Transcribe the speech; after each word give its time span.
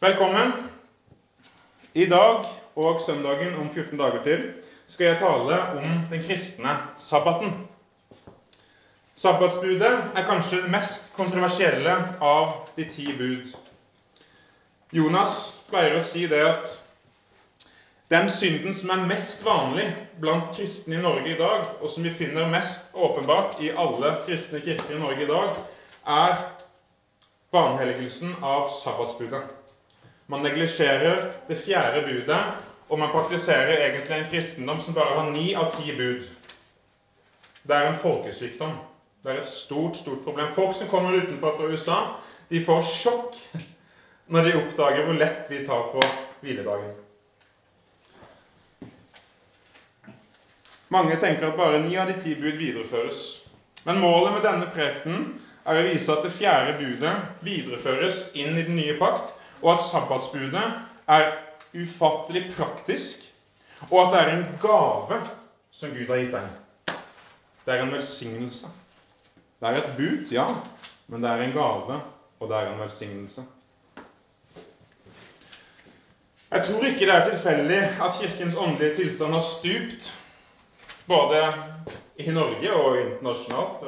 Velkommen. 0.00 0.52
I 1.92 2.04
dag 2.06 2.44
og 2.76 3.00
søndagen 3.00 3.56
om 3.58 3.68
14 3.74 3.98
dager 3.98 4.22
til 4.22 4.44
skal 4.86 5.06
jeg 5.06 5.18
tale 5.18 5.56
om 5.80 5.96
den 6.10 6.22
kristne 6.22 6.76
sabbaten. 7.02 7.50
Sabbatsbudet 9.18 9.90
er 9.90 10.28
kanskje 10.28 10.60
det 10.62 10.70
mest 10.70 11.10
kontroversielle 11.16 11.96
av 12.22 12.54
de 12.76 12.86
ti 12.86 13.08
bud. 13.18 13.50
Jonas 14.94 15.34
pleier 15.66 15.98
å 15.98 16.06
si 16.06 16.28
det 16.30 16.44
at 16.46 16.78
den 18.14 18.30
synden 18.30 18.78
som 18.78 18.94
er 18.94 19.06
mest 19.10 19.42
vanlig 19.42 19.90
blant 20.22 20.54
kristne 20.54 21.00
i 21.00 21.02
Norge 21.02 21.34
i 21.34 21.40
dag, 21.42 21.74
og 21.82 21.90
som 21.90 22.06
vi 22.06 22.14
finner 22.22 22.46
mest 22.54 22.94
åpenbart 22.94 23.58
i 23.66 23.74
alle 23.74 24.14
kristne 24.22 24.62
kirker 24.62 24.94
i 24.94 25.02
Norge 25.02 25.26
i 25.26 25.32
dag, 25.34 25.62
er 26.06 26.42
vanhelligelsen 27.50 28.38
av 28.38 28.70
sabbatsbudet. 28.78 29.57
Man 30.30 30.42
neglisjerer 30.44 31.32
det 31.48 31.56
fjerde 31.64 32.02
budet, 32.04 32.40
og 32.88 32.98
man 33.00 33.12
praktiserer 33.12 33.78
egentlig 33.86 34.16
en 34.18 34.26
kristendom 34.28 34.80
som 34.84 34.96
bare 34.96 35.14
har 35.16 35.30
ni 35.32 35.54
av 35.56 35.70
ti 35.72 35.88
bud. 35.96 36.26
Det 37.64 37.76
er 37.76 37.88
en 37.88 37.96
folkesykdom. 38.02 38.74
Det 39.24 39.32
er 39.32 39.40
et 39.40 39.48
stort, 39.48 39.96
stort 39.96 40.20
problem. 40.26 40.52
Folk 40.56 40.76
som 40.76 40.90
kommer 40.92 41.16
utenfor 41.16 41.56
fra 41.56 41.68
USA, 41.72 41.98
de 42.52 42.60
får 42.64 42.84
sjokk 42.90 43.40
når 44.28 44.44
de 44.50 44.56
oppdager 44.60 45.08
hvor 45.08 45.16
lett 45.16 45.48
vi 45.48 45.62
tar 45.64 45.88
på 45.94 46.04
hviledagen. 46.44 46.92
Mange 50.92 51.16
tenker 51.20 51.48
at 51.48 51.56
bare 51.56 51.80
ni 51.82 51.96
av 52.00 52.08
de 52.08 52.20
ti 52.20 52.36
bud 52.36 52.60
videreføres. 52.60 53.24
Men 53.88 54.00
målet 54.04 54.36
med 54.36 54.44
denne 54.44 54.68
prekenen 54.76 55.26
er 55.64 55.80
å 55.80 55.88
vise 55.88 56.12
at 56.12 56.24
det 56.24 56.36
fjerde 56.36 56.76
budet 56.76 57.16
videreføres 57.44 58.26
inn 58.36 58.56
i 58.56 58.64
den 58.68 58.76
nye 58.76 58.96
pakt, 59.00 59.32
og 59.62 59.72
at 59.74 59.82
sabbatsbudet 59.82 60.64
er 61.08 61.32
ufattelig 61.74 62.52
praktisk, 62.56 63.24
og 63.90 64.00
at 64.02 64.12
det 64.12 64.20
er 64.20 64.36
en 64.36 64.58
gave 64.62 65.20
som 65.70 65.90
Gud 65.90 66.08
har 66.08 66.22
gitt 66.22 66.34
deg. 66.34 66.96
Det 67.66 67.74
er 67.74 67.84
en 67.84 67.92
velsignelse. 67.92 68.70
Det 69.60 69.68
er 69.68 69.78
et 69.80 69.94
bud, 69.98 70.32
ja, 70.32 70.46
men 71.08 71.22
det 71.22 71.30
er 71.30 71.44
en 71.44 71.54
gave, 71.54 72.00
og 72.40 72.48
det 72.48 72.56
er 72.56 72.72
en 72.72 72.80
velsignelse. 72.80 73.44
Jeg 76.50 76.64
tror 76.64 76.84
ikke 76.88 77.06
det 77.06 77.14
er 77.14 77.26
tilfeldig 77.30 77.80
at 78.00 78.14
Kirkens 78.20 78.54
åndelige 78.56 78.94
tilstand 78.96 79.34
har 79.36 79.44
stupt, 79.44 80.12
både 81.06 81.42
i 82.16 82.30
Norge 82.32 82.72
og 82.72 83.00
internasjonalt 83.00 83.82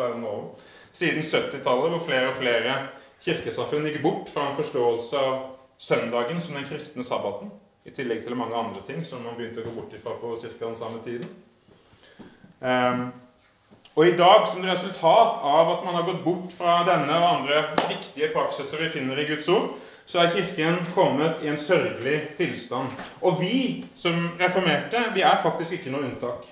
siden 0.93 1.23
70-tallet, 1.23 1.91
hvor 1.91 2.03
flere 2.05 2.29
og 2.29 2.37
flere 2.37 2.77
kirkesamfunn 3.25 3.89
gikk 3.89 4.03
bort 4.05 4.31
fra 4.33 4.49
en 4.49 4.57
forståelse 4.59 5.19
av 5.19 5.41
søndagen 5.81 6.41
som 6.41 6.55
den 6.55 6.69
kristne 6.69 7.05
sabbaten, 7.05 7.51
i 7.89 7.91
tillegg 7.97 8.21
til 8.25 8.37
mange 8.37 8.57
andre 8.57 8.83
ting 8.85 9.01
som 9.07 9.23
man 9.25 9.39
begynte 9.39 9.63
å 9.63 9.71
gå 9.71 9.73
bort 9.79 9.95
ifra 9.97 10.13
på 10.21 10.35
ca. 10.37 10.53
den 10.61 10.77
samme 10.77 11.01
tiden. 11.05 11.31
Um, 12.61 13.07
og 13.97 14.07
i 14.07 14.17
dag, 14.17 14.45
som 14.49 14.65
resultat 14.65 15.41
av 15.43 15.71
at 15.73 15.85
man 15.85 15.97
har 15.97 16.05
gått 16.07 16.21
bort 16.25 16.53
fra 16.55 16.83
denne 16.87 17.17
og 17.17 17.31
andre 17.31 17.63
viktige 17.89 18.29
praksiser 18.35 18.85
vi 18.85 18.93
finner 18.93 19.19
i 19.19 19.27
Guds 19.33 19.49
ord, 19.49 19.73
så 20.07 20.21
er 20.21 20.33
Kirken 20.35 20.79
kommet 20.95 21.41
i 21.43 21.49
en 21.49 21.59
sørgelig 21.59 22.21
tilstand. 22.37 22.93
Og 23.21 23.41
vi 23.41 23.87
som 23.95 24.29
reformerte, 24.41 25.03
vi 25.15 25.25
er 25.25 25.43
faktisk 25.43 25.79
ikke 25.79 25.93
noe 25.95 26.07
unntak. 26.11 26.45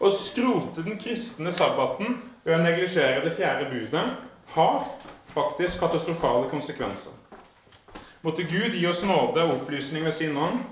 Å 0.00 0.10
skrote 0.10 0.84
den 0.84 0.98
kristne 1.00 1.52
sabbaten 1.54 2.18
ved 2.44 2.56
å 2.56 2.62
neglisjere 2.64 3.22
det 3.24 3.36
fjerde 3.36 3.68
budet 3.70 4.06
har 4.56 4.88
faktisk 5.34 5.78
katastrofale 5.80 6.48
konsekvenser. 6.50 7.12
Måtte 8.24 8.42
Gud 8.42 8.72
gi 8.72 8.86
oss 8.88 9.02
nåde 9.04 9.42
og 9.44 9.50
opplysning 9.52 10.04
ved 10.04 10.14
sin 10.16 10.36
ånd, 10.40 10.62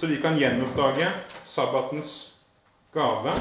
så 0.00 0.08
vi 0.08 0.16
kan 0.16 0.38
gjenoppdage 0.40 1.10
sabbatens 1.44 2.12
gave 2.94 3.34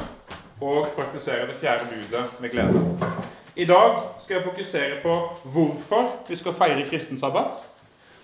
og 0.59 0.89
praktisere 0.97 1.47
det 1.47 1.55
fjerde 1.55 1.87
budet 1.87 2.41
med 2.43 2.51
glede. 2.51 2.81
I 3.55 3.65
dag 3.65 4.01
skal 4.19 4.35
jeg 4.35 4.43
fokusere 4.43 4.97
på 5.03 5.15
hvorfor 5.53 6.11
vi 6.27 6.35
skal 6.35 6.53
feire 6.53 6.89
kristen 6.89 7.19
sabbat. 7.19 7.61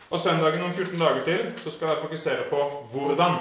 Og 0.10 0.20
søndagen 0.20 0.68
om 0.68 0.74
14 0.74 1.00
dager 1.00 1.24
til 1.24 1.54
så 1.64 1.72
skal 1.72 1.94
jeg 1.94 2.02
fokusere 2.02 2.50
på 2.50 2.68
hvordan. 2.92 3.40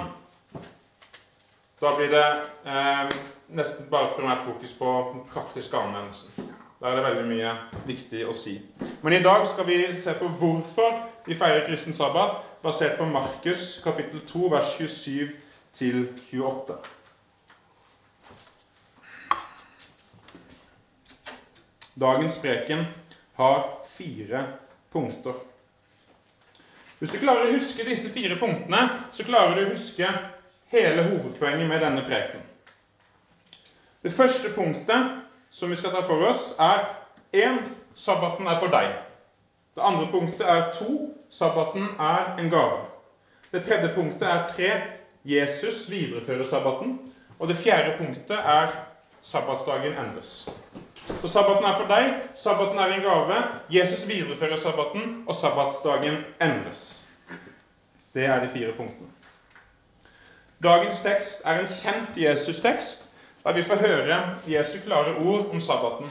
Da 1.81 1.91
blir 1.95 2.07
det 2.15 2.25
eh, 2.71 3.11
nesten 3.49 3.91
bare 3.91 4.15
primært 4.15 4.47
fokus 4.47 4.73
på 4.79 4.95
den 5.11 5.27
praktiske 5.33 5.77
anvendelsen. 5.77 6.55
Der 6.79 6.87
er 6.87 6.95
det 6.95 7.05
veldig 7.07 7.25
mye 7.25 7.53
viktig 7.87 8.19
å 8.29 8.33
si. 8.37 8.59
Men 9.01 9.15
i 9.17 9.23
dag 9.25 9.47
skal 9.49 9.65
vi 9.65 9.79
se 9.97 10.13
på 10.19 10.27
hvorfor 10.37 10.99
vi 11.25 11.37
feirer 11.37 11.65
kristen 11.65 11.95
sabbat, 11.97 12.37
basert 12.61 12.99
på 12.99 13.07
Markus 13.09 13.79
kapittel 13.83 14.21
2, 14.29 14.43
vers 14.53 14.75
27 14.77 15.31
til 15.79 16.03
28. 16.29 16.77
Dagens 21.97 22.37
preken 22.45 22.85
har 23.41 23.63
fire 23.97 24.43
punkter. 24.93 25.41
Hvis 26.99 27.13
du 27.13 27.17
klarer 27.21 27.49
å 27.49 27.55
huske 27.55 27.85
disse 27.85 28.09
fire 28.13 28.37
punktene, 28.37 28.83
så 29.13 29.25
klarer 29.25 29.57
du 29.57 29.65
å 29.65 29.71
huske 29.73 30.09
hele 30.73 31.07
hovedpoenget 31.09 31.69
med 31.69 31.81
denne 31.81 32.05
prekenen. 32.05 32.45
Det 34.05 34.13
første 34.13 34.53
punktet 34.53 35.25
som 35.57 35.69
vi 35.69 35.75
skal 35.75 35.91
ta 35.91 36.03
for 36.05 36.21
oss, 36.21 36.51
er 36.59 36.83
1. 37.33 37.63
sabbaten 37.95 38.45
er 38.47 38.59
for 38.61 38.69
deg. 38.69 38.91
Det 39.73 39.81
andre 39.81 40.05
punktet 40.11 40.43
er 40.45 40.67
to 40.77 41.07
sabbaten 41.33 41.87
er 41.97 42.35
en 42.37 42.51
gave. 42.53 42.83
Det 43.51 43.63
tredje 43.65 43.89
punktet 43.95 44.27
er 44.29 44.43
tre 44.51 44.69
Jesus 45.25 45.87
viderefører 45.89 46.45
sabbaten. 46.45 46.99
Og 47.39 47.47
det 47.49 47.57
fjerde 47.57 47.97
punktet 47.97 48.37
er 48.37 48.69
sabbatsdagen 49.21 49.97
endres. 49.97 50.45
Så 51.21 51.27
sabbaten 51.27 51.65
er 51.65 51.75
for 51.79 51.89
deg, 51.89 52.13
sabbaten 52.35 52.77
er 52.77 52.93
en 52.93 53.01
gave, 53.01 53.41
Jesus 53.73 54.07
viderefører 54.07 54.55
sabbaten, 54.61 55.23
og 55.27 55.35
sabbatsdagen 55.35 56.21
endres. 56.41 57.07
Det 58.13 58.25
er 58.25 58.45
de 58.45 58.49
fire 58.53 58.77
punktene. 58.77 59.09
Dagens 60.63 60.99
tekst 60.99 61.41
er 61.45 61.59
en 61.59 61.67
kjent 61.81 62.17
Jesus-tekst, 62.17 63.06
der 63.47 63.53
vi 63.53 63.63
får 63.63 63.75
høre 63.75 64.15
Jesu 64.47 64.77
klare 64.83 65.15
ord 65.15 65.45
om 65.53 65.61
sabbaten. 65.61 66.09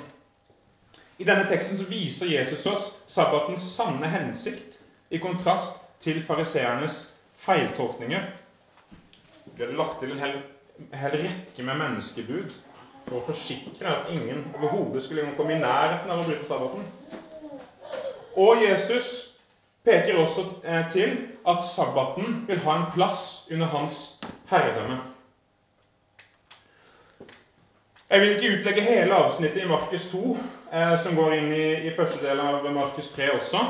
I 1.19 1.25
denne 1.25 1.45
teksten 1.51 1.77
så 1.77 1.85
viser 1.85 2.31
Jesus 2.33 2.63
oss 2.67 2.87
sabbatens 3.13 3.65
sanne 3.77 4.09
hensikt 4.09 4.79
i 5.13 5.21
kontrast 5.21 5.83
til 6.01 6.23
fariseernes 6.25 7.11
feiltolkninger. 7.37 8.23
De 9.45 9.67
hadde 9.67 9.77
lagt 9.77 9.99
til 10.01 10.15
en 10.15 10.23
hel, 10.25 10.39
en 10.81 10.97
hel 10.97 11.17
rekke 11.27 11.67
med 11.69 11.77
menneskebud 11.83 12.55
for 13.07 13.19
å 13.19 13.27
forsikre 13.29 13.91
at 13.91 14.09
ingen 14.17 14.47
overhodet 14.55 15.05
skulle 15.05 15.27
komme 15.37 15.59
i 15.59 15.61
nærheten 15.61 16.13
av 16.13 16.23
å 16.23 16.25
bryte 16.25 16.49
sabbaten. 16.49 16.89
Og 18.37 18.65
Jesus 18.65 19.11
peker 19.85 20.23
også 20.23 20.47
eh, 20.65 20.89
til 20.93 21.19
at 21.45 21.61
sabbaten 21.69 22.47
vil 22.49 22.65
ha 22.65 22.79
en 22.81 22.89
plass 22.97 23.45
under 23.53 23.69
hans 23.77 24.01
herredømme. 24.49 25.03
Jeg 28.11 28.21
vil 28.21 28.29
ikke 28.37 28.59
utlegge 28.59 28.83
hele 28.87 29.15
avsnittet 29.15 29.65
i 29.65 29.69
Markus 29.69 30.05
2, 30.13 30.37
eh, 30.73 30.93
som 31.03 31.17
går 31.19 31.33
inn 31.35 31.49
i, 31.53 31.65
i, 31.89 31.95
første 31.97 32.21
del 32.23 32.39
av 32.39 32.69
Markus 32.71 33.09
3 33.11 33.33
også, 33.35 33.63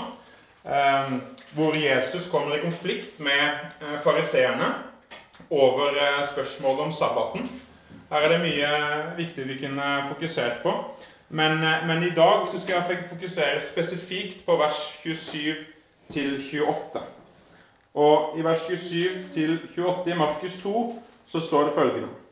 eh, 0.69 1.14
hvor 1.56 1.78
Jesus 1.80 2.26
kommer 2.28 2.52
i 2.52 2.60
konflikt 2.60 3.16
med 3.16 3.47
eh, 3.80 3.94
fariseerne 4.04 4.69
over 5.48 5.97
eh, 5.97 6.20
spørsmålet 6.28 6.82
om 6.84 6.92
sabbaten. 6.92 7.48
Her 8.10 8.26
er 8.26 8.34
det 8.34 8.42
mye 8.42 8.74
viktig 9.16 9.48
vi 9.48 9.56
kunne 9.62 9.88
fokusert 10.10 10.60
på. 10.66 10.74
Men, 11.28 11.64
eh, 11.64 11.88
men 11.88 12.04
i 12.04 12.12
dag 12.12 12.53
skal 12.53 12.74
jeg 12.76 13.08
fokusere 13.14 13.64
spesifikt 13.70 14.44
på 14.44 14.58
vers 14.60 14.82
27 15.00 15.56
til 16.12 16.36
28. 16.53 17.06
Og 17.94 18.36
i 18.36 18.44
vers 18.44 18.68
27 18.68 19.33
til 19.34 19.59
28 19.78 20.12
i 20.12 20.21
Markus 20.21 20.62
2 20.62 20.86
så 21.27 21.41
står 21.41 21.71
det 21.71 21.77
følgende 21.80 22.25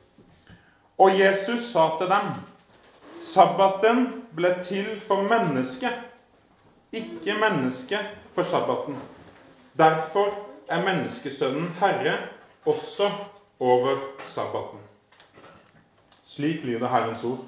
og 0.99 1.19
Jesus 1.20 1.73
sa 1.73 1.88
til 1.99 2.11
dem, 2.11 2.35
sabbaten 3.23 4.05
ble 4.37 4.52
til 4.62 5.00
for 5.06 5.26
mennesket, 5.26 5.96
ikke 6.93 7.35
mennesket 7.41 8.12
for 8.35 8.46
sabbaten. 8.46 8.99
Derfor 9.79 10.31
er 10.69 10.85
menneskesønnen 10.85 11.73
herre 11.81 12.19
også 12.67 13.11
over 13.61 13.96
sabbaten. 14.26 14.79
Slik 16.25 16.64
lyder 16.64 16.88
Herrens 16.88 17.25
ord. 17.25 17.44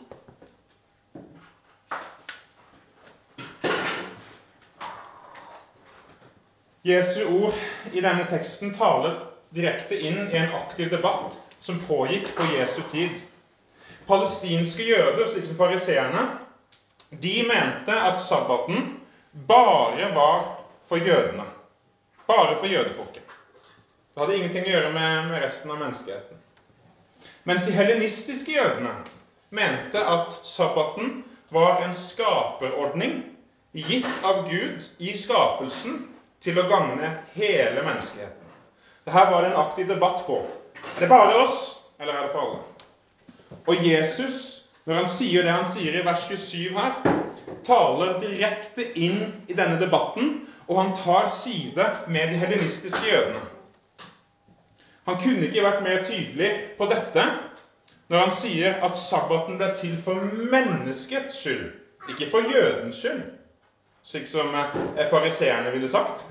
Jesu 6.87 7.25
ord 7.43 7.55
i 7.93 8.01
denne 8.01 8.27
teksten 8.31 8.75
taler 8.75 9.17
direkte 9.55 9.99
inn 9.99 10.29
i 10.31 10.39
en 10.39 10.53
aktiv 10.55 10.91
debatt 10.93 11.35
som 11.61 11.81
pågikk 11.89 12.29
på 12.37 12.47
Jesu 12.53 12.83
tid 12.93 13.19
palestinske 14.07 14.85
jøder, 14.87 15.27
slik 15.27 15.47
som 15.47 15.59
fariseerne, 15.59 16.25
de 17.11 17.37
mente 17.47 17.95
at 17.95 18.21
sabbaten 18.21 18.89
bare 19.49 20.15
var 20.15 20.43
for 20.89 20.97
jødene. 20.99 21.45
bare 22.27 22.57
for 22.57 22.67
jødefolket. 22.67 23.23
Det 24.15 24.21
hadde 24.23 24.37
ingenting 24.37 24.65
å 24.67 24.71
gjøre 24.71 24.93
med, 24.95 25.29
med 25.31 25.43
resten 25.45 25.71
av 25.71 25.79
menneskeheten. 25.79 26.39
Mens 27.45 27.63
de 27.63 27.75
helenistiske 27.77 28.53
jødene 28.53 28.97
mente 29.55 30.03
at 30.03 30.33
sabbaten 30.43 31.13
var 31.55 31.85
en 31.85 31.95
skaperordning 31.95 33.21
gitt 33.73 34.09
av 34.25 34.49
Gud 34.49 34.83
i 34.99 35.15
skapelsen 35.15 36.01
til 36.43 36.59
å 36.59 36.67
gagne 36.67 37.13
hele 37.37 37.85
menneskeheten. 37.87 38.55
Dette 39.07 39.27
var 39.31 39.43
det 39.45 39.53
en 39.53 39.61
aktiv 39.63 39.87
debatt 39.87 40.25
på. 40.27 40.41
Er 40.97 41.05
det 41.07 41.13
bare 41.13 41.39
oss, 41.45 41.77
eller 42.01 42.17
er 42.17 42.27
det 42.27 42.35
for 42.35 42.49
alle? 42.49 42.76
Og 43.67 43.87
Jesus, 43.87 44.67
når 44.87 44.95
han 44.95 45.09
sier 45.11 45.43
det 45.47 45.53
han 45.53 45.69
sier 45.69 45.99
i 45.99 46.05
vers 46.07 46.27
27 46.29 46.77
her, 46.77 46.99
taler 47.67 48.19
direkte 48.23 48.87
inn 48.95 49.21
i 49.49 49.57
denne 49.59 49.81
debatten, 49.81 50.47
og 50.67 50.81
han 50.81 50.95
tar 50.99 51.29
side 51.31 51.87
med 52.09 52.33
de 52.33 52.41
helenistiske 52.43 53.03
jødene. 53.07 53.43
Han 55.07 55.19
kunne 55.23 55.47
ikke 55.47 55.63
vært 55.63 55.85
mer 55.87 56.03
tydelig 56.07 56.51
på 56.79 56.89
dette 56.91 57.27
når 58.11 58.21
han 58.23 58.35
sier 58.39 58.79
at 58.87 58.99
sabbaten 58.99 59.59
ble 59.59 59.73
til 59.79 59.95
for 60.03 60.23
menneskets 60.55 61.41
skyld, 61.41 61.71
ikke 62.11 62.29
for 62.31 62.47
jødens 62.53 63.01
skyld, 63.03 63.23
slik 64.07 64.29
som 64.31 64.55
eh, 64.55 65.07
fariseerne 65.11 65.73
ville 65.75 65.91
sagt. 65.91 66.27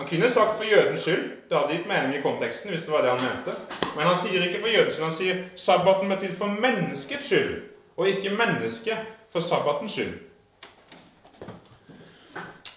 Han 0.00 0.08
kunne 0.08 0.30
sagt 0.30 0.56
for 0.56 0.64
jødens 0.64 1.00
skyld. 1.00 1.30
Det 1.48 1.58
hadde 1.58 1.74
gitt 1.76 1.88
mening 1.88 2.14
i 2.16 2.20
konteksten 2.22 2.70
hvis 2.70 2.82
det 2.82 2.92
var 2.92 3.02
det 3.02 3.10
han 3.10 3.20
mente. 3.20 3.52
Men 3.96 4.06
han 4.06 4.16
sier 4.16 4.46
ikke 4.46 4.62
for 4.62 4.72
jødens 4.72 4.94
skyld. 4.94 5.04
Han 5.04 5.12
sier 5.12 5.42
sabbaten 5.60 6.08
ble 6.08 6.16
til 6.22 6.32
for 6.38 6.54
menneskets 6.62 7.26
skyld, 7.28 7.50
og 8.00 8.08
ikke 8.08 8.32
mennesket 8.38 9.02
for 9.32 9.44
sabbatens 9.44 9.92
skyld. 9.92 10.14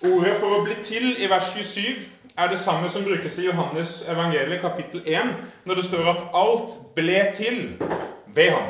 Ordet 0.04 0.36
'for 0.36 0.58
å 0.58 0.64
bli 0.66 0.76
til' 0.84 1.24
i 1.24 1.30
vers 1.30 1.48
27 1.54 2.10
er 2.38 2.48
det 2.48 2.60
samme 2.60 2.90
som 2.90 3.04
brukes 3.04 3.38
i 3.38 3.46
Johannes 3.46 4.10
evangeliet 4.10 4.62
kapittel 4.62 5.02
1, 5.06 5.36
når 5.66 5.76
det 5.76 5.86
står 5.86 6.10
at 6.10 6.24
alt 6.34 6.76
ble 6.96 7.32
til 7.34 7.80
ved 8.28 8.50
ham. 8.50 8.70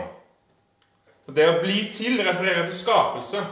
Og 1.28 1.36
Det 1.36 1.50
å 1.50 1.62
bli 1.64 1.90
til 1.94 2.22
refererer 2.28 2.66
til 2.66 2.78
skapelse. 2.78 3.46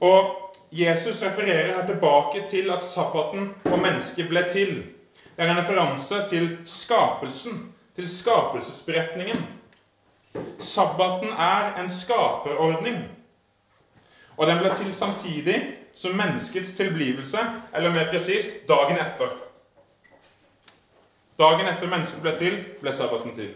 Og 0.00 0.45
Jesus 0.72 1.22
refererer 1.22 1.74
her 1.74 1.86
tilbake 1.86 2.48
til 2.48 2.70
at 2.70 2.84
sabbaten 2.84 3.54
og 3.64 3.78
mennesket 3.78 4.28
ble 4.28 4.42
til. 4.50 4.76
Det 5.36 5.44
er 5.44 5.50
en 5.50 5.58
referanse 5.58 6.22
til 6.28 6.58
skapelsen, 6.64 7.74
til 7.96 8.08
skapelsesberetningen. 8.08 9.46
Sabbaten 10.58 11.28
er 11.28 11.82
en 11.82 11.88
skaperordning, 11.88 12.96
og 14.36 14.46
den 14.46 14.58
ble 14.58 14.72
til 14.76 14.94
samtidig 14.94 15.60
som 15.94 16.16
menneskets 16.16 16.72
tilblivelse, 16.72 17.38
eller 17.74 17.92
mer 17.92 18.10
presist 18.10 18.68
dagen 18.68 18.98
etter. 19.00 19.38
Dagen 21.38 21.68
etter 21.68 21.88
mennesket 21.88 22.20
ble 22.24 22.36
til, 22.36 22.58
ble 22.80 22.92
sabbaten 22.92 23.36
til. 23.36 23.54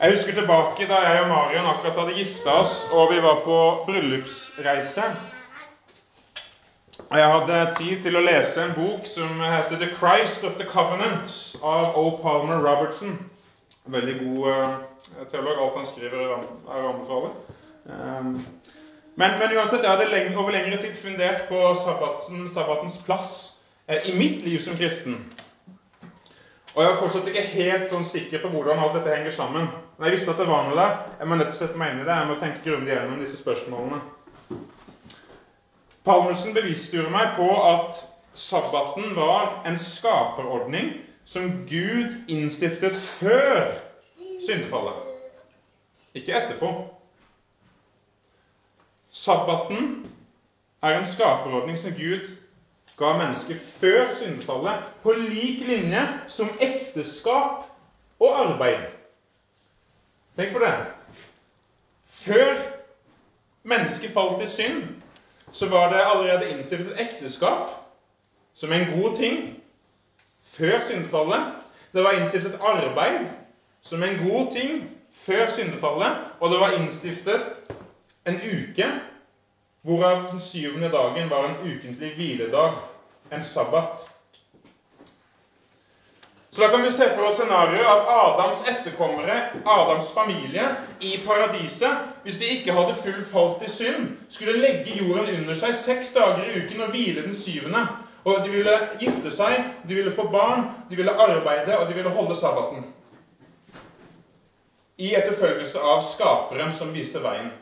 Jeg 0.00 0.12
husker 0.14 0.34
tilbake 0.34 0.86
da 0.86 0.94
jeg 0.94 1.22
og 1.24 1.28
Marion 1.28 1.66
akkurat 1.66 1.96
hadde 1.98 2.12
gifta 2.14 2.52
oss, 2.60 2.86
og 2.94 3.08
vi 3.10 3.16
var 3.22 3.40
på 3.42 3.56
bryllupsreise. 3.86 5.02
Og 7.08 7.18
jeg 7.18 7.30
hadde 7.32 7.56
tid 7.78 8.04
til 8.04 8.16
å 8.16 8.22
lese 8.22 8.62
en 8.62 8.76
bok 8.76 9.08
som 9.10 9.40
heter 9.42 9.80
'The 9.80 9.88
Christ 9.96 10.44
of 10.44 10.54
the 10.54 10.66
Covenants' 10.68 11.56
av 11.62 11.98
O. 11.98 12.10
Palmer 12.22 12.62
Robertson. 12.62 13.18
Veldig 13.86 14.14
god 14.20 14.38
uh, 14.52 15.24
teolog. 15.32 15.58
Alt 15.64 15.76
han 15.76 15.86
skriver, 15.86 16.22
er 16.22 16.78
å 16.78 16.92
anbefale. 16.92 17.32
Um, 17.90 18.46
men, 19.16 19.34
men, 19.40 19.56
uansett, 19.56 19.82
jeg 19.82 19.90
hadde 19.90 20.06
lenge, 20.12 20.38
over 20.38 20.54
lengre 20.54 20.78
tid 20.78 20.94
fundert 20.94 21.42
på 21.48 21.74
sabbatens, 21.82 22.54
sabbatens 22.54 23.00
plass 23.02 23.34
uh, 23.90 23.98
i 24.04 24.14
mitt 24.14 24.46
liv 24.46 24.62
som 24.62 24.78
kristen. 24.78 25.24
Og 26.76 26.82
jeg 26.84 26.92
er 26.92 27.02
fortsatt 27.02 27.26
ikke 27.26 27.46
helt 27.58 27.90
sånn 27.90 28.06
sikker 28.14 28.46
på 28.46 28.54
hvordan 28.54 28.78
alt 28.78 28.94
dette 28.94 29.16
henger 29.16 29.34
sammen. 29.34 29.70
Men 29.98 30.06
jeg 30.06 30.12
visste 30.14 30.30
at 30.30 30.38
det 30.38 30.46
var 30.46 30.62
noe 30.62 30.76
der. 30.78 30.92
Jeg 31.18 31.26
må 31.26 31.36
nødt 31.36 31.48
til 31.50 31.56
å 31.56 31.58
sette 31.58 31.78
meg 31.80 31.90
inn 31.90 32.04
i 32.04 32.06
det. 32.06 32.14
Jeg 32.14 32.28
må 32.28 32.36
tenke 32.38 32.62
grundig 32.62 32.92
gjennom 32.92 33.18
disse 33.18 33.38
spørsmålene. 33.40 33.98
Palmersen 36.06 36.54
bevisstgjorde 36.54 37.10
meg 37.10 37.32
på 37.36 37.48
at 37.66 37.98
sabbaten 38.38 39.16
var 39.16 39.56
en 39.66 39.78
skaperordning 39.82 40.92
som 41.26 41.48
Gud 41.66 42.14
innstiftet 42.30 42.94
før 43.18 43.72
syndefallet. 44.46 45.02
Ikke 46.16 46.36
etterpå. 46.38 46.70
Sabbaten 49.10 50.06
er 50.86 50.94
en 51.00 51.08
skaperordning 51.10 51.80
som 51.80 51.96
Gud 51.98 52.30
ga 52.98 53.16
mennesket 53.18 53.58
før 53.82 54.14
syndefallet 54.14 54.86
på 55.02 55.18
lik 55.18 55.66
linje 55.66 56.06
som 56.30 56.54
ekteskap 56.62 57.66
og 58.22 58.40
arbeid. 58.46 58.86
Tenk 60.38 60.52
på 60.52 60.58
det. 60.58 60.74
Før 62.06 62.56
mennesket 63.62 64.10
falt 64.14 64.42
i 64.42 64.46
synd, 64.46 64.84
så 65.52 65.68
var 65.68 65.88
det 65.90 66.04
allerede 66.04 66.50
innstiftet 66.50 67.00
ekteskap 67.00 67.70
som 68.54 68.72
en 68.72 69.00
god 69.00 69.16
ting. 69.16 69.56
Før 70.44 70.80
syndefallet. 70.80 71.52
Det 71.92 72.04
var 72.04 72.10
innstiftet 72.10 72.58
arbeid 72.60 73.26
som 73.80 74.02
en 74.02 74.18
god 74.28 74.52
ting 74.52 74.98
før 75.12 75.48
syndefallet. 75.48 76.16
Og 76.40 76.50
det 76.50 76.60
var 76.60 76.70
innstiftet 76.70 77.42
en 78.26 78.36
uke 78.36 78.86
hvorav 79.82 80.28
den 80.30 80.40
syvende 80.40 80.90
dagen 80.92 81.30
var 81.30 81.48
en 81.48 81.56
ukentlig 81.66 82.14
hviledag, 82.14 82.72
en 83.32 83.42
sabbat. 83.42 84.17
Så 86.58 86.64
da 86.64 86.68
kan 86.70 86.82
vi 86.82 86.90
se 86.90 87.06
for 87.14 87.22
oss 87.28 87.36
scenarioet 87.38 87.86
at 87.86 88.08
Adams 88.10 88.62
etterkommere, 88.66 89.34
Adams 89.62 90.08
familie, 90.10 90.64
i 90.98 91.12
paradiset, 91.22 92.00
hvis 92.24 92.38
de 92.40 92.48
ikke 92.50 92.74
hadde 92.74 92.96
full 92.98 93.20
falt 93.30 93.62
i 93.62 93.68
synd, 93.70 94.08
skulle 94.26 94.56
legge 94.58 94.96
jorden 94.98 95.30
under 95.36 95.54
seg 95.60 95.76
seks 95.78 96.10
dager 96.16 96.48
i 96.50 96.56
uken 96.64 96.82
og 96.82 96.90
hvile 96.90 97.22
den 97.28 97.38
syvende. 97.38 97.84
Og 98.26 98.42
de 98.42 98.50
ville 98.56 98.74
gifte 98.98 99.30
seg, 99.30 99.68
de 99.86 100.00
ville 100.00 100.10
få 100.10 100.26
barn, 100.34 100.66
de 100.90 100.98
ville 100.98 101.14
arbeide, 101.14 101.78
og 101.78 101.86
de 101.86 101.94
ville 101.94 102.10
holde 102.18 102.34
sabbaten. 102.34 102.82
I 104.98 105.14
etterfølgelse 105.14 105.78
av 105.78 106.02
Skaperen 106.10 106.74
som 106.74 106.90
viste 106.90 107.22
veien. 107.22 107.52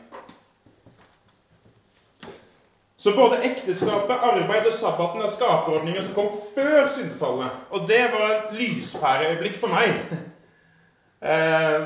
Så 3.07 3.15
både 3.15 3.37
ekteskapet, 3.43 4.17
arbeid 4.21 4.65
og 4.67 4.73
sabbaten 4.73 5.21
er 5.23 5.29
skaperordninger 5.31 6.01
som 6.03 6.15
kom 6.15 6.25
før 6.55 6.89
syndefallet. 6.91 7.61
Og 7.71 7.85
det 7.87 8.01
var 8.11 8.25
et 8.33 8.57
lyspæreøyeblikk 8.59 9.55
for 9.61 9.71
meg. 9.71 9.93
Eh, 11.23 11.85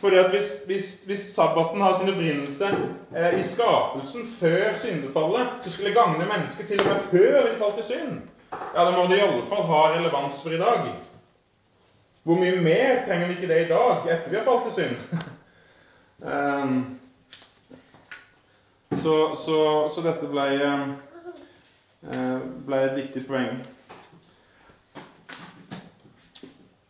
fordi 0.00 0.16
at 0.22 0.30
hvis, 0.30 0.48
hvis, 0.66 0.88
hvis, 1.06 1.26
sabbaten 1.34 1.84
har 1.84 1.98
sin 1.98 2.08
opprinnelse 2.14 2.70
eh, 3.16 3.38
i 3.38 3.42
skapelsen 3.42 4.24
før 4.40 4.72
syndefallet, 4.80 5.52
så 5.64 5.70
skulle 5.70 5.92
gagne 5.94 6.30
mennesket 6.32 6.66
til 6.66 6.80
og 6.80 6.88
med 6.88 7.04
før 7.12 7.50
vi 7.50 7.60
falt 7.60 7.84
i 7.84 7.86
synd. 7.92 8.18
Ja, 8.56 8.88
da 8.88 8.90
må 8.96 9.04
det 9.12 9.20
i 9.20 9.26
alle 9.28 9.44
fall 9.52 9.68
ha 9.68 9.84
relevans 9.98 10.42
for 10.42 10.56
i 10.56 10.64
dag. 10.64 10.92
Hvor 12.22 12.40
mye 12.40 12.56
mer 12.56 13.04
trenger 13.04 13.26
vi 13.26 13.36
ikke 13.36 13.52
det 13.52 13.62
i 13.66 13.72
dag, 13.76 14.12
etter 14.16 14.30
vi 14.30 14.40
har 14.40 14.48
falt 14.48 14.72
i 14.72 14.76
synd? 14.80 15.24
um, 16.24 16.84
Så, 19.04 19.36
så, 19.36 19.88
så 19.94 20.00
dette 20.00 20.28
ble, 20.32 20.44
eh, 22.08 22.44
ble, 22.64 22.78
et 22.80 22.94
viktig 22.96 23.26
poeng. 23.28 23.58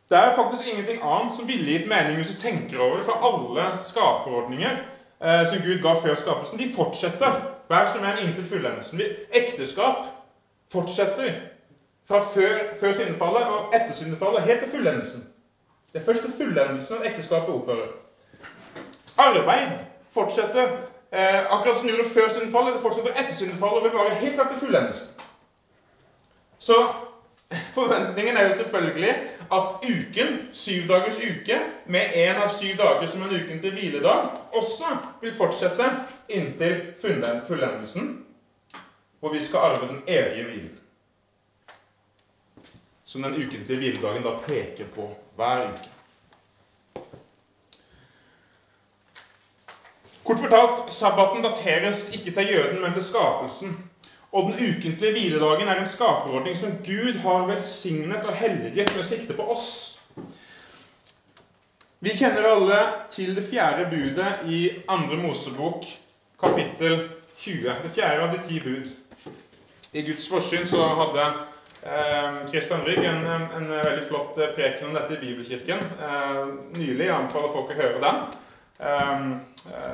Det 0.09 0.21
er 0.21 0.37
faktisk 0.37 0.69
ingenting 0.69 1.01
annet 1.03 1.35
som 1.35 1.49
ville 1.49 1.67
gitt 1.67 1.89
mening 1.91 2.21
hvis 2.21 2.31
du 2.31 2.39
tenker 2.39 2.79
over 2.79 3.01
det, 3.01 3.09
for 3.09 3.27
alle 3.31 3.65
skaperordninger 3.89 4.79
eh, 4.79 5.43
som 5.51 5.65
Gud 5.67 5.83
ga 5.83 5.97
før 6.05 6.15
skapelsen, 6.23 6.63
de 6.63 6.71
fortsetter 6.77 7.41
hver 7.67 7.91
som 7.91 8.07
en 8.07 8.23
inntil 8.23 8.47
fullendelsen. 8.47 9.03
Ekteskap 9.35 10.07
fortsetter 10.71 11.35
fra 12.07 12.23
før, 12.31 12.65
før 12.79 12.95
syndefallet 12.95 13.51
og 13.57 13.75
etter 13.75 13.99
syndefallet, 13.99 14.47
helt 14.47 14.63
til 14.69 14.75
fullendelsen. 14.79 15.27
Det 15.91 15.99
er 15.99 16.07
først 16.07 16.23
til 16.23 16.39
fullendelsen 16.39 17.03
at 17.03 17.11
ekteskapet 17.11 17.55
opphører. 17.59 17.95
Arbeid 19.19 19.79
fortsetter 20.15 20.94
Eh, 21.15 21.53
akkurat 21.53 21.79
som 21.79 21.87
det 21.87 21.95
gjorde 21.95 22.11
før 22.11 22.29
syndefallet, 22.29 22.75
det 22.75 22.83
fortsetter 22.83 23.13
etter 23.15 23.35
syndefallet 23.35 23.77
og 23.79 23.85
vil 23.85 23.93
vare 23.95 24.15
helt 24.19 24.37
fram 24.37 24.49
til 24.51 24.59
fullendelsen. 24.65 25.11
Så 26.59 26.79
forventningen 27.77 28.37
er 28.37 28.47
jo 28.47 28.57
selvfølgelig 28.57 29.13
at 29.53 29.77
uken, 29.85 30.49
syv 30.53 30.89
dagers 30.89 31.19
uke, 31.19 31.61
med 31.87 32.01
én 32.01 32.43
av 32.43 32.51
syv 32.51 32.75
dager 32.81 33.07
som 33.07 33.23
en 33.23 33.37
ukentlig 33.37 33.73
hviledag, 33.77 34.27
også 34.53 34.97
vil 35.23 35.37
fortsette 35.39 35.87
inntil 36.29 36.83
fullendelsen, 37.47 38.25
hvor 39.21 39.33
vi 39.33 39.45
skal 39.45 39.71
arve 39.71 39.89
den 39.89 40.03
evige 40.07 40.45
hvilen. 40.45 40.79
Som 43.05 43.23
den 43.23 43.39
ukentlige 43.39 43.79
hviledagen 43.79 44.27
da 44.27 44.39
peker 44.49 44.91
på 44.95 45.13
hver 45.37 45.69
uke. 45.69 45.94
Kort 50.25 50.41
fortalt, 50.41 50.93
sabbaten 50.93 51.43
dateres 51.45 52.07
ikke 52.17 52.33
til 52.33 52.53
jøden, 52.55 52.81
men 52.81 52.95
til 52.97 53.05
skapelsen. 53.05 53.75
Og 54.33 54.49
den 54.49 54.55
ukentlige 54.55 55.13
hviledagen 55.13 55.69
er 55.69 55.81
en 55.81 55.87
skaperordning 55.87 56.57
som 56.57 56.79
Gud 56.87 57.19
har 57.23 57.47
velsignet 57.47 58.25
og 58.25 58.35
helliget 58.35 58.97
med 58.97 59.03
sikte 59.03 59.37
på 59.37 59.45
oss. 59.53 59.69
Vi 62.01 62.17
kjenner 62.19 62.49
alle 62.49 62.79
til 63.11 63.37
det 63.37 63.45
fjerde 63.51 63.87
budet 63.93 64.49
i 64.49 64.71
andre 64.89 65.17
Mosebok, 65.17 65.85
kapittel 66.41 66.99
20. 67.39 67.77
Det 67.83 67.93
fjerde 67.95 68.27
av 68.27 68.35
de 68.35 68.43
ti 68.49 68.61
bud. 68.61 68.91
I 69.93 70.03
Guds 70.03 70.29
forsyn 70.29 70.67
så 70.67 70.85
hadde 70.99 71.29
Kristian 72.51 72.81
eh, 72.81 72.87
Rygg 72.87 73.05
en, 73.05 73.27
en, 73.29 73.69
veldig 73.71 74.05
flott 74.09 74.41
preken 74.57 74.89
om 74.89 74.97
dette 74.97 75.15
i 75.15 75.21
Bibelkirken 75.21 75.85
eh, 76.09 76.43
nylig. 76.81 77.07
Jeg 77.07 77.15
anbefaler 77.15 77.53
folk 77.55 77.71
å 77.71 77.79
høre 77.79 78.03
den. 78.03 78.25
Um, 78.79 79.41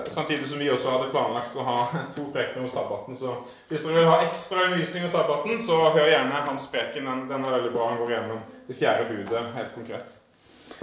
samtidig 0.06 0.48
som 0.48 0.58
vi 0.58 0.70
også 0.72 0.88
hadde 0.88 1.10
planlagt 1.12 1.56
å 1.56 1.64
ha 1.66 1.80
to 2.16 2.24
prekener 2.32 2.64
om 2.64 2.70
sabbaten. 2.72 3.18
Så 3.18 3.34
hvis 3.68 3.84
dere 3.84 3.98
vil 3.98 4.08
ha 4.08 4.22
ekstra 4.24 4.64
undervisning 4.68 5.04
om 5.04 5.12
sabbaten, 5.12 5.60
så 5.66 5.82
hør 5.92 6.08
gjerne 6.08 6.44
hans 6.46 6.64
preken. 6.72 7.04
Den, 7.04 7.26
den, 7.28 7.44
er 7.44 7.58
veldig 7.58 7.74
bra. 7.74 7.90
Han 7.90 8.00
går 8.00 8.14
gjennom 8.14 8.40
det 8.68 8.78
fjerde 8.78 9.10
budet 9.10 9.44
helt 9.58 9.76
konkret. 9.76 10.16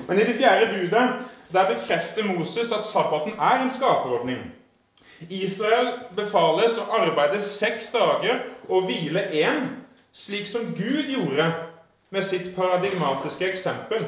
Men 0.05 0.21
i 0.21 0.27
det 0.27 0.37
fjerde 0.37 0.69
budet 0.75 1.07
der 1.55 1.73
bekrefter 1.73 2.27
Moses 2.27 2.71
at 2.75 2.85
sabbaten 2.85 3.33
er 3.39 3.63
en 3.63 3.73
skaperordning. 3.73 4.45
Israel 5.33 5.93
befales 6.13 6.75
å 6.77 6.85
arbeide 6.99 7.39
seks 7.41 7.89
dager 7.95 8.43
og 8.69 8.85
hvile 8.85 9.23
én, 9.33 9.71
slik 10.13 10.45
som 10.45 10.69
Gud 10.77 11.09
gjorde 11.09 11.47
med 12.13 12.25
sitt 12.27 12.51
paradigmatiske 12.55 13.47
eksempel 13.49 14.05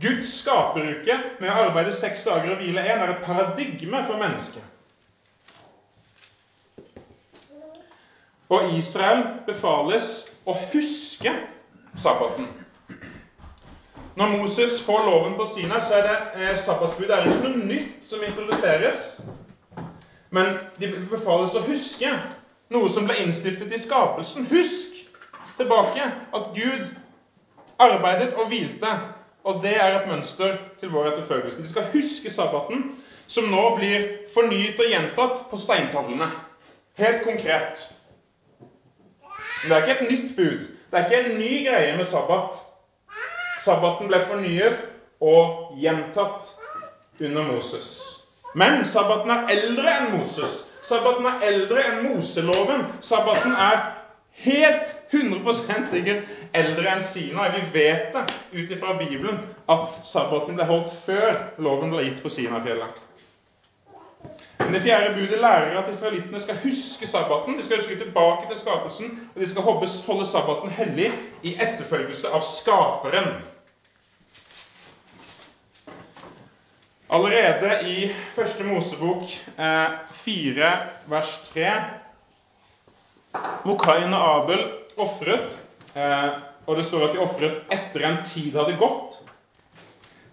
Guds 0.00 0.32
skaperuke 0.42 1.14
med 1.40 1.48
å 1.48 1.68
arbeide 1.70 1.94
seks 1.96 2.26
dager 2.26 2.52
og 2.52 2.60
hvile 2.60 2.82
én 2.84 3.00
er 3.00 3.14
et 3.14 3.22
paradigme 3.24 4.02
for 4.04 4.20
mennesket. 4.20 4.64
Og 8.52 8.76
Israel 8.76 9.24
befales 9.46 10.10
å 10.44 10.54
huske 10.74 11.32
sabbaten. 11.98 12.46
Når 14.16 14.36
Moses 14.36 14.78
får 14.84 15.02
loven 15.08 15.34
på 15.36 15.48
Sina, 15.48 15.80
så 15.80 15.96
er 15.96 16.06
det 16.06 16.44
eh, 16.44 16.54
sabbatsbudet 16.60 17.16
er 17.16 17.26
ikke 17.26 17.48
noe 17.48 17.64
nytt 17.72 18.06
som 18.06 18.22
introduseres. 18.24 19.02
Men 20.30 20.58
de 20.80 20.92
befales 21.10 21.56
å 21.56 21.64
huske 21.66 22.12
noe 22.72 22.92
som 22.92 23.08
ble 23.08 23.18
innstiftet 23.24 23.72
i 23.72 23.80
skapelsen. 23.80 24.46
Husk 24.52 25.02
tilbake 25.56 26.08
at 26.36 26.48
Gud 26.56 26.88
arbeidet 27.80 28.32
og 28.36 28.48
hvilte 28.52 28.92
og 29.46 29.62
det 29.62 29.76
er 29.78 29.94
et 29.94 30.08
mønster 30.10 30.56
til 30.80 30.90
vår 30.90 31.12
etterfølgelse. 31.12 31.62
De 31.62 31.68
skal 31.68 31.90
huske 31.92 32.30
sabbaten, 32.30 32.88
som 33.26 33.46
nå 33.50 33.62
blir 33.76 34.06
fornyet 34.34 34.80
og 34.82 34.90
gjentatt 34.90 35.44
på 35.50 35.58
steintavlene. 35.60 36.26
Helt 36.98 37.22
konkret. 37.22 37.84
Men 39.62 39.70
det 39.70 39.76
er 39.76 39.86
ikke 39.86 40.04
et 40.04 40.10
nytt 40.10 40.36
bud. 40.36 40.66
Det 40.90 40.98
er 40.98 41.06
ikke 41.06 41.30
en 41.30 41.38
ny 41.38 41.52
greie 41.68 41.96
med 41.96 42.08
sabbat. 42.10 42.58
Sabbaten 43.56 44.10
ble 44.10 44.20
fornyet 44.26 44.82
og 45.22 45.76
gjentatt 45.78 46.50
under 47.20 47.46
Moses. 47.46 47.88
Men 48.52 48.84
sabbaten 48.84 49.30
er 49.30 49.52
eldre 49.54 49.94
enn 50.00 50.10
Moses. 50.16 50.64
Sabbaten 50.82 51.26
er 51.26 51.46
eldre 51.46 51.86
enn 51.86 52.02
Moseloven. 52.08 52.86
Sabbaten 53.00 53.54
er 53.54 53.92
helt 54.42 54.96
100% 55.14 55.90
sikkert 55.90 56.35
eldre 56.52 56.90
enn 56.90 57.02
Sinai. 57.02 57.48
Vi 57.56 57.80
vet 57.80 58.12
det 58.14 58.24
ut 58.52 58.70
ifra 58.70 58.94
Bibelen 58.98 59.40
at 59.70 59.90
sabbaten 60.06 60.58
ble 60.58 60.68
holdt 60.68 60.94
før 61.06 61.42
loven 61.58 61.94
ble 61.94 62.06
gitt 62.06 62.22
på 62.22 62.32
Sinafjellet. 62.32 63.02
Men 64.58 64.72
Det 64.72 64.82
fjerde 64.82 65.14
budet 65.14 65.40
lærer 65.40 65.76
at 65.78 65.90
israelittene 65.92 66.40
skal 66.40 66.56
huske 66.62 67.06
sabbaten. 67.06 67.58
De 67.58 67.64
skal 67.64 67.82
huske 67.82 67.98
tilbake 67.98 68.48
til 68.48 68.56
skapelsen, 68.58 69.12
og 69.34 69.40
de 69.40 69.48
skal 69.48 69.62
holde 69.62 70.26
sabbaten 70.26 70.70
hellig 70.70 71.12
i 71.42 71.54
etterfølgelse 71.54 72.32
av 72.34 72.42
Skaperen. 72.42 73.28
Allerede 77.10 77.76
i 77.86 78.08
første 78.34 78.64
Mosebok 78.64 79.22
eh, 79.58 79.92
4 80.24 80.72
vers 81.06 81.36
3 81.52 81.70
hvor 83.62 83.76
Kain 83.78 84.14
og 84.14 84.42
Abel 84.42 84.64
ofret, 84.96 85.60
og 86.66 86.76
det 86.76 86.84
står 86.84 87.06
at 87.06 87.14
de 87.14 87.22
ofret 87.24 87.72
etter 87.72 88.04
en 88.04 88.20
tid 88.24 88.56
hadde 88.58 88.76
gått, 88.80 89.20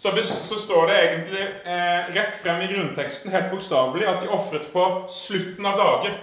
så, 0.04 0.12
så 0.22 0.58
står 0.60 0.88
det 0.88 0.96
egentlig 1.00 1.44
eh, 1.64 2.10
rett 2.18 2.36
frem 2.44 2.62
i 2.62 2.68
grunnteksten 2.74 3.32
helt 3.32 3.52
bokstavelig 3.54 4.08
at 4.10 4.24
de 4.24 4.32
ofret 4.36 4.66
på 4.74 4.88
slutten 5.08 5.66
av 5.70 5.78
dager. 5.80 6.18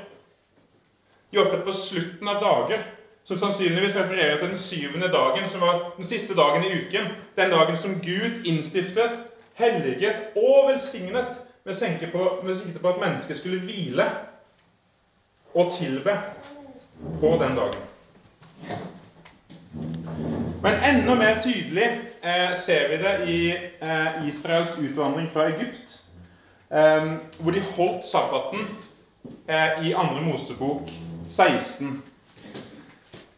De 1.32 1.40
ofret 1.40 1.62
på 1.64 1.72
slutten 1.72 2.28
av 2.28 2.42
dager, 2.42 2.82
som 3.24 3.38
sannsynligvis 3.40 3.96
refererer 3.96 4.36
til 4.36 4.50
den 4.52 4.60
syvende 4.60 5.08
dagen, 5.08 5.48
som 5.48 5.64
var 5.64 5.80
den 5.96 6.04
siste 6.04 6.36
dagen 6.36 6.66
i 6.66 6.74
uken. 6.82 7.08
Den 7.36 7.54
dagen 7.54 7.76
som 7.76 7.96
Gud 8.04 8.44
innstiftet, 8.44 9.16
helliget 9.56 10.36
og 10.36 10.68
velsignet 10.68 11.40
med 11.64 11.76
sikte 11.76 12.10
på, 12.12 12.26
på 12.82 12.92
at 12.92 13.00
mennesket 13.00 13.40
skulle 13.40 13.62
hvile 13.64 14.10
og 15.54 15.72
tilbe 15.72 16.18
på 17.20 17.32
den 17.40 17.56
dagen. 17.56 17.89
Men 20.62 20.74
enda 20.84 21.14
mer 21.14 21.40
tydelig 21.40 22.00
eh, 22.22 22.54
ser 22.56 22.88
vi 22.88 22.96
det 23.00 23.12
i 23.32 23.40
eh, 23.80 24.26
Israels 24.28 24.74
utvandring 24.78 25.30
fra 25.32 25.46
Egypt, 25.48 25.94
eh, 26.70 27.12
hvor 27.40 27.56
de 27.56 27.62
holdt 27.76 28.04
sabbaten 28.06 28.66
eh, 29.48 29.88
i 29.88 29.94
andre 29.96 30.20
Mosebok 30.20 30.92
16. 31.30 32.02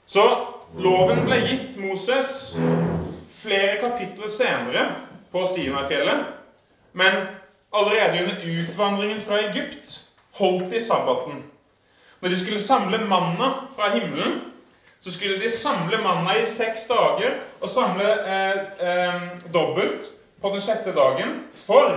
Så 0.07 0.25
loven 0.75 1.23
ble 1.29 1.39
gitt 1.47 1.79
Moses 1.79 2.57
flere 3.39 3.79
kapitler 3.85 4.29
senere 4.29 4.87
på 5.31 5.47
Sinai-fjellet, 5.55 6.27
men 6.93 7.23
allerede 7.73 8.25
under 8.25 8.47
utvandringen 8.51 9.23
fra 9.23 9.45
Egypt 9.47 10.01
holdt 10.41 10.73
de 10.75 10.83
sabbaten. 10.83 11.45
Når 12.21 12.35
de 12.35 12.41
skulle 12.41 12.63
samle 12.63 12.99
manna 13.07 13.55
fra 13.77 13.95
himmelen, 13.95 14.41
så 15.03 15.11
skulle 15.11 15.39
de 15.39 15.51
samle 15.51 15.99
manna 16.03 16.37
i 16.39 16.47
seks 16.47 16.87
dager 16.87 17.41
og 17.61 17.71
samle 17.71 18.07
eh, 18.07 18.61
eh, 18.89 19.23
dobbelt 19.55 20.13
på 20.43 20.53
den 20.55 20.63
sjette 20.63 20.95
dagen, 20.95 21.41
for 21.67 21.97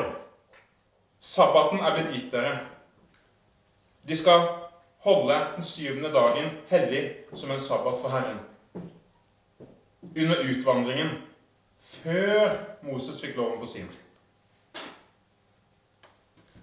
sabbaten 1.21 1.79
er 1.85 1.93
blitt 1.97 2.13
gitt 2.13 2.33
dere. 2.33 2.57
De 4.09 4.17
skal 4.17 4.47
holde 5.05 5.37
den 5.55 5.65
syvende 5.65 6.09
dagen 6.13 6.49
hellig 6.69 7.03
som 7.33 7.53
en 7.53 7.61
sabbat 7.61 8.01
for 8.01 8.09
Herren. 8.09 8.41
Under 10.15 10.41
utvandringen, 10.49 11.09
før 12.01 12.57
Moses 12.81 13.21
fikk 13.21 13.37
loven 13.37 13.61
på 13.61 13.69
sin. 13.69 13.89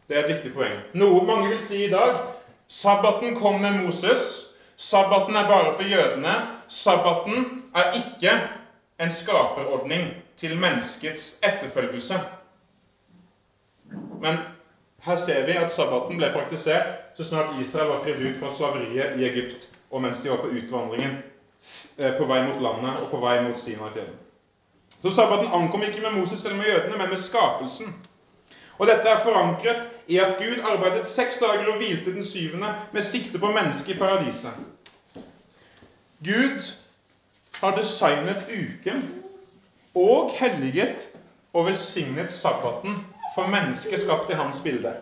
Det 0.09 0.19
er 0.19 0.25
et 0.25 0.35
viktig 0.37 0.55
poeng. 0.55 0.79
Noe 0.95 1.23
mange 1.27 1.53
vil 1.55 1.63
si 1.67 1.85
i 1.87 1.91
dag 1.91 2.25
Sabbaten 2.73 3.35
kom 3.37 3.61
med 3.61 3.83
Moses. 3.83 4.52
Sabbaten 4.77 5.37
er 5.37 5.49
bare 5.49 5.73
for 5.73 5.83
jødene. 5.83 6.35
Sabbaten 6.69 7.63
er 7.75 7.93
ikke 7.93 8.33
en 9.01 9.13
skaperordning 9.13 10.09
til 10.37 10.59
menneskets 10.59 11.39
etterfølgelse. 11.43 12.21
Men 14.21 14.39
her 15.03 15.17
ser 15.17 15.47
vi 15.47 15.53
at 15.53 15.73
sabbaten 15.73 16.17
ble 16.17 16.31
praktisert 16.33 17.17
så 17.17 17.25
snart 17.25 17.57
Israel 17.61 17.89
var 17.89 18.05
fridd 18.05 18.21
ut 18.27 18.37
fra 18.41 18.53
slaveriet 18.55 19.19
i 19.21 19.25
Egypt, 19.29 19.69
og 19.91 20.03
mens 20.03 20.21
de 20.23 20.31
var 20.31 20.37
på 20.37 20.53
utvandringen 20.53 21.19
eh, 21.99 22.15
på 22.19 22.25
vei 22.25 22.41
mot 22.47 22.63
landet 22.63 23.03
og 23.03 23.11
på 23.11 23.21
vei 23.21 23.41
mot 23.43 23.59
Sinai-fjellet. 23.59 24.17
Så 25.03 25.11
sabbaten 25.11 25.51
ankom 25.53 25.83
ikke 25.83 26.01
med 26.01 26.15
Moses 26.21 26.45
eller 26.45 26.57
med 26.57 26.71
jødene, 26.71 26.97
men 26.97 27.11
med 27.11 27.19
skapelsen. 27.19 27.95
Og 28.79 28.87
dette 28.87 29.09
er 29.09 29.25
forankret 29.25 29.89
i 30.07 30.19
at 30.19 30.39
Gud 30.39 30.63
arbeidet 30.65 31.11
seks 31.11 31.39
dager 31.39 31.73
og 31.73 31.77
hvilte 31.77 32.15
den 32.15 32.25
syvende 32.25 32.75
med 32.93 33.03
sikte 33.03 33.39
på 33.39 33.51
mennesket 33.53 33.95
i 33.95 33.99
paradiset. 33.99 34.53
Gud 36.25 36.73
har 37.53 37.77
designet 37.77 38.47
uken 38.51 39.03
og 39.95 40.31
helliget 40.39 41.09
og 41.53 41.67
velsignet 41.67 42.33
sabbaten 42.33 43.07
for 43.35 43.47
mennesket 43.47 44.01
skapt 44.01 44.31
i 44.31 44.39
hans 44.39 44.61
bilde. 44.61 44.95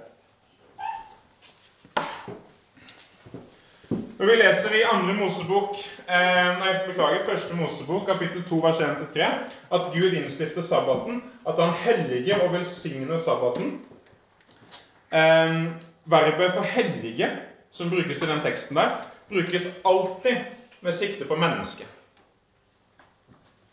Når 4.21 4.27
vi 4.27 4.35
leser 4.37 4.75
i 4.77 4.83
andre 4.85 5.15
Mosebok, 5.17 5.77
eh, 6.09 6.49
nei, 6.61 6.73
beklager, 6.87 7.23
første 7.25 7.55
Mosebok, 7.57 8.03
kapittel 8.07 8.43
2, 8.49 8.57
vers 8.61 8.81
1-3, 8.85 9.29
at 9.73 9.87
Gud 9.95 10.13
innstifter 10.13 10.63
sabbaten, 10.63 11.23
at 11.49 11.57
han 11.57 11.73
helliger 11.73 12.43
og 12.45 12.53
velsigner 12.53 13.19
sabbaten. 13.19 13.79
Eh, 15.13 15.65
verbet 16.05 16.53
for 16.53 16.63
'hellige', 16.63 17.31
som 17.71 17.91
brukes 17.91 18.23
i 18.23 18.27
den 18.27 18.41
teksten 18.41 18.77
der, 18.77 19.07
brukes 19.29 19.63
alltid 19.85 20.37
med 20.81 20.93
sikte 20.93 21.25
på 21.25 21.37
mennesket. 21.37 21.87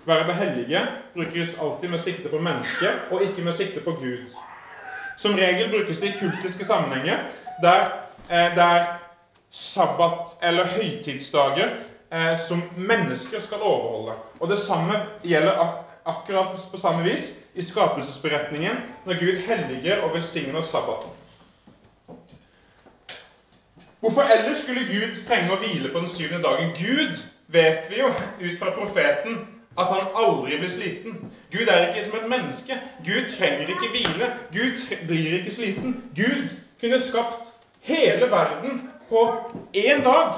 Verbet 0.05 0.35
'hellige' 0.35 0.87
brukes 1.13 1.57
alltid 1.61 1.89
med 1.89 1.99
sikte 1.99 2.29
på 2.29 2.39
mennesket, 2.39 2.91
og 3.11 3.23
ikke 3.23 3.41
med 3.41 3.51
sikte 3.51 3.79
på 3.79 3.91
Gud. 3.91 4.35
Som 5.17 5.33
regel 5.33 5.69
brukes 5.69 5.97
det 5.97 6.07
i 6.07 6.19
kultiske 6.19 6.65
sammenhenger 6.65 7.17
der, 7.61 7.85
eh, 8.29 8.55
der 8.55 8.85
sabbat- 9.51 10.37
eller 10.41 10.65
høytidsdager 10.65 11.69
eh, 12.11 12.37
som 12.37 12.63
mennesker 12.77 13.39
skal 13.39 13.57
overholde. 13.61 14.17
Og 14.39 14.49
det 14.49 14.59
samme 14.59 14.93
gjelder 15.23 15.51
ak 15.51 15.87
akkurat 16.05 16.55
på 16.71 16.77
samme 16.77 17.03
vis 17.03 17.33
i 17.55 17.61
skapelsesberetningen, 17.61 18.77
når 19.05 19.19
Gud 19.19 19.35
helliger 19.47 20.01
og 20.01 20.13
velsigner 20.13 20.61
sabbaten. 20.61 21.09
Hvorfor 23.99 24.21
ellers 24.21 24.57
skulle 24.57 24.81
Gud 24.81 25.15
trenge 25.25 25.53
å 25.53 25.59
hvile 25.61 25.89
på 25.91 25.99
den 25.99 26.09
syvende 26.09 26.43
dagen? 26.43 26.73
Gud 26.77 27.23
vet 27.47 27.87
vi 27.89 27.99
jo 27.99 28.11
ut 28.41 28.59
fra 28.59 28.73
profeten 28.75 29.39
at 29.77 29.89
han 29.93 30.11
aldri 30.13 30.57
blir 30.57 30.69
sliten. 30.69 31.17
Gud 31.51 31.67
er 31.67 31.87
ikke 31.87 32.03
som 32.05 32.17
et 32.19 32.29
menneske. 32.29 32.77
Gud 33.05 33.29
trenger 33.29 33.73
ikke 33.73 33.89
hvile. 33.93 34.29
Gud 34.53 34.83
blir 35.07 35.39
ikke 35.39 35.51
sliten. 35.51 35.95
Gud 36.15 36.49
kunne 36.81 36.99
skapt 37.01 37.53
hele 37.81 38.31
verden 38.31 38.89
på 39.09 39.23
én 39.73 40.03
dag. 40.03 40.33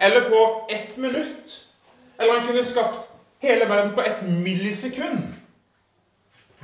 Eller 0.00 0.28
på 0.28 0.68
ett 0.70 0.96
minutt. 0.96 1.60
Eller 2.20 2.38
han 2.38 2.46
kunne 2.46 2.64
skapt 2.64 3.08
hele 3.38 3.68
verden 3.68 3.94
på 3.94 4.00
ett 4.00 4.22
millisekund. 4.22 5.34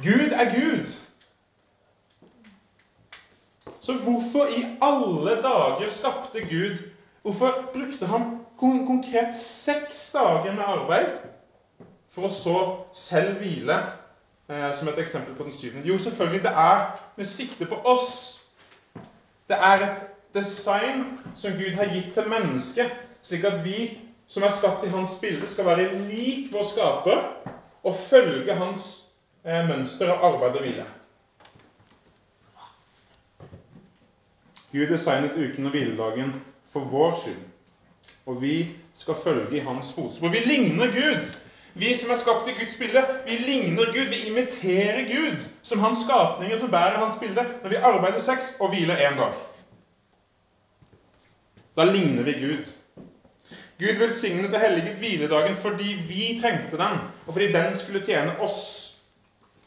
Gud 0.03 0.33
er 0.33 0.51
Gud. 0.61 0.87
Så 3.91 3.97
hvorfor 3.97 4.47
i 4.47 4.65
alle 4.83 5.43
dager 5.43 5.89
skapte 5.89 6.41
Gud 6.41 6.79
Hvorfor 7.23 7.71
brukte 7.73 8.07
han 8.07 8.23
konkret 8.59 9.35
seks 9.35 10.11
dager 10.13 10.53
med 10.53 10.65
arbeid 10.65 11.09
for 12.09 12.29
å 12.29 12.31
så 12.33 12.55
selv 12.97 13.43
hvile, 13.43 13.77
eh, 14.49 14.71
som 14.75 14.89
et 14.89 15.01
eksempel 15.03 15.35
på 15.35 15.45
den 15.45 15.53
syvende? 15.53 15.89
Jo, 15.89 15.99
selvfølgelig, 15.99 16.43
det 16.43 16.53
er 16.55 16.87
med 17.17 17.29
sikte 17.29 17.67
på 17.67 17.81
oss. 17.85 18.41
Det 19.49 19.59
er 19.59 19.85
et 19.89 20.07
design 20.35 21.05
som 21.35 21.59
Gud 21.59 21.77
har 21.77 21.93
gitt 21.93 22.15
til 22.15 22.31
mennesket, 22.31 22.95
slik 23.23 23.45
at 23.45 23.61
vi 23.65 23.99
som 24.27 24.47
er 24.47 24.57
skapt 24.57 24.87
i 24.87 24.95
hans 24.95 25.19
bilde, 25.21 25.47
skal 25.47 25.67
være 25.67 25.99
lik 26.07 26.49
vår 26.55 26.65
skaper 26.73 27.29
og 27.83 28.01
følge 28.09 28.55
hans 28.55 28.89
eh, 29.45 29.61
mønster 29.69 30.15
av 30.15 30.25
arbeid 30.33 30.57
og 30.57 30.67
hvile. 30.69 30.89
Gud 34.73 34.87
designet 34.87 35.37
uken 35.37 35.67
og 35.67 35.75
hviledagen 35.75 36.35
for 36.73 36.81
vår 36.91 37.17
skyld. 37.23 37.47
Og 38.27 38.43
vi 38.43 38.57
skal 38.95 39.19
følge 39.25 39.57
i 39.57 39.65
hans 39.67 39.93
fotspor. 39.93 40.29
Vi 40.29 40.43
ligner 40.47 40.93
Gud. 40.95 41.31
Vi 41.75 41.95
som 41.95 42.11
er 42.11 42.19
skapt 42.19 42.49
i 42.51 42.55
Guds 42.59 42.75
bilde, 42.79 43.03
vi 43.27 43.37
ligner 43.47 43.93
Gud. 43.95 44.11
Vi 44.11 44.27
imiterer 44.31 45.07
Gud 45.07 45.47
som 45.63 45.79
hans 45.79 46.03
skapninger 46.05 46.59
som 46.59 46.71
bærer 46.71 46.99
hans 46.99 47.17
bilde, 47.21 47.47
når 47.63 47.71
vi 47.71 47.77
arbeider 47.77 48.19
seks 48.19 48.55
og 48.61 48.69
hviler 48.75 48.97
én 48.97 49.19
dag. 49.19 49.35
Da 51.77 51.85
ligner 51.85 52.23
vi 52.23 52.33
Gud. 52.33 52.67
Gud 53.81 53.99
velsignet 53.99 54.55
og 54.55 54.61
helliget 54.61 54.99
hviledagen 54.99 55.55
fordi 55.55 55.97
vi 56.09 56.39
trengte 56.43 56.77
den, 56.77 56.99
og 57.27 57.33
fordi 57.33 57.53
den 57.53 57.75
skulle 57.79 58.05
tjene 58.05 58.35
oss. 58.41 58.97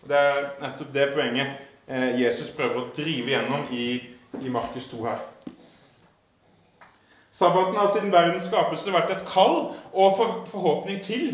Det 0.08 0.18
er 0.18 0.50
nettopp 0.62 0.92
det 0.94 1.14
poenget 1.16 1.48
eh, 1.88 2.22
Jesus 2.22 2.52
prøver 2.54 2.82
å 2.82 2.90
drive 2.96 3.32
gjennom 3.32 3.72
i 3.72 3.88
i 4.42 4.50
Markus 4.50 4.88
2 4.88 5.06
her. 5.06 5.18
Sabbaten 7.32 7.76
har 7.76 7.90
siden 7.94 8.12
verdens 8.12 8.46
skapelse 8.46 8.94
vært 8.94 9.12
et 9.12 9.26
kall 9.26 9.74
og 9.94 10.20
forhåpning 10.52 11.02
til 11.02 11.32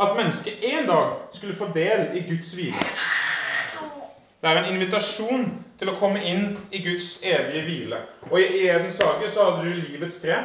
at 0.00 0.16
mennesket 0.16 0.60
en 0.62 0.86
dag 0.86 1.14
skulle 1.32 1.56
få 1.56 1.68
del 1.74 2.10
i 2.14 2.20
Guds 2.28 2.52
hvile. 2.52 2.84
Det 4.40 4.50
er 4.50 4.58
en 4.58 4.74
invitasjon 4.74 5.46
til 5.80 5.90
å 5.92 5.96
komme 6.00 6.20
inn 6.24 6.44
i 6.72 6.82
Guds 6.84 7.18
evige 7.24 7.64
hvile. 7.64 8.02
Og 8.30 8.40
i 8.40 8.68
Edens 8.68 9.00
hage 9.00 9.32
så 9.32 9.48
hadde 9.48 9.64
du 9.64 9.80
livets 9.80 10.20
tre, 10.20 10.38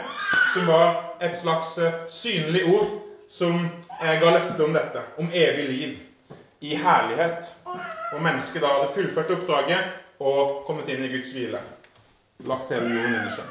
som 0.54 0.68
var 0.68 0.98
et 1.24 1.38
slags 1.40 1.78
eh, 1.78 2.02
synlig 2.12 2.66
ord 2.72 2.90
som 3.32 3.62
eh, 4.02 4.18
ga 4.20 4.34
løfte 4.36 4.64
om 4.64 4.76
dette, 4.76 5.04
om 5.20 5.32
evig 5.32 5.70
liv 5.70 5.96
i 6.60 6.76
herlighet. 6.76 7.52
Og 8.16 8.20
mennesket 8.24 8.64
da 8.64 8.74
hadde 8.78 8.94
fullført 8.96 9.32
oppdraget 9.38 9.96
og 10.20 10.64
kommet 10.68 10.92
inn 10.92 11.04
i 11.04 11.12
Guds 11.12 11.32
hvile 11.36 11.60
lagt 12.44 12.72
hele 12.72 12.90
jorden 12.90 13.16
under 13.16 13.32
seg. 13.36 13.46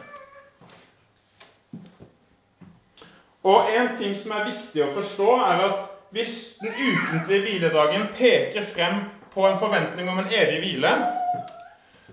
Og 3.44 3.68
en 3.76 3.90
ting 3.98 4.14
som 4.16 4.32
er 4.32 4.46
viktig 4.52 4.84
å 4.84 4.92
forstå, 4.94 5.28
er 5.44 5.64
at 5.66 5.90
hvis 6.14 6.54
den 6.62 6.72
ukentlige 6.72 7.42
hviledagen 7.44 8.06
peker 8.16 8.64
frem 8.74 9.02
på 9.34 9.44
en 9.48 9.58
forventning 9.58 10.08
om 10.08 10.22
en 10.22 10.30
evig 10.32 10.60
hvile, 10.62 10.92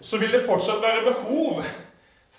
så 0.02 0.18
vil 0.18 0.34
det 0.34 0.46
fortsatt 0.48 0.82
være 0.82 1.06
behov 1.06 1.62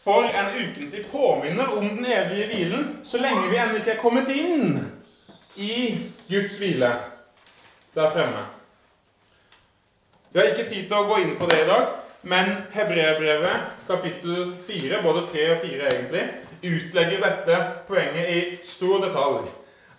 for 0.02 0.26
en 0.26 0.50
ukentlig 0.58 1.04
påminner 1.12 1.70
om 1.78 1.86
den 1.94 2.04
evige 2.10 2.48
hvilen 2.50 2.88
så 3.06 3.20
lenge 3.22 3.46
vi 3.52 3.60
ennå 3.62 3.78
ikke 3.78 3.94
er 3.94 4.02
kommet 4.02 4.32
inn 4.34 4.80
i 5.54 5.76
Guds 6.26 6.58
hvile 6.58 6.90
der 7.94 8.10
fremme. 8.10 8.42
Vi 10.32 10.40
har 10.40 10.50
ikke 10.50 10.66
tid 10.68 10.88
til 10.88 10.98
å 10.98 11.06
gå 11.06 11.20
inn 11.22 11.36
på 11.38 11.46
det 11.46 11.60
i 11.62 11.68
dag, 11.68 12.01
men 12.22 12.52
Hebreerbrevet 12.72 13.72
kapittel 13.88 14.52
4, 14.66 15.02
både 15.02 15.26
3 15.26 15.46
og 15.54 15.64
4 15.64 15.90
egentlig, 15.90 16.22
utlegger 16.62 17.24
dette 17.24 17.58
poenget 17.88 18.30
i 18.30 18.40
stor 18.66 19.02
detalj. 19.02 19.50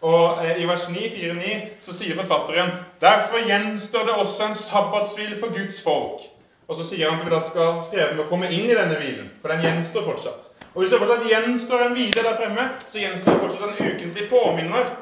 Og 0.04 0.46
eh, 0.46 0.62
I 0.64 0.68
vers 0.68 0.86
9, 0.92 1.00
4-9 1.16 1.58
så 1.84 1.96
sier 1.96 2.20
forfatteren 2.20 2.72
derfor 3.04 3.44
gjenstår 3.48 4.08
det 4.08 4.16
også 4.20 4.50
en 4.50 4.58
sabbatshvil 4.60 5.38
for 5.40 5.56
Guds 5.56 5.80
folk. 5.84 6.26
Og 6.68 6.80
så 6.80 6.88
sier 6.88 7.10
han 7.10 7.20
at 7.20 7.26
vi 7.26 7.32
da 7.32 7.40
skal 7.44 7.84
streve 7.88 8.16
med 8.16 8.26
å 8.26 8.30
komme 8.32 8.50
inn 8.52 8.68
i 8.68 8.76
denne 8.76 8.98
hvilen, 9.00 9.32
for 9.42 9.52
den 9.52 9.64
gjenstår 9.64 10.08
fortsatt. 10.08 10.50
Og 10.74 10.82
hvis 10.82 10.94
det 10.94 11.00
fortsatt 11.04 11.28
gjenstår 11.30 11.86
en 11.86 11.96
hvile 11.98 12.24
der 12.24 12.38
fremme, 12.40 12.70
så 12.88 13.02
gjenstår 13.02 13.36
det 13.36 13.42
fortsatt 13.44 13.66
en 13.68 13.92
ukentlig 13.92 14.30
påminner 14.32 14.94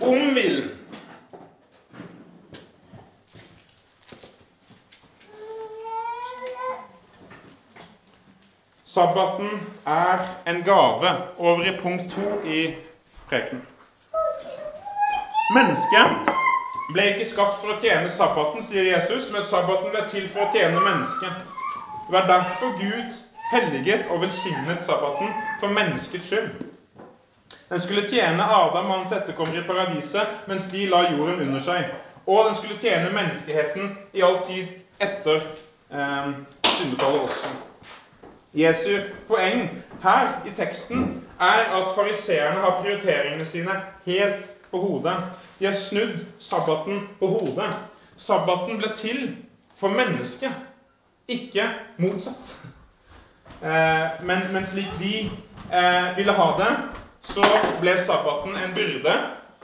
om 0.00 0.32
hvilen. 0.36 0.72
Sabbaten 8.94 9.48
er 9.86 10.18
en 10.46 10.62
gave. 10.62 11.16
Over 11.38 11.64
i 11.64 11.76
punkt 11.80 12.10
to 12.10 12.40
i 12.44 12.74
preken. 13.28 13.62
Mennesket 15.54 16.28
ble 16.92 17.06
ikke 17.14 17.28
skapt 17.30 17.62
for 17.62 17.72
å 17.72 17.78
tjene 17.80 18.10
sabbaten, 18.12 18.60
sier 18.60 18.90
Jesus, 18.90 19.30
men 19.32 19.46
sabbaten 19.48 19.94
ble 19.94 20.04
til 20.12 20.28
for 20.34 20.44
å 20.44 20.52
tjene 20.52 20.84
mennesket. 20.84 21.40
Det 22.04 22.12
var 22.18 22.28
derfor 22.28 22.76
Gud 22.82 23.16
helliget 23.54 24.12
og 24.12 24.26
velsignet 24.26 24.84
sabbaten 24.84 25.32
for 25.60 25.72
menneskets 25.72 26.28
skyld. 26.28 26.52
Den 27.72 27.80
skulle 27.80 28.04
tjene 28.12 28.44
Adam 28.44 28.92
og 28.92 28.96
hans 28.98 29.18
etterkommere 29.22 29.64
i 29.64 29.68
paradiset 29.72 30.48
mens 30.52 30.68
de 30.68 30.84
la 30.92 31.06
jorden 31.14 31.40
under 31.48 31.64
seg. 31.64 31.88
Og 32.26 32.44
den 32.44 32.60
skulle 32.60 32.80
tjene 32.80 33.12
menneskeheten 33.16 33.96
i 34.12 34.20
all 34.20 34.42
tid 34.44 34.68
etter 35.00 35.46
eh, 35.88 36.34
syndefallet 36.76 37.30
også. 37.30 37.71
Jesu 38.54 39.00
poeng 39.28 39.70
her 40.02 40.42
i 40.46 40.50
teksten 40.56 41.22
er 41.40 41.70
at 41.78 41.94
fariseerne 41.94 42.60
har 42.60 42.82
prioriteringene 42.82 43.44
sine 43.44 43.76
helt 44.04 44.70
på 44.70 44.78
hodet. 44.78 45.14
De 45.58 45.66
har 45.66 45.72
snudd 45.72 46.18
sabbaten 46.38 47.08
på 47.18 47.26
hodet. 47.26 47.70
Sabbaten 48.16 48.78
ble 48.78 48.92
til 48.96 49.36
for 49.76 49.88
mennesket, 49.88 50.52
ikke 51.28 51.64
motsatt. 51.98 52.56
Eh, 53.62 54.24
men, 54.26 54.44
men, 54.52 54.66
slik 54.66 54.90
de 55.00 55.14
eh, 55.72 56.16
ville 56.16 56.32
ha 56.32 56.48
det, 56.58 56.72
så 57.22 57.44
ble 57.80 57.96
sabbaten 57.98 58.56
en 58.58 58.74
byrde 58.74 59.14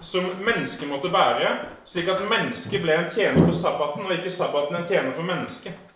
som 0.01 0.25
mennesket 0.47 0.89
måtte 0.89 1.11
bære, 1.11 1.51
slik 1.85 2.09
at 2.09 2.23
mennesket 2.31 2.83
ble 2.83 2.95
en 2.95 3.11
tjener 3.11 3.45
for 3.45 3.53
sabbaten, 3.53 4.07
og 4.07 4.15
ikke 4.15 4.31
sabbaten 4.31 4.77
en 4.79 4.87
tjener 4.87 5.13
for 5.13 5.27
mennesket. 5.27 5.88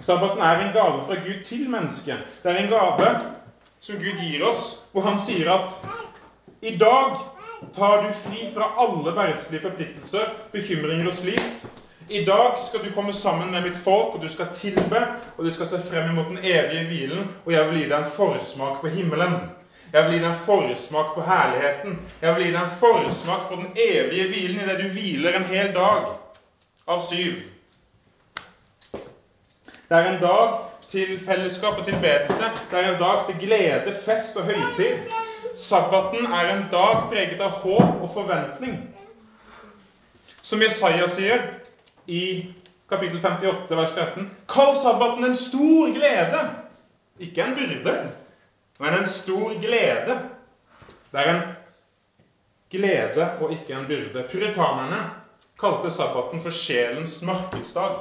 Sabbaten 0.00 0.40
er 0.42 0.60
en 0.64 0.72
gave 0.72 1.02
fra 1.06 1.14
Gud 1.14 1.42
til 1.44 1.68
mennesket. 1.70 2.16
Det 2.42 2.52
er 2.52 2.62
en 2.62 2.70
gave 2.70 3.10
som 3.80 3.96
Gud 4.00 4.16
gir 4.20 4.44
oss, 4.48 4.78
hvor 4.92 5.04
han 5.04 5.18
sier 5.20 5.50
at 5.52 5.76
i 6.62 6.76
dag 6.80 7.20
tar 7.76 8.02
du 8.04 8.10
fri 8.24 8.48
fra 8.54 8.72
alle 8.80 9.12
verdslige 9.16 9.62
forpliktelser, 9.64 10.32
bekymringer 10.52 11.06
og 11.08 11.12
slit. 11.12 11.62
I 12.10 12.24
dag 12.24 12.56
skal 12.64 12.84
du 12.84 12.90
komme 12.94 13.12
sammen 13.12 13.52
med 13.52 13.62
mitt 13.62 13.76
folk, 13.84 14.14
og 14.16 14.22
du 14.22 14.28
skal 14.28 14.50
tilbe, 14.56 15.02
og 15.36 15.44
du 15.44 15.50
skal 15.54 15.68
se 15.70 15.80
frem 15.90 16.14
mot 16.16 16.28
den 16.28 16.40
evige 16.42 16.86
hvilen, 16.88 17.28
og 17.44 17.52
jeg 17.52 17.68
vil 17.68 17.78
gi 17.78 17.88
deg 17.92 17.98
en 18.00 18.12
forsmak 18.16 18.80
på 18.80 18.90
himmelen. 18.96 19.36
Jeg 19.92 20.04
vil 20.04 20.16
gi 20.16 20.18
deg 20.24 20.28
en 20.30 20.42
forsmak 20.46 21.14
på 21.14 21.22
herligheten. 21.28 22.00
Jeg 22.22 22.34
vil 22.34 22.44
gi 22.44 22.50
deg 22.56 22.60
en 22.62 22.76
forsmak 22.82 23.46
på 23.48 23.60
den 23.60 23.70
evige 23.76 24.28
hvilen 24.32 24.60
idet 24.64 24.78
du 24.80 24.88
hviler 24.96 25.38
en 25.38 25.48
hel 25.52 25.72
dag 25.74 26.12
av 26.88 27.06
syv. 27.06 27.44
Det 29.90 29.98
er 29.98 30.06
en 30.06 30.20
dag 30.22 30.52
til 30.86 31.16
fellesskap 31.26 31.78
og 31.80 31.82
tilbedelse. 31.82 32.46
Det 32.70 32.76
er 32.78 32.92
en 32.92 32.98
dag 33.00 33.24
til 33.26 33.40
glede, 33.40 33.92
fest 34.04 34.36
og 34.38 34.44
høytid. 34.46 35.00
Sabbaten 35.58 36.28
er 36.30 36.52
en 36.52 36.60
dag 36.70 37.08
preget 37.10 37.40
av 37.42 37.56
håp 37.64 37.96
og 37.98 38.12
forventning. 38.14 38.76
Som 40.46 40.62
Jesaja 40.62 41.08
sier 41.10 41.42
i 42.06 42.22
kapittel 42.92 43.18
58, 43.18 43.74
vers 43.80 43.94
13.: 43.96 44.28
Kall 44.54 44.76
sabbaten 44.78 45.26
en 45.26 45.34
stor 45.34 45.90
glede. 45.96 46.44
ikke 47.18 47.42
en 47.42 47.56
byrde, 47.58 47.96
men 48.78 48.94
en 48.94 49.06
stor 49.06 49.58
glede. 49.60 50.14
Det 51.10 51.20
er 51.24 51.32
en 51.34 51.42
glede 52.70 53.26
og 53.40 53.50
ikke 53.58 53.74
en 53.74 53.90
byrde. 53.90 54.22
Puritanerne 54.22 55.02
kalte 55.58 55.90
sabbaten 55.90 56.38
for 56.40 56.50
sjelens 56.50 57.22
markedsdag. 57.22 57.98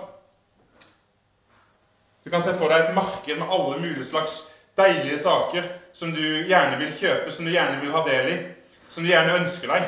Du 2.30 2.32
kan 2.36 2.44
se 2.46 2.52
for 2.54 2.70
deg 2.70 2.84
et 2.92 2.94
marked 2.94 3.40
med 3.40 3.50
alle 3.50 3.80
mulige 3.82 4.06
slags 4.06 4.44
deilige 4.78 5.18
saker 5.18 5.64
som 5.98 6.12
du 6.14 6.22
gjerne 6.46 6.76
vil 6.78 6.92
kjøpe, 6.94 7.32
som 7.34 7.48
du 7.48 7.50
gjerne 7.50 7.80
vil 7.82 7.90
ha 7.96 8.04
del 8.06 8.28
i, 8.30 8.36
som 8.86 9.02
du 9.02 9.10
gjerne 9.10 9.40
ønsker 9.40 9.72
deg. 9.72 9.88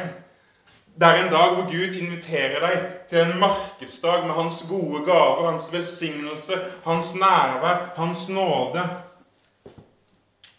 Det 0.98 1.06
er 1.06 1.20
en 1.20 1.30
dag 1.30 1.54
hvor 1.54 1.68
Gud 1.70 1.94
inviterer 2.00 2.66
deg 2.66 2.88
til 3.12 3.22
en 3.22 3.38
markedsdag 3.44 4.26
med 4.26 4.34
Hans 4.40 4.58
gode 4.72 5.04
gaver, 5.06 5.52
Hans 5.52 5.70
velsignelse, 5.70 6.58
Hans 6.88 7.14
nærvær, 7.14 7.86
Hans 8.00 8.26
nåde. 8.34 8.88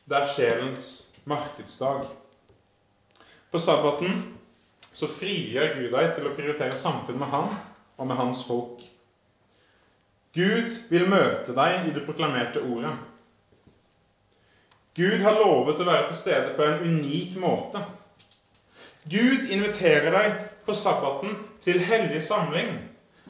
Det 0.06 0.20
er 0.20 0.30
sjelens 0.36 0.86
markedsdag. 1.26 2.06
På 3.50 3.58
sabbaten 3.58 4.22
så 4.94 5.10
frigjør 5.10 5.80
Gud 5.80 5.90
deg 5.98 6.14
til 6.14 6.30
å 6.30 6.36
prioritere 6.38 6.78
samfunn 6.78 7.18
med 7.26 7.34
Han 7.34 7.50
og 7.98 8.06
med 8.06 8.22
Hans 8.22 8.46
folk. 8.46 8.86
Gud 10.32 10.76
vil 10.88 11.08
møte 11.12 11.52
deg 11.56 11.88
i 11.88 11.92
det 11.92 12.04
proklamerte 12.06 12.62
ordet. 12.64 12.94
Gud 14.96 15.20
har 15.24 15.36
lovet 15.36 15.80
å 15.80 15.88
være 15.88 16.08
til 16.08 16.18
stede 16.20 16.54
på 16.56 16.64
en 16.64 16.80
unik 16.86 17.36
måte. 17.40 17.82
Gud 19.12 19.48
inviterer 19.50 20.12
deg 20.14 20.42
på 20.66 20.76
sabbaten 20.76 21.36
til 21.64 21.80
hellig 21.84 22.22
samling, 22.24 22.74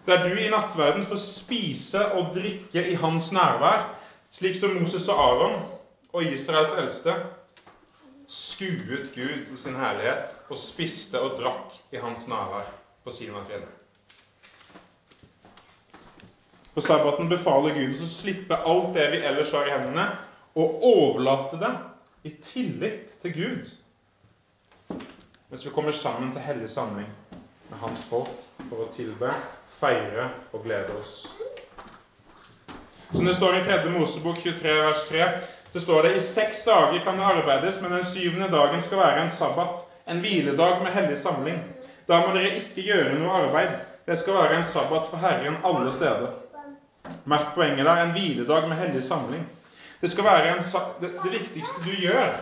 der 0.06 0.24
du 0.26 0.34
i 0.38 0.50
nattverden 0.50 1.06
får 1.06 1.20
spise 1.22 2.06
og 2.18 2.32
drikke 2.34 2.82
i 2.90 2.96
hans 2.98 3.30
nærvær, 3.34 3.86
slik 4.34 4.58
som 4.58 4.74
Moses 4.78 5.06
og 5.12 5.22
Aron 5.26 5.60
og 6.12 6.26
Israels 6.26 6.74
eldste 6.78 7.16
skuet 8.32 9.10
Gud 9.14 9.50
i 9.52 9.56
sin 9.60 9.76
herlighet 9.76 10.32
og 10.48 10.58
spiste 10.58 11.20
og 11.20 11.36
drakk 11.36 11.76
i 11.92 12.00
hans 12.00 12.24
nærvær 12.30 12.70
på 13.04 13.12
Sinafjellet. 13.12 13.81
På 16.74 16.80
sabbaten 16.80 17.28
befaler 17.28 17.74
Gud 17.76 17.92
oss 17.94 18.06
å 18.06 18.10
slippe 18.10 18.56
alt 18.56 18.94
det 18.96 19.10
vi 19.12 19.22
ellers 19.28 19.52
har 19.52 19.68
i 19.68 19.74
hendene, 19.74 20.08
og 20.56 20.84
overlate 20.84 21.60
det 21.60 21.72
i 22.28 22.34
tillit 22.44 23.16
til 23.22 23.32
Gud 23.36 23.70
mens 25.52 25.66
vi 25.66 25.70
kommer 25.70 25.92
sammen 25.92 26.30
til 26.32 26.40
hellig 26.40 26.70
samling 26.72 27.08
med 27.68 27.80
Hans 27.82 28.04
folk 28.08 28.30
for 28.70 28.86
å 28.86 28.92
tilbe, 28.96 29.28
feire 29.76 30.30
og 30.56 30.62
glede 30.64 30.94
oss. 30.96 31.26
Som 33.12 33.28
det 33.28 33.34
står 33.36 33.58
i 33.58 33.64
3. 33.66 33.90
Mosebok 33.92 34.40
23 34.40 34.78
vers 34.86 35.02
3, 35.10 35.26
så 35.74 35.82
står 35.84 36.06
det 36.06 36.14
i 36.16 36.22
seks 36.24 36.62
dager 36.64 37.04
kan 37.04 37.20
det 37.20 37.28
arbeides, 37.28 37.82
men 37.84 37.92
den 37.92 38.08
syvende 38.08 38.48
dagen 38.48 38.80
skal 38.80 39.02
være 39.02 39.26
en 39.26 39.34
sabbat, 39.36 39.84
en 40.08 40.24
hviledag 40.24 40.80
med 40.86 40.96
hellig 40.96 41.20
samling. 41.20 41.60
Da 42.08 42.22
må 42.24 42.32
dere 42.32 42.56
ikke 42.62 42.86
gjøre 42.88 43.18
noe 43.20 43.44
arbeid. 43.44 43.76
Det 44.08 44.16
skal 44.22 44.40
være 44.40 44.56
en 44.62 44.68
sabbat 44.72 45.12
for 45.12 45.20
Herren 45.20 45.60
alle 45.68 45.92
steder. 45.92 46.32
Merk 47.24 47.54
poenget 47.54 47.86
der 47.86 48.02
en 48.02 48.14
hviledag 48.16 48.68
med 48.68 48.80
hellig 48.80 49.02
samling. 49.06 49.44
Det 50.00 50.10
skal 50.10 50.24
være 50.24 50.56
en, 50.56 50.64
det, 51.00 51.12
det 51.22 51.32
viktigste 51.32 51.84
du 51.84 51.92
gjør, 51.94 52.32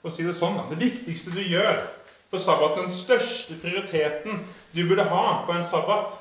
for 0.00 0.08
å 0.08 0.14
si 0.14 0.24
det 0.24 0.36
sånn, 0.38 0.56
det 0.70 0.78
viktigste 0.80 1.34
du 1.34 1.42
gjør 1.44 1.82
på 2.30 2.38
sabbat, 2.40 2.78
den 2.78 2.94
største 2.94 3.58
prioriteten 3.60 4.40
du 4.72 4.84
burde 4.88 5.04
ha 5.10 5.24
på 5.46 5.52
en 5.52 5.66
sabbat, 5.66 6.14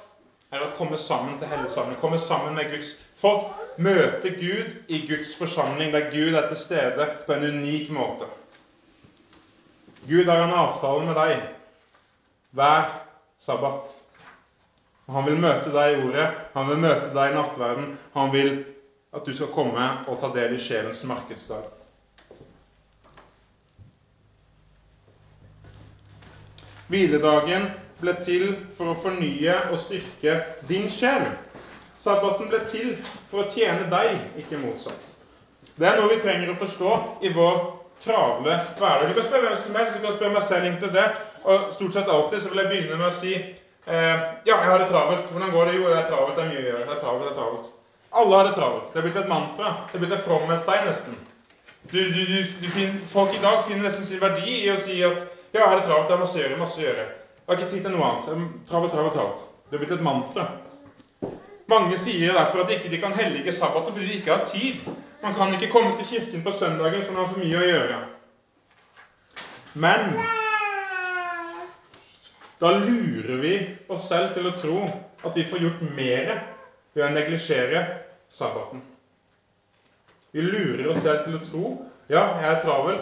er 0.51 0.65
å 0.65 0.71
komme 0.79 0.97
sammen 0.97 1.37
til 1.37 1.49
hellig 1.51 1.69
samling. 1.69 1.99
Komme 2.01 2.17
sammen 2.19 2.55
med 2.57 2.71
Guds 2.73 2.95
folk. 3.21 3.51
Møte 3.77 4.31
Gud 4.33 4.73
i 4.89 5.03
Guds 5.07 5.35
forsamling, 5.37 5.93
der 5.93 6.09
Gud 6.11 6.33
er 6.35 6.49
til 6.49 6.57
stede 6.57 7.05
på 7.27 7.35
en 7.35 7.45
unik 7.53 7.91
måte. 7.93 8.25
Gud 10.09 10.25
har 10.25 10.41
en 10.41 10.55
avtale 10.57 11.05
med 11.05 11.15
deg 11.15 11.45
hver 12.57 12.89
sabbat. 13.39 13.85
Han 15.09 15.25
vil 15.25 15.39
møte 15.41 15.71
deg 15.73 15.95
i 15.95 16.01
ordet, 16.05 16.25
han 16.53 16.67
vil 16.69 16.81
møte 16.83 17.09
deg 17.15 17.31
i 17.31 17.35
nattverden. 17.35 17.93
Han 18.13 18.33
vil 18.33 18.51
at 19.13 19.25
du 19.25 19.33
skal 19.33 19.49
komme 19.53 19.85
og 20.07 20.19
ta 20.21 20.29
del 20.35 20.53
i 20.53 20.61
sjelens 20.61 21.01
markedsdag. 21.09 21.65
Hviledagen 26.89 27.67
ble 27.99 28.13
til 28.25 28.45
for 28.77 28.93
å 28.93 28.99
fornye 29.01 29.55
og 29.69 29.81
styrke 29.81 30.37
din 30.69 30.87
sjel. 30.93 31.27
Sabbaten 31.99 32.49
ble 32.49 32.61
til 32.69 32.93
for 33.29 33.43
å 33.43 33.49
tjene 33.51 33.89
deg, 33.91 34.21
ikke 34.41 34.61
motsatt. 34.61 35.01
Det 35.75 35.87
er 35.87 35.99
noe 35.99 36.13
vi 36.13 36.21
trenger 36.21 36.53
å 36.53 36.59
forstå 36.59 36.93
i 37.27 37.33
vår 37.35 37.59
travle 38.03 38.55
hverdag. 38.79 39.09
Du 39.09 39.17
kan 39.17 39.27
spørre 39.27 39.49
hvem 39.49 39.59
som 39.59 39.75
helst, 39.75 39.97
du 39.97 40.05
kan 40.05 40.15
spørre 40.15 40.35
meg 40.37 40.45
selv 40.47 40.69
inkludert. 40.69 41.19
Og 41.43 41.73
stort 41.75 41.95
sett 41.95 42.11
alltid 42.11 42.43
så 42.43 42.51
vil 42.51 42.63
jeg 42.63 42.71
begynne 42.71 42.99
med 42.99 43.09
å 43.09 43.15
si 43.15 43.35
eh, 43.89 44.21
ja, 44.45 44.55
jeg 44.55 44.69
har 44.69 44.79
det 44.79 44.87
travelt. 44.91 45.31
Hvordan 45.31 45.51
går 45.51 45.65
det? 45.65 45.75
Jo, 45.75 45.89
jeg 45.89 45.99
er 45.99 46.07
travelt, 46.07 46.35
det 46.37 46.45
er 46.45 46.51
mye 46.53 46.61
å 46.61 46.67
gjøre. 46.67 46.85
Det 46.85 46.95
er 46.95 47.01
travelt, 47.03 47.25
det 47.25 47.31
er 47.31 47.39
travelt. 47.41 47.73
Alle 48.21 48.37
har 48.37 48.47
det 48.47 48.55
travelt. 48.57 48.93
Det 48.93 49.01
er 49.01 49.05
blitt 49.07 49.19
et 49.21 49.29
mantra. 49.29 49.73
Det 49.89 49.97
er 49.97 50.05
blitt 50.05 50.15
et 50.17 50.25
fromhetstegn, 50.25 50.87
nesten. 50.89 51.19
Du, 51.89 51.99
du, 52.13 52.23
du, 52.61 52.69
finner, 52.69 52.97
folk 53.09 53.33
i 53.33 53.41
dag 53.41 53.61
finner 53.65 53.87
nesten 53.87 54.05
sin 54.05 54.21
verdi 54.21 54.63
i 54.63 54.71
å 54.73 54.79
si 54.81 54.97
at 55.05 55.21
ja, 55.49 55.61
jeg 55.61 55.65
har 55.65 55.77
det 55.77 55.85
travelt, 55.87 56.09
jeg 56.09 56.15
har 56.17 56.21
masse 56.21 56.37
å 56.37 56.41
gjøre, 56.43 56.57
masse 56.59 56.81
å 56.81 56.83
gjøre. 56.85 57.05
Jeg 57.39 57.49
har 57.49 57.59
ikke 57.59 57.71
tid 57.71 57.85
til 57.85 57.95
noe 57.95 58.09
annet. 58.09 58.49
Travelt, 58.69 58.93
travelt, 58.93 59.15
travelt. 59.15 59.45
Det 59.69 59.77
er 59.77 59.83
blitt 59.83 59.95
et 59.95 60.05
mantra. 60.05 60.47
Mange 61.69 61.97
sier 62.01 62.33
derfor 62.33 62.63
at 62.63 62.69
de 62.69 62.77
ikke 62.79 63.01
kan 63.01 63.13
hellige 63.13 63.53
sabbaten 63.53 63.93
fordi 63.93 64.07
de 64.09 64.19
ikke 64.19 64.35
har 64.35 64.45
tid. 64.49 64.85
Man 65.21 65.35
kan 65.37 65.53
ikke 65.53 65.71
komme 65.73 65.93
til 65.97 66.07
kirken 66.09 66.43
på 66.45 66.53
søndagen 66.57 67.05
for 67.05 67.13
man 67.13 67.25
har 67.25 67.33
for 67.33 67.41
mye 67.41 67.59
å 67.59 67.67
gjøre. 67.67 67.99
Men 69.77 70.15
da 72.59 72.71
lurer 72.71 73.37
vi 73.37 73.53
oss 73.87 74.07
selv 74.07 74.33
til 74.35 74.47
å 74.49 74.55
tro 74.59 74.83
at 75.23 75.35
vi 75.35 75.45
får 75.47 75.63
gjort 75.63 75.85
mer 75.95 76.31
ved 76.95 77.05
å 77.05 77.11
neglisjere 77.13 77.83
sabbaten. 78.31 78.81
Vi 80.31 80.43
lurer 80.43 80.91
oss 80.91 81.01
selv 81.03 81.25
til 81.25 81.39
å 81.39 81.45
tro 81.45 81.63
ja, 82.09 82.23
jeg 82.41 82.49
er 82.49 82.61
travel, 82.63 82.99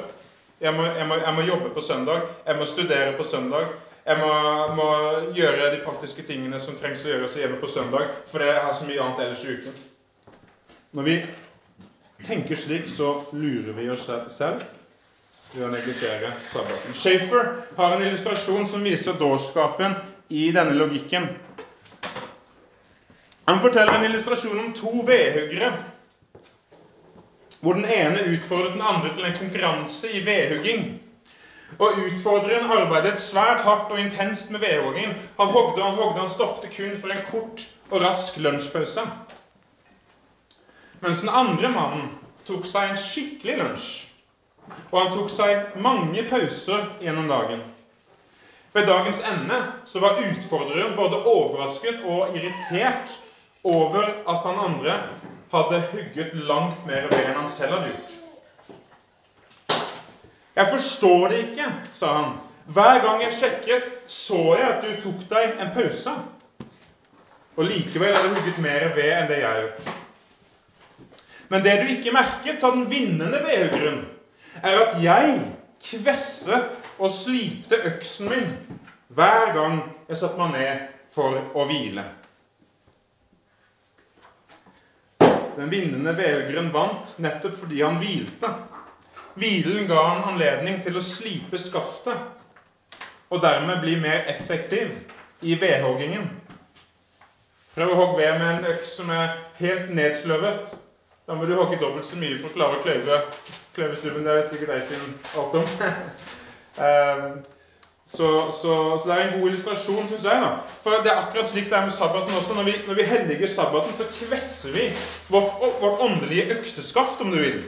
jeg 0.60 0.74
må, 0.74 0.86
jeg, 0.89 1.06
må, 1.08 1.17
jeg 1.22 1.34
må, 1.38 1.43
jobbe 1.48 1.70
på 1.74 1.82
søndag. 1.86 2.26
Jeg 2.46 2.58
må 2.58 2.65
studere 2.67 3.13
på 3.17 3.26
søndag. 3.28 3.70
Jeg 4.08 4.20
må, 4.20 4.32
må, 4.76 4.88
gjøre 5.36 5.70
de 5.74 5.82
praktiske 5.84 6.26
tingene 6.28 6.60
som 6.63 6.76
trengs 6.76 7.04
å 7.06 7.12
gjøres 7.12 7.36
hjemme 7.38 7.60
på 7.62 7.70
søndag, 7.70 8.10
for 8.32 8.43
jeg 8.43 8.63
har 8.63 8.74
så 8.74 8.88
mye 8.88 9.04
annet 9.04 9.22
ellers 9.26 9.43
i 9.46 9.54
uken. 9.54 9.78
Når 10.98 11.08
vi 11.08 11.15
tenker 12.26 12.58
slik, 12.58 12.89
så 12.89 13.13
lurer 13.36 13.76
vi 13.78 13.89
oss 13.93 14.08
selv 14.34 14.65
ved 15.54 15.66
å 15.66 15.72
neglisjere 15.72 16.34
sabbaten. 16.48 16.96
Shafer 16.96 17.52
har 17.78 17.96
en 17.96 18.06
illustrasjon 18.08 18.68
som 18.68 18.84
viser 18.84 19.18
dårskapen 19.20 19.96
i 20.28 20.50
denne 20.52 20.76
logikken. 20.78 21.30
Han 23.48 23.62
forteller 23.64 23.94
en 23.94 24.10
illustrasjon 24.10 24.60
om 24.60 24.74
to 24.76 25.04
vedhuggere 25.08 25.72
hvor 27.62 27.74
den 27.74 27.86
ene 27.90 28.26
utfordret 28.36 28.74
den 28.76 28.84
andre 28.86 29.14
til 29.16 29.26
en 29.26 29.38
konkurranse 29.38 30.12
i 30.12 30.20
vedhugging. 30.26 30.84
Og 31.80 31.98
utfordreren 32.06 32.70
arbeidet 32.72 33.20
svært 33.20 33.64
hardt 33.66 33.92
og 33.92 34.00
intenst 34.00 34.52
med 34.52 34.62
vedhuggingen. 34.64 35.16
Han 35.40 35.48
hogde 35.52 35.84
og 35.84 35.98
hogde, 35.98 36.20
han 36.20 36.30
stoppet 36.30 36.70
kun 36.76 36.94
for 37.00 37.12
en 37.12 37.26
kort 37.32 37.66
og 37.90 38.02
rask 38.04 38.38
lunsjpause. 38.38 39.04
Mens 41.02 41.20
den 41.22 41.30
andre 41.30 41.72
mannen 41.72 42.08
tok 42.48 42.66
seg 42.66 42.92
en 42.92 43.02
skikkelig 43.02 43.58
lunsj. 43.60 44.07
Og 44.91 44.99
han 45.01 45.12
tok 45.13 45.32
seg 45.32 45.80
mange 45.84 46.23
pauser 46.30 46.86
gjennom 47.03 47.27
dagen. 47.32 47.63
Ved 48.73 48.88
dagens 48.88 49.19
ende 49.25 49.58
så 49.86 49.99
var 50.03 50.19
utfordreren 50.21 50.95
både 50.95 51.23
overrasket 51.23 52.03
og 52.06 52.36
irritert 52.38 53.15
over 53.63 54.12
at 54.30 54.45
han 54.45 54.60
andre 54.62 54.97
hadde 55.51 55.84
hugget 55.91 56.34
langt 56.47 56.86
mer 56.86 57.08
ved 57.12 57.23
enn 57.23 57.39
han 57.39 57.51
selv 57.51 57.77
hadde 57.77 57.93
gjort. 57.93 58.15
Jeg 60.58 60.69
forstår 60.71 61.27
det 61.32 61.39
ikke, 61.45 61.69
sa 61.93 62.13
han. 62.17 62.36
Hver 62.67 62.99
gang 63.03 63.21
jeg 63.23 63.34
sjekket, 63.34 63.91
så 64.12 64.41
jeg 64.58 64.67
at 64.67 64.84
du 64.84 65.01
tok 65.03 65.23
deg 65.30 65.62
en 65.62 65.71
pause. 65.75 66.13
Og 67.58 67.65
likevel 67.65 68.13
har 68.15 68.27
du 68.27 68.36
hugget 68.36 68.60
mer 68.62 68.89
ved 68.95 69.12
enn 69.13 69.30
det 69.30 69.39
jeg 69.41 69.47
har 69.47 69.62
gjort. 69.63 69.89
Men 71.49 71.63
det 71.63 71.75
du 71.82 71.91
ikke 71.93 72.13
merket, 72.13 72.60
sa 72.60 72.71
den 72.75 72.89
vinnende 72.91 73.39
vedhuggeren, 73.45 74.01
er 74.63 74.82
at 74.84 75.00
jeg 75.04 75.34
kvesset 75.84 76.80
og 76.98 77.12
slipte 77.13 77.80
øksen 77.91 78.30
min 78.32 78.54
hver 79.08 79.54
gang 79.56 79.82
jeg 80.10 80.20
satte 80.20 80.39
meg 80.39 80.56
ned 80.56 80.88
for 81.13 81.38
å 81.58 81.65
hvile. 81.70 82.06
Den 85.58 85.72
vinnende 85.74 86.13
velgeren 86.17 86.72
vant 86.74 87.15
nettopp 87.24 87.56
fordi 87.62 87.82
han 87.82 87.98
hvilte. 88.02 88.50
Hvilen 89.38 89.88
ga 89.89 90.02
han 90.10 90.26
anledning 90.34 90.82
til 90.84 90.98
å 90.98 91.06
slipe 91.06 91.58
skaftet 91.62 92.98
og 93.30 93.41
dermed 93.43 93.82
bli 93.84 93.96
mer 94.02 94.28
effektiv 94.32 94.93
i 95.41 95.58
vedhoggingen. 95.60 96.28
Prøv 97.78 97.93
å 97.93 97.98
hogge 98.00 98.22
ved 98.22 98.39
med 98.41 98.52
en 98.52 98.70
øks 98.72 98.96
som 98.98 99.10
er 99.13 99.36
helt 99.60 99.89
nedsløvet. 99.93 100.72
Da 101.28 101.36
må 101.36 101.46
du 101.46 101.58
hogge 101.58 101.78
dobbelt 101.82 102.08
så 102.08 102.17
mye 102.17 102.38
for 102.39 102.50
å 102.50 102.56
klare 102.56 102.80
å 102.80 102.86
kløyve 102.86 103.20
kløyvestubben. 103.78 104.26
Det 104.26 104.36
vet 104.36 104.50
sikkert 104.50 104.74
Eiffel 104.76 105.06
alt 105.38 105.56
om. 105.62 105.70
um, 106.84 107.38
så, 108.18 108.28
så, 108.62 108.74
så, 108.98 109.04
det 109.06 109.16
er 109.16 109.24
en 109.28 109.40
god 109.40 109.50
illustrasjon, 109.50 110.08
syns 110.10 110.26
jeg. 110.26 110.44
da. 110.44 110.52
For 110.84 111.04
det 111.06 111.13
er 111.13 111.22
akkurat 111.22 111.50
slik 111.50 111.70
det 111.70 111.78
er 111.78 111.90
med 111.90 111.96
sabbaten 111.96 112.38
også. 112.40 112.56
Når 112.58 112.70
vi, 112.70 112.76
når 112.88 113.00
vi 113.00 113.10
helliger 113.12 113.48
sabbaten, 113.48 113.94
så 113.94 114.08
kvesser 114.20 114.74
vi 114.74 114.88
vårt, 115.30 115.54
vårt 115.82 116.02
åndelige 116.08 116.58
økseskaft, 116.58 117.22
om 117.22 117.32
du 117.32 117.38
vil. 117.42 117.62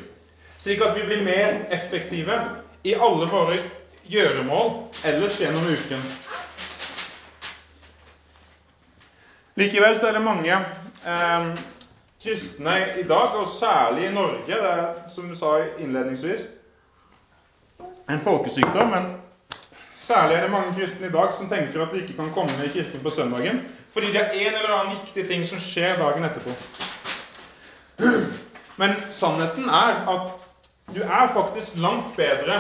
Slik 0.59 0.81
at 0.81 0.97
vi 0.97 1.05
blir 1.07 1.23
mer 1.23 1.61
effektive 1.71 2.39
i 2.83 2.93
alle 2.93 3.27
våre 3.29 3.59
gjøremål 4.09 4.71
ellers 5.05 5.37
gjennom 5.39 5.67
uken. 5.69 6.01
Likevel 9.59 9.99
så 9.99 10.07
er 10.07 10.15
det 10.15 10.23
mange 10.23 10.55
eh, 10.55 11.51
kristne 12.23 12.75
i 12.99 13.03
dag, 13.07 13.35
og 13.39 13.47
særlig 13.47 14.09
i 14.09 14.13
Norge 14.13 14.47
Det 14.47 14.63
er, 14.63 14.93
som 15.07 15.29
du 15.29 15.35
sa 15.35 15.57
innledningsvis, 15.79 16.41
en 18.09 18.19
folkesykdom. 18.19 18.89
Men 18.89 19.07
særlig 19.99 20.35
er 20.35 20.41
det 20.41 20.51
mange 20.51 20.73
kristne 20.75 21.07
i 21.07 21.13
dag 21.13 21.33
som 21.33 21.49
tenker 21.49 21.85
at 21.85 21.93
de 21.93 22.01
ikke 22.01 22.17
kan 22.17 22.31
komme 22.33 22.65
i 22.65 22.73
kirken 22.73 23.03
på 23.03 23.09
søndagen 23.09 23.61
fordi 23.93 24.11
det 24.13 24.21
er 24.21 24.35
en 24.37 24.53
eller 24.53 24.73
annen 24.73 24.97
viktig 24.99 25.23
ting 25.27 25.45
som 25.49 25.57
skjer 25.59 25.95
dagen 25.97 26.25
etterpå. 26.27 26.53
Men 28.77 28.93
sannheten 29.11 29.65
er 29.65 30.03
at 30.13 30.27
du 30.93 31.01
er 31.01 31.31
faktisk 31.33 31.77
langt 31.81 32.13
bedre 32.17 32.59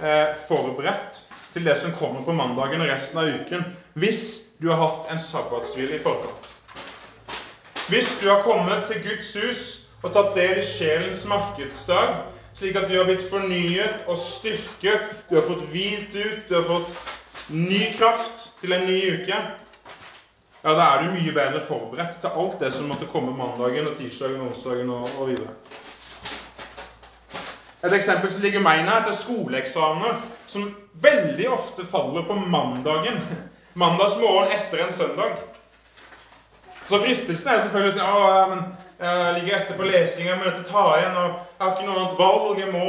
eh, 0.00 0.32
forberedt 0.48 1.20
til 1.52 1.68
det 1.68 1.76
som 1.78 1.92
kommer 1.98 2.24
på 2.24 2.32
mandagen 2.32 2.80
og 2.80 2.88
resten 2.88 3.20
av 3.20 3.28
uken, 3.28 3.64
hvis 3.94 4.40
du 4.62 4.70
har 4.72 4.80
hatt 4.80 5.12
en 5.12 5.20
sabbatshvile 5.20 5.98
i 5.98 6.02
forkant. 6.02 6.57
Hvis 7.88 8.18
du 8.20 8.28
har 8.28 8.42
kommet 8.42 8.84
til 8.84 9.00
Guds 9.00 9.30
hus 9.40 9.60
og 10.02 10.12
tatt 10.12 10.34
del 10.36 10.58
i 10.60 10.64
sjelens 10.66 11.22
markedsdag, 11.24 12.18
slik 12.58 12.76
at 12.76 12.90
du 12.90 12.98
har 12.98 13.06
blitt 13.08 13.24
fornyet 13.30 14.04
og 14.04 14.18
styrket, 14.20 15.08
du 15.30 15.38
har 15.38 15.46
fått 15.46 15.64
hvilt 15.72 16.12
ut, 16.12 16.42
du 16.50 16.54
har 16.58 16.66
fått 16.68 17.48
ny 17.48 17.80
kraft 17.96 18.50
til 18.60 18.76
en 18.76 18.84
ny 18.84 18.98
uke, 19.14 19.40
ja, 20.58 20.74
da 20.74 20.84
er 20.84 21.06
du 21.06 21.14
mye 21.16 21.32
bedre 21.32 21.64
forberedt 21.64 22.20
til 22.20 22.36
alt 22.42 22.60
det 22.60 22.74
som 22.76 22.90
måtte 22.92 23.08
komme 23.08 23.32
mandagen 23.32 23.88
og 23.88 23.96
tirsdagen 23.96 24.42
og 24.42 24.50
onsdagen 24.52 24.90
og, 24.92 25.08
og 25.16 25.30
videre. 25.30 25.54
Et 27.86 27.94
eksempel 27.94 28.28
som 28.34 28.42
ligger 28.42 28.60
meg 28.60 28.82
nært, 28.84 29.08
er 29.08 29.16
skoleeksamener, 29.16 30.20
som 30.50 30.74
veldig 31.00 31.46
ofte 31.54 31.86
faller 31.88 32.28
på 32.28 32.36
mandagen. 32.52 33.22
Mandagsmorgen 33.80 34.52
etter 34.52 34.84
en 34.84 34.92
søndag. 34.92 35.40
Så 36.88 36.98
fristelsen 37.02 37.48
er 37.48 37.60
selvfølgelig 37.60 37.90
å 37.90 37.96
si 37.96 38.00
at 38.00 38.06
ja, 38.08 38.44
men 38.48 38.60
jeg 38.98 39.34
ligger 39.36 39.56
etter 39.58 39.76
på 39.76 39.88
lesing, 39.88 40.26
jeg 40.26 40.38
må 40.38 40.44
nødt 40.44 40.56
til 40.56 40.64
å 40.64 40.70
ta 40.72 40.84
igjen, 40.96 41.18
og 41.20 41.28
jeg 41.28 41.60
har 41.60 41.74
ikke 41.74 41.88
noe 41.88 41.98
annet 41.98 42.16
valg. 42.18 42.62
Jeg 42.62 42.70
må, 42.72 42.86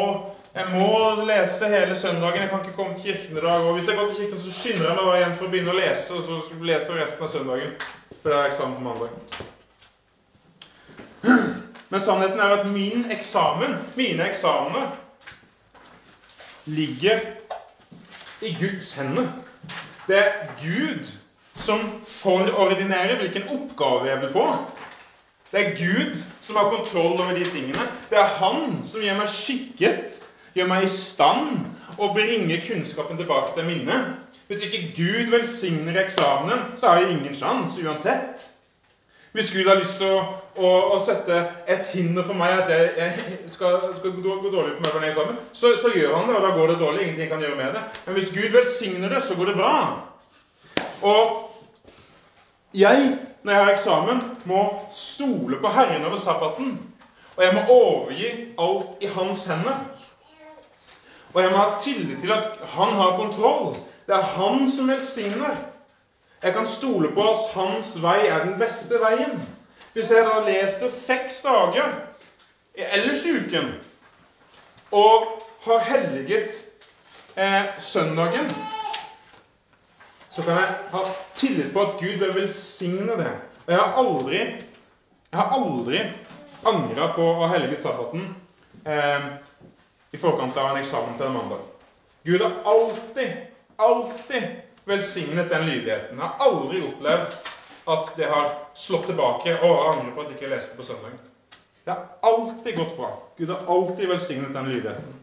jeg 0.56 0.68
må, 0.72 0.88
lese 1.28 1.72
hele 1.74 1.98
søndagen. 2.00 2.42
Jeg 2.42 2.50
kan 2.54 2.64
ikke 2.64 2.78
komme 2.78 2.96
til 2.96 3.04
kirken 3.10 3.38
i 3.38 3.44
dag. 3.44 3.68
Og 3.68 3.76
hvis 3.76 3.92
jeg 3.92 4.00
går 4.00 4.08
til 4.08 4.22
kirken, 4.22 4.42
så 4.46 4.56
skynder 4.56 4.88
jeg 4.88 4.98
meg 5.02 5.20
igjen 5.20 5.36
for 5.36 5.50
å 5.50 5.52
begynne 5.52 5.76
å 5.76 5.78
lese, 5.82 6.16
og 6.16 6.22
så 6.24 6.64
leser 6.72 6.96
jeg 6.96 7.04
resten 7.04 7.28
av 7.28 7.34
søndagen. 7.36 7.76
For 8.22 8.32
det 8.32 8.40
er 8.40 8.50
eksamen 8.54 8.80
på 8.80 8.88
mandag. 8.88 9.12
Men 11.90 12.02
sannheten 12.06 12.40
er 12.40 12.58
at 12.62 12.68
min 12.72 13.08
eksamen, 13.12 13.78
mine 14.00 14.32
eksamener, 14.32 14.96
ligger 16.70 17.20
i 18.46 18.56
Guds 18.56 18.94
hender. 18.96 19.28
Det 20.08 20.18
er 20.24 20.54
Gud 20.62 21.19
som 21.60 21.84
forordinerer 22.08 23.20
hvilken 23.20 23.50
oppgave 23.56 24.10
jeg 24.10 24.22
vil 24.22 24.34
få. 24.34 24.46
Det 25.52 25.62
er 25.62 25.78
Gud 25.78 26.20
som 26.42 26.56
har 26.56 26.70
kontroll 26.70 27.22
over 27.22 27.34
de 27.36 27.46
tingene. 27.46 27.88
Det 28.10 28.18
er 28.18 28.36
Han 28.40 28.82
som 28.86 29.02
gjør 29.02 29.18
meg 29.18 29.32
skikket, 29.34 30.20
gjør 30.54 30.70
meg 30.70 30.86
i 30.86 30.92
stand 30.94 31.66
og 31.98 32.14
bringer 32.16 32.62
kunnskapen 32.68 33.18
tilbake 33.18 33.56
til 33.56 33.66
minnet. 33.66 34.14
Hvis 34.48 34.64
ikke 34.66 34.94
Gud 34.98 35.32
velsigner 35.34 36.04
eksamenen, 36.04 36.78
så 36.78 36.88
har 36.88 37.02
jeg 37.02 37.12
ingen 37.12 37.36
sjanse 37.36 37.82
uansett. 37.86 38.46
Hvis 39.32 39.52
Gud 39.52 39.68
har 39.70 39.78
lyst 39.78 40.00
til 40.02 40.10
å, 40.10 40.22
å, 40.58 40.70
å, 40.96 40.96
sette 41.06 41.36
et 41.70 41.92
hinder 41.94 42.26
for 42.26 42.38
meg, 42.38 42.64
at 42.64 42.72
jeg, 42.74 42.88
jeg 42.98 43.52
skal, 43.54 43.92
skal, 44.00 44.16
gå 44.16 44.50
dårlig 44.50 44.80
på 44.80 44.82
meg 44.82 44.90
for 44.90 44.98
en 44.98 45.10
eksamen, 45.12 45.38
så, 45.54 45.76
så, 45.82 45.92
gjør 45.94 46.16
han 46.18 46.26
det, 46.30 46.38
og 46.40 46.48
da 46.48 46.56
går 46.56 46.74
det 46.74 46.80
dårlig. 46.80 47.04
Ingenting 47.04 47.30
kan 47.30 47.46
gjøre 47.46 47.60
med 47.60 47.78
det. 47.78 47.84
Men 48.08 48.18
hvis 48.18 48.34
Gud 48.34 48.58
velsigner 48.58 49.14
det, 49.14 49.22
så 49.28 49.38
går 49.38 49.52
det 49.52 49.60
bra. 49.60 49.76
Og 51.06 51.49
jeg, 52.74 53.18
når 53.44 53.54
jeg 53.54 53.64
har 53.64 53.72
eksamen, 53.72 54.22
må 54.46 54.82
stole 54.92 55.60
på 55.62 55.68
Herren 55.68 56.06
over 56.06 56.18
sabbaten. 56.18 56.94
Og 57.38 57.44
jeg 57.44 57.54
må 57.54 57.62
overgi 57.74 58.30
alt 58.60 59.02
i 59.02 59.06
hans 59.06 59.46
hender. 59.46 59.80
Og 61.34 61.42
jeg 61.42 61.52
må 61.52 61.58
ha 61.58 61.80
tillit 61.80 62.20
til 62.20 62.32
at 62.32 62.48
han 62.64 62.94
har 63.00 63.16
kontroll. 63.16 63.76
Det 64.08 64.16
er 64.16 64.22
han 64.22 64.68
som 64.72 64.88
velsigner. 64.90 65.56
Jeg 66.44 66.54
kan 66.54 66.68
stole 66.68 67.12
på 67.14 67.30
at 67.30 67.38
hans 67.54 67.94
vei 68.02 68.28
er 68.28 68.44
den 68.46 68.60
beste 68.60 69.00
veien. 69.02 69.42
Hvis 69.94 70.12
jeg 70.12 70.26
da 70.26 70.40
leser 70.46 70.90
seks 70.90 71.42
dager 71.42 71.90
ellers 72.76 73.26
i 73.26 73.34
uken 73.36 73.74
og 74.92 75.26
har 75.66 75.80
helliget 75.80 76.62
eh, 77.36 77.64
søndagen, 77.78 78.52
så 80.30 80.42
kan 80.46 80.58
jeg 80.58 80.74
ha 80.92 81.04
tillit 81.36 81.74
på 81.74 81.82
at 81.82 82.00
Gud 82.00 82.20
vil 82.22 82.36
velsigne 82.36 83.18
det. 83.18 83.32
Og 83.66 83.74
jeg 83.74 83.80
har 83.80 83.98
aldri, 84.02 84.40
jeg 85.32 85.40
har 85.40 85.56
aldri 85.58 86.04
angra 86.70 87.12
på 87.16 87.26
å 87.26 87.38
ha 87.42 87.52
helliget 87.54 87.86
sabbaten 87.86 88.28
eh, 88.86 89.30
i 90.12 90.22
forkant 90.22 90.58
av 90.58 90.72
en 90.72 90.82
eksamen 90.82 91.18
til 91.18 91.30
en 91.30 91.38
mandag. 91.38 91.64
Gud 92.28 92.42
har 92.44 92.60
alltid, 92.68 93.38
alltid 93.78 94.48
velsignet 94.90 95.50
den 95.50 95.66
lydigheten. 95.70 96.18
Jeg 96.18 96.28
har 96.28 96.46
aldri 96.50 96.84
opplevd 96.88 97.38
at 97.90 98.12
det 98.18 98.30
har 98.30 98.52
slått 98.78 99.08
tilbake. 99.10 99.56
og 99.62 99.70
jeg 99.70 99.94
angrer 99.94 100.14
på 100.16 100.22
at 100.22 100.32
jeg 100.32 100.38
ikke 100.38 100.54
leste 100.54 100.78
på 100.78 100.86
søndag. 100.86 101.18
Det 101.86 101.96
har 101.96 102.06
alltid 102.22 102.78
gått 102.78 102.98
bra. 102.98 103.16
Gud 103.38 103.50
har 103.50 103.66
alltid 103.68 104.10
velsignet 104.10 104.54
den 104.54 104.70
lydigheten. 104.70 105.19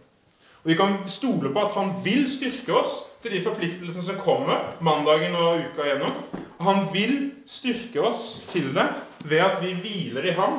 Og 0.67 0.71
Vi 0.71 0.75
kan 0.75 0.97
stole 1.07 1.53
på 1.55 1.61
at 1.63 1.75
Han 1.79 1.93
vil 2.03 2.25
styrke 2.27 2.75
oss 2.75 3.05
til 3.23 3.37
de 3.37 3.43
forpliktelsene 3.45 4.03
som 4.03 4.17
kommer 4.19 4.73
mandagen 4.83 5.37
og 5.39 5.61
uka 5.63 5.85
igjennom. 5.85 6.17
Han 6.59 6.89
vil 6.91 7.13
styrke 7.47 8.03
oss 8.03 8.41
til 8.51 8.73
det 8.75 8.89
ved 9.31 9.45
at 9.45 9.61
vi 9.63 9.77
hviler 9.79 10.27
i 10.27 10.33
Ham 10.35 10.57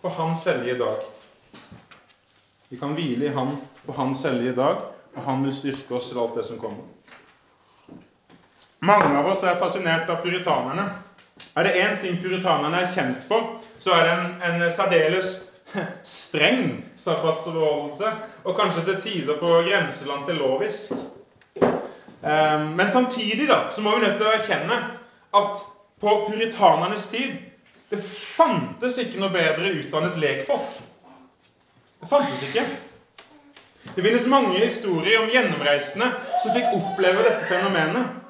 på 0.00 0.08
Hans 0.16 0.46
hellige 0.48 0.78
dag. 0.80 1.02
Vi 2.70 2.78
kan 2.80 2.96
hvile 2.96 3.28
i 3.28 3.34
Ham 3.36 3.52
på 3.84 3.92
Hans 3.92 4.22
hellige 4.24 4.56
dag, 4.56 4.80
og 5.16 5.22
Han 5.28 5.44
vil 5.44 5.52
styrke 5.52 5.94
oss 5.94 6.08
til 6.08 6.22
alt 6.24 6.40
det 6.40 6.46
som 6.48 6.58
kommer. 6.58 6.88
Mange 8.80 9.12
av 9.12 9.28
oss 9.28 9.44
er 9.44 9.60
fascinert 9.60 10.08
av 10.08 10.22
puritanerne. 10.24 10.88
Er 11.52 11.68
det 11.68 11.76
én 11.84 12.00
ting 12.00 12.16
puritanerne 12.22 12.80
er 12.80 12.94
kjent 12.96 13.28
for, 13.28 13.60
så 13.78 13.92
er 13.92 14.08
det 14.08 14.16
en, 14.16 14.62
en 14.64 14.72
særdeles 14.72 15.49
streng 16.02 16.84
sabbatsoverholdelse, 16.96 18.12
og 18.44 18.58
kanskje 18.58 18.84
til 18.88 19.00
tider 19.04 19.40
på 19.40 19.52
grenseland 19.68 20.26
til 20.26 20.40
lovisk. 20.40 20.92
Ehm, 22.22 22.72
men 22.76 22.88
samtidig 22.92 23.48
da, 23.48 23.62
så 23.70 23.82
må 23.82 23.96
vi 23.96 24.04
nødt 24.04 24.18
til 24.20 24.28
å 24.28 24.34
erkjenne 24.36 24.78
at 25.40 25.64
på 26.00 26.14
puritanernes 26.28 27.06
tid 27.12 27.38
det 27.90 27.98
fantes 28.36 28.98
ikke 29.02 29.18
noe 29.20 29.32
bedre 29.34 29.72
utdannet 29.80 30.18
lekfolk. 30.20 30.78
Det 32.00 32.08
fantes 32.08 32.44
ikke. 32.46 32.64
Det 33.96 34.04
finnes 34.04 34.28
mange 34.30 34.60
historier 34.60 35.22
om 35.22 35.30
gjennomreisende 35.32 36.12
som 36.42 36.54
fikk 36.54 36.74
oppleve 36.76 37.24
dette 37.26 37.48
fenomenet 37.50 38.20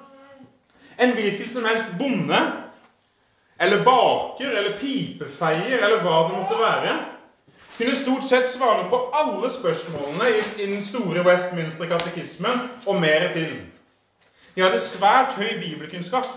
en 1.00 1.14
hvilken 1.16 1.48
som 1.48 1.64
helst 1.64 1.92
bonde 1.98 2.40
eller 3.60 3.84
baker 3.84 4.50
eller 4.50 4.76
pipefeier 4.80 5.80
eller 5.80 6.02
hva 6.04 6.16
det 6.26 6.36
måtte 6.36 6.58
være, 6.60 6.96
kunne 7.80 7.96
stort 7.96 8.28
sett 8.28 8.48
svare 8.48 8.90
på 8.90 8.98
alle 9.16 9.48
spørsmålene 9.50 10.26
i, 10.58 10.66
den 10.66 10.82
store 10.84 11.22
Westminster-katekismen 11.24 12.58
og 12.86 13.00
mer 13.00 13.32
til. 13.32 13.54
De 14.54 14.60
hadde 14.60 14.80
svært 14.80 15.32
høy 15.32 15.54
bibelkunnskap. 15.62 16.28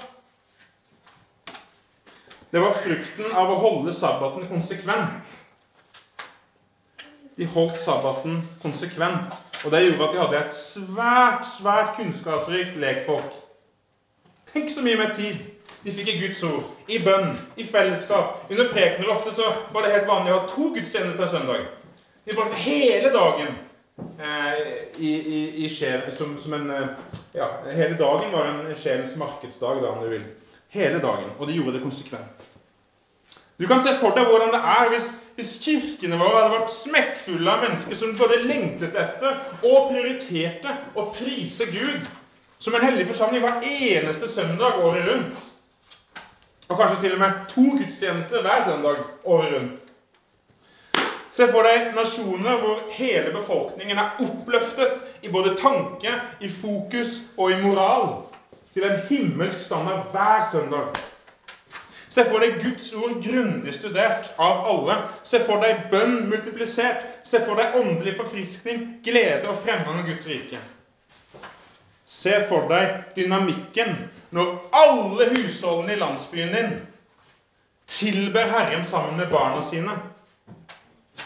Det 2.51 2.62
var 2.62 2.77
frukten 2.79 3.34
av 3.36 3.51
å 3.51 3.60
holde 3.60 3.91
sabbaten 3.93 4.47
konsekvent. 4.47 5.34
De 7.36 7.47
holdt 7.49 7.82
sabbaten 7.82 8.39
konsekvent, 8.62 9.41
og 9.65 9.71
det 9.73 9.84
gjorde 9.84 10.08
at 10.08 10.13
de 10.13 10.21
hadde 10.21 10.43
et 10.45 10.56
svært, 10.56 11.47
svært 11.49 11.95
kunnskapsrikt 11.97 12.77
lekfolk. 12.79 13.36
Tenk 14.53 14.71
så 14.71 14.86
mye 14.86 15.01
mer 15.01 15.12
tid 15.17 15.41
de 15.84 15.93
fikk 15.93 16.10
i 16.13 16.19
Guds 16.22 16.43
ord, 16.48 16.69
i 16.88 17.00
bønn, 17.04 17.34
i 17.60 17.65
fellesskap. 17.67 18.46
Under 18.52 18.69
prekener 18.72 19.12
ofte 19.12 19.34
så 19.36 19.50
var 19.74 19.84
det 19.84 19.96
helt 19.98 20.10
vanlig 20.10 20.34
å 20.34 20.39
ha 20.39 20.50
to 20.52 20.69
gudstjenester 20.76 21.17
på 21.19 21.26
en 21.26 21.34
søndag. 21.34 21.65
De 22.24 22.38
brukte 22.38 22.62
hele 22.63 23.12
dagen 23.12 23.58
eh, 24.19 24.62
i, 24.98 25.12
i, 25.12 25.41
i 25.65 25.72
sjel, 25.72 26.08
som, 26.15 26.38
som, 26.39 26.56
en 26.60 26.72
eh, 26.72 27.19
Ja, 27.36 27.50
hele 27.67 27.98
dagen 28.00 28.32
var 28.32 28.48
en 28.48 28.78
sjelens 28.80 29.17
markedsdag, 29.19 29.82
da, 29.84 29.91
om 29.91 30.06
du 30.06 30.12
vil. 30.13 30.24
Hele 30.74 31.02
dagen. 31.04 31.34
Og 31.39 31.50
de 31.50 31.58
gjorde 31.58 31.78
det 31.78 31.84
konsekvent. 31.84 32.48
Du 33.60 33.67
kan 33.69 33.84
se 33.84 33.93
for 34.00 34.15
deg 34.15 34.30
hvordan 34.30 34.54
det 34.56 34.63
er 34.63 34.89
hvis 34.93 35.12
hvis 35.34 35.56
kirkene 35.63 36.17
våre 36.22 36.43
hadde 36.43 36.58
vært 36.60 36.74
smekkfulle 36.76 37.50
av 37.50 37.63
mennesker 37.65 37.98
som 37.98 38.12
både 38.17 38.43
lengtet 38.46 38.93
etter 39.00 39.39
og 39.65 39.88
prioriterte 39.89 40.76
å 40.93 41.08
prise 41.15 41.65
Gud 41.72 42.06
som 42.62 42.78
en 42.78 42.86
hellig 42.86 43.08
forsamling 43.10 43.41
hver 43.43 43.65
eneste 43.65 44.30
søndag 44.30 44.84
året 44.86 45.08
rundt. 45.10 45.50
Og 46.73 46.79
kanskje 46.79 47.01
til 47.03 47.13
og 47.13 47.19
med 47.21 47.33
to 47.51 47.63
gudstjenester 47.77 48.41
hver 48.41 48.63
søndag 48.65 49.01
året 49.29 49.51
rundt. 49.53 49.81
Se 51.33 51.45
for 51.51 51.65
deg 51.65 51.91
nasjoner 51.93 52.62
hvor 52.62 52.79
hele 52.93 53.33
befolkningen 53.36 53.97
er 54.01 54.15
oppløftet 54.25 55.03
i 55.21 55.29
både 55.29 55.53
tanke, 55.57 56.13
i 56.41 56.49
fokus 56.49 57.19
og 57.38 57.51
i 57.53 57.59
moral 57.62 58.07
til 58.73 58.88
en 58.88 58.97
himmelsk 59.09 59.59
standard 59.67 60.09
hver 60.15 60.47
søndag. 60.51 60.97
Se 62.09 62.25
for 62.25 62.41
deg 62.41 62.57
Guds 62.62 62.89
ord 62.93 63.21
grundig 63.21 63.73
studert 63.77 64.31
av 64.41 64.65
alle. 64.69 64.97
Se 65.25 65.41
for 65.45 65.62
deg 65.62 65.91
bønn 65.93 66.23
multiplisert. 66.29 67.05
Se 67.25 67.41
for 67.45 67.57
deg 67.57 67.77
åndelig 67.77 68.17
forfriskning, 68.17 68.83
glede 69.05 69.45
og 69.49 69.62
fremgang 69.62 70.01
av 70.01 70.09
Guds 70.09 70.25
rike. 70.29 70.62
Se 72.09 72.41
for 72.49 72.65
deg 72.69 73.13
dynamikken 73.17 73.95
når 74.34 74.69
alle 74.74 75.30
husholdene 75.36 75.93
i 75.93 76.00
landsbyen 76.02 76.54
din 76.56 76.72
tilber 77.88 78.50
Herren 78.50 78.84
sammen 78.84 79.17
med 79.17 79.30
barna 79.32 79.62
sine. 79.62 79.91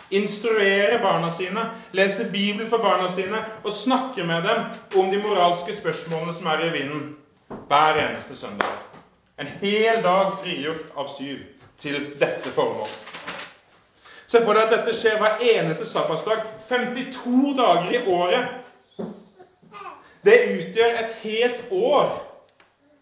Instruerer 0.09 1.01
barna 1.01 1.29
sine, 1.29 1.69
leser 1.91 2.31
Bibelen 2.31 2.69
for 2.69 2.77
barna 2.77 3.07
sine 3.11 3.43
og 3.63 3.73
snakker 3.73 4.25
med 4.25 4.43
dem 4.43 4.63
om 4.99 5.11
de 5.11 5.21
moralske 5.23 5.75
spørsmålene 5.75 6.33
som 6.33 6.45
er 6.51 6.65
i 6.65 6.73
vinden 6.75 7.15
hver 7.67 7.99
eneste 8.03 8.35
søndag. 8.35 8.75
En 9.39 9.47
hel 9.61 10.03
dag 10.03 10.33
frigjort 10.41 10.91
av 10.97 11.07
syv 11.17 11.43
til 11.77 11.99
dette 12.19 12.51
formål. 12.51 12.91
Se 14.27 14.41
for 14.43 14.57
deg 14.57 14.67
at 14.67 14.73
dette 14.79 14.95
skjer 14.97 15.19
hver 15.21 15.43
eneste 15.53 15.85
sabbatsdag. 15.87 16.41
52 16.67 17.53
dager 17.55 17.91
i 17.91 18.01
året. 18.11 18.47
Det 20.25 20.39
utgjør 20.57 20.97
et 21.03 21.13
helt 21.23 21.69
år 21.71 22.26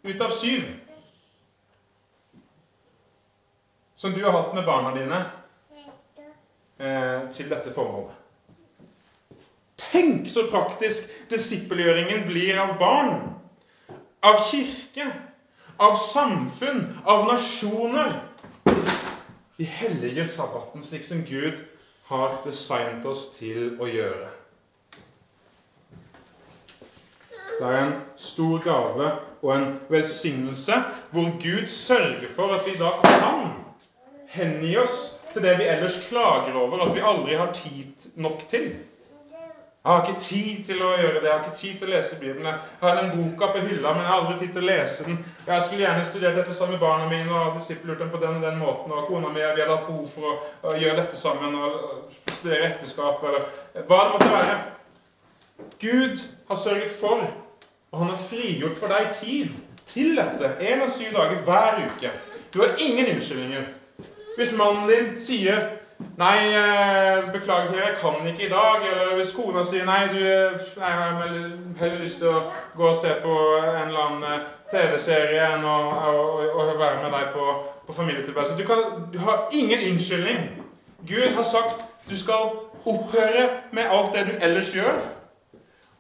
ut 0.06 0.22
av 0.22 0.30
syv 0.30 0.66
som 3.96 4.14
du 4.14 4.24
har 4.24 4.32
hatt 4.32 4.54
med 4.54 4.66
barna 4.66 4.92
dine 4.96 5.22
eh, 6.78 7.22
til 7.34 7.50
dette 7.50 7.72
formålet. 7.74 8.12
Tenk 9.80 10.28
så 10.30 10.46
praktisk 10.52 11.08
disippelgjøringen 11.32 12.26
blir 12.28 12.60
av 12.60 12.76
barn, 12.80 13.16
av 14.22 14.44
kirke, 14.50 15.08
av 15.82 15.96
samfunn, 16.12 16.86
av 17.06 17.26
nasjoner. 17.30 18.14
Vi 19.56 19.66
helliger 19.66 20.28
sabbaten 20.28 20.84
slik 20.84 21.08
som 21.08 21.24
Gud 21.26 21.64
har 22.12 22.42
designet 22.46 23.06
oss 23.10 23.30
til 23.38 23.78
å 23.82 23.88
gjøre. 23.90 24.30
Det 27.56 27.64
er 27.72 27.78
en 27.80 27.96
stor 28.20 28.60
gave 28.66 29.14
og 29.46 29.54
en 29.56 29.68
velsignelse 29.94 30.80
hvor 31.14 31.30
Gud 31.42 31.68
sørger 31.68 32.34
for 32.36 32.56
at 32.58 32.66
vi 32.66 32.74
da 32.82 32.96
kan 33.04 33.46
hengi 34.36 34.74
oss 34.82 35.14
til 35.34 35.46
det 35.46 35.58
vi 35.60 35.70
ellers 35.70 36.00
klager 36.10 36.58
over 36.58 36.88
at 36.88 36.96
vi 36.96 37.04
aldri 37.06 37.40
har 37.40 37.54
tid 37.54 38.10
nok 38.16 38.48
til. 38.50 38.70
Jeg 39.86 39.94
har 39.94 40.08
ikke 40.08 40.22
tid 40.22 40.64
til 40.66 40.80
å 40.82 40.88
gjøre 40.98 41.20
det. 41.20 41.28
Jeg 41.28 41.32
har 41.32 41.44
ikke 41.44 41.58
tid 41.60 41.74
til 41.78 41.86
å 41.86 41.92
lese 41.92 42.16
Bibelen. 42.18 42.48
Jeg 42.48 42.80
har 42.82 42.96
den 42.98 43.12
boka 43.14 43.52
på 43.54 43.60
hylla, 43.68 43.92
men 43.94 44.02
jeg 44.02 44.10
har 44.10 44.24
aldri 44.24 44.38
tid 44.40 44.56
til 44.56 44.64
å 44.64 44.70
lese 44.72 45.06
den. 45.06 45.20
Jeg 45.46 45.66
skulle 45.68 45.84
gjerne 45.84 46.08
studert 46.08 46.40
dette 46.40 46.56
sammen 46.58 46.74
med 46.74 46.82
barna 46.82 47.10
mine 47.12 47.36
og 47.38 47.60
disippelgjort 47.60 48.02
dem 48.02 48.10
på 48.16 48.22
den 48.24 48.40
og 48.40 48.48
den 48.48 48.58
måten. 48.58 48.96
Og 48.98 49.06
kona 49.12 49.30
mi 49.30 49.44
vi 49.44 49.62
hadde 49.62 49.76
hatt 49.76 49.86
behov 49.86 50.08
for 50.16 50.32
å, 50.32 50.34
å 50.66 50.74
gjøre 50.82 51.04
dette 51.04 51.20
sammen 51.20 51.54
og 51.60 52.18
studere 52.32 52.72
ekteskap 52.72 53.22
eller 53.30 53.46
hva 53.86 54.00
det 54.02 54.16
måtte 54.16 54.32
være. 54.34 54.58
Gud 55.86 56.26
har 56.50 56.64
sørget 56.64 56.98
for, 57.04 57.22
og 57.96 58.02
han 58.02 58.10
har 58.12 58.24
frigjort 58.30 58.78
for 58.78 58.92
deg 58.92 59.14
tid 59.22 59.54
til 59.88 60.18
dette. 60.20 60.50
Én 60.60 60.82
av 60.84 60.90
syv 60.92 61.14
dager 61.16 61.40
hver 61.48 61.78
uke. 61.86 62.10
Du 62.52 62.60
har 62.60 62.76
ingen 62.84 63.08
unnskyldninger. 63.16 63.70
Hvis 64.36 64.52
mannen 64.52 64.90
din 64.92 65.16
sier 65.20 65.72
Nei, 66.20 66.52
eh, 66.52 67.32
beklager, 67.32 67.76
jeg 67.80 67.96
kan 68.02 68.28
ikke 68.28 68.46
i 68.46 68.50
dag. 68.50 68.84
Eller 68.92 69.16
hvis 69.16 69.32
kona 69.32 69.64
sier 69.64 69.86
nei, 69.88 70.02
du 70.12 70.20
jeg 70.20 70.58
har 70.82 71.22
heller 71.80 72.02
lyst 72.02 72.20
til 72.20 72.34
å 72.34 72.42
gå 72.76 72.90
og 72.90 72.98
se 73.00 73.14
på 73.24 73.36
en 73.62 73.88
eller 73.88 74.02
annen 74.04 74.26
eh, 74.28 74.50
TV-serie 74.74 75.48
enn 75.56 75.64
å, 75.64 75.78
å, 75.96 76.14
å, 76.52 76.66
være 76.76 77.00
med 77.00 77.16
deg 77.16 77.32
på, 77.32 77.48
på 77.88 77.96
familietilværelse. 77.96 78.58
Du, 78.60 78.92
du 79.16 79.20
har 79.24 79.48
ingen 79.56 79.88
unnskyldning. 79.94 80.44
Gud 81.08 81.32
har 81.40 81.48
sagt 81.48 81.88
du 82.10 82.16
skal 82.20 82.52
opphøre 82.84 83.48
med 83.72 83.88
alt 83.88 84.12
det 84.18 84.28
du 84.28 84.36
ellers 84.44 84.76
gjør, 84.76 85.00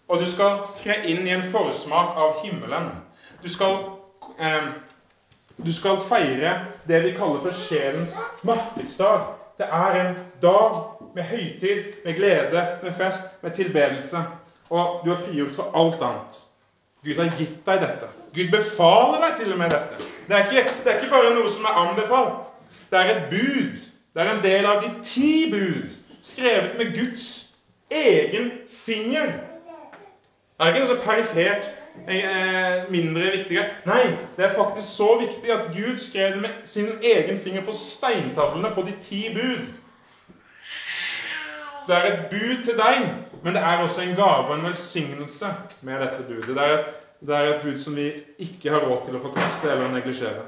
og 0.07 0.19
du 0.19 0.25
skal 0.29 0.59
tre 0.77 0.99
inn 1.09 1.27
i 1.27 1.33
en 1.33 1.45
forsmak 1.51 2.17
av 2.17 2.41
himmelen. 2.43 2.91
Du 3.43 3.49
skal, 3.49 3.77
eh, 4.39 4.67
du 5.57 5.71
skal 5.73 5.99
feire 6.09 6.65
det 6.87 7.03
vi 7.03 7.13
kaller 7.17 7.41
for 7.41 7.51
sjelens 7.51 8.17
markedsdag. 8.43 9.25
Det 9.57 9.67
er 9.71 9.99
en 10.01 10.15
dag 10.41 10.81
med 11.15 11.23
høytid, 11.23 11.93
med 12.05 12.15
glede, 12.15 12.77
med 12.83 12.93
fest, 12.93 13.23
med 13.41 13.51
tilbedelse. 13.51 14.17
Og 14.69 15.01
du 15.05 15.11
er 15.11 15.23
frigjort 15.23 15.55
for 15.55 15.71
alt 15.75 16.01
annet. 16.01 16.41
Gud 17.05 17.19
har 17.21 17.37
gitt 17.37 17.65
deg 17.65 17.81
dette. 17.81 18.07
Gud 18.33 18.51
befaler 18.51 19.21
deg 19.21 19.37
til 19.39 19.53
og 19.53 19.57
med 19.57 19.69
dette. 19.69 20.05
Det 20.27 20.35
er, 20.35 20.47
ikke, 20.49 20.73
det 20.83 20.91
er 20.91 21.01
ikke 21.01 21.13
bare 21.13 21.33
noe 21.35 21.49
som 21.53 21.65
er 21.69 21.81
anbefalt. 21.83 22.47
Det 22.89 22.99
er 22.99 23.11
et 23.13 23.27
bud. 23.29 23.83
Det 24.15 24.23
er 24.23 24.31
en 24.31 24.43
del 24.43 24.65
av 24.65 24.81
de 24.81 24.89
ti 25.03 25.51
bud, 25.51 25.91
skrevet 26.23 26.77
med 26.79 26.93
Guds 26.95 27.27
egen 27.91 28.51
finger. 28.85 29.33
Det 30.55 30.63
er 30.63 30.73
ikke 30.73 30.85
noe 30.85 30.93
så 30.95 31.03
perifert 31.03 31.73
Eh, 32.07 32.91
mindre 32.91 33.31
viktige. 33.31 33.63
Nei, 33.87 34.03
det 34.37 34.45
er 34.45 34.55
faktisk 34.55 34.97
så 34.97 35.15
viktig 35.17 35.51
at 35.51 35.71
Gud 35.73 35.97
skrev 35.97 36.35
det 36.35 36.41
med 36.41 36.67
sin 36.67 36.91
egen 37.01 37.37
finger 37.37 37.63
på 37.65 37.71
steintavlene 37.71 38.71
på 38.75 38.83
de 38.85 38.93
ti 39.01 39.21
bud. 39.33 39.63
Det 41.87 41.95
er 41.95 42.05
et 42.11 42.27
bud 42.29 42.63
til 42.65 42.77
deg, 42.77 43.07
men 43.43 43.55
det 43.55 43.63
er 43.63 43.81
også 43.81 44.01
en 44.01 44.15
gave 44.17 44.45
og 44.49 44.55
en 44.57 44.67
velsignelse 44.67 45.53
med 45.81 46.01
dette 46.03 46.27
budet. 46.27 46.55
Det 46.55 46.63
er, 46.67 46.77
et, 46.77 46.93
det 47.27 47.35
er 47.35 47.49
et 47.53 47.63
bud 47.63 47.77
som 47.77 47.95
vi 47.95 48.11
ikke 48.37 48.73
har 48.73 48.85
råd 48.85 49.05
til 49.05 49.17
å 49.17 49.23
forkaste 49.23 49.71
eller 49.71 49.93
neglisjere. 49.95 50.45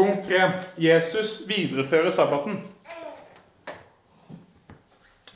Punkt 0.00 0.28
3. 0.28 0.52
Jesus 0.78 1.42
viderefører 1.48 2.10
sabbaten. 2.10 2.62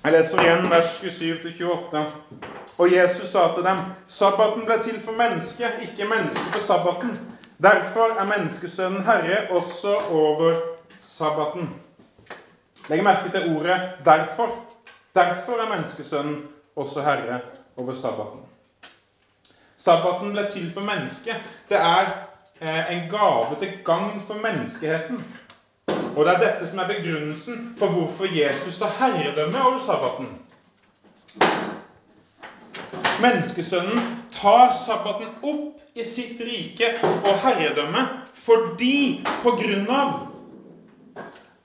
Jeg 0.05 0.12
leser 0.12 0.40
igjen 0.40 0.70
vers 0.70 0.94
27-28. 1.03 2.00
Og 2.79 2.92
Jesus 2.92 3.29
sa 3.29 3.42
til 3.55 3.66
dem.: 3.66 3.83
Sabbaten 4.09 4.64
ble 4.64 4.79
til 4.87 5.03
for 5.05 5.12
mennesket, 5.18 5.85
ikke 5.85 6.09
mennesket 6.09 6.57
for 6.57 6.64
sabbaten. 6.64 7.12
Derfor 7.62 8.16
er 8.16 8.24
menneskesønnen 8.24 9.05
herre 9.05 9.50
også 9.50 9.98
over 10.11 10.57
sabbaten. 11.00 11.68
Legg 12.88 13.05
merke 13.05 13.29
til 13.37 13.57
ordet 13.57 13.81
'derfor'. 14.07 14.57
Derfor 15.14 15.61
er 15.61 15.77
menneskesønnen 15.77 16.42
også 16.77 17.03
herre 17.03 17.40
over 17.77 17.92
sabbaten. 17.92 18.40
Sabbaten 19.77 20.33
ble 20.33 20.50
til 20.50 20.72
for 20.72 20.81
mennesket. 20.81 21.37
Det 21.68 21.77
er 21.77 22.23
en 22.61 23.09
gave 23.11 23.59
til 23.59 23.73
gagn 23.85 24.21
for 24.27 24.35
menneskeheten. 24.35 25.25
Og 26.17 26.25
det 26.25 26.35
er 26.35 26.40
dette 26.40 26.67
som 26.71 26.79
er 26.79 26.90
begrunnelsen 26.93 27.75
for 27.79 27.87
hvorfor 27.87 28.25
Jesus 28.31 28.79
tar 28.79 28.93
herredømme 28.99 29.62
over 29.62 29.79
sabbaten. 29.79 30.29
Menneskesønnen 33.21 34.00
tar 34.33 34.75
sabbaten 34.87 35.33
opp 35.42 35.81
i 35.94 36.02
sitt 36.07 36.40
rike 36.42 36.94
og 37.02 37.35
herredømme 37.42 38.07
fordi 38.44 39.25
på 39.42 39.55
grunn 39.59 39.90
av 39.90 40.15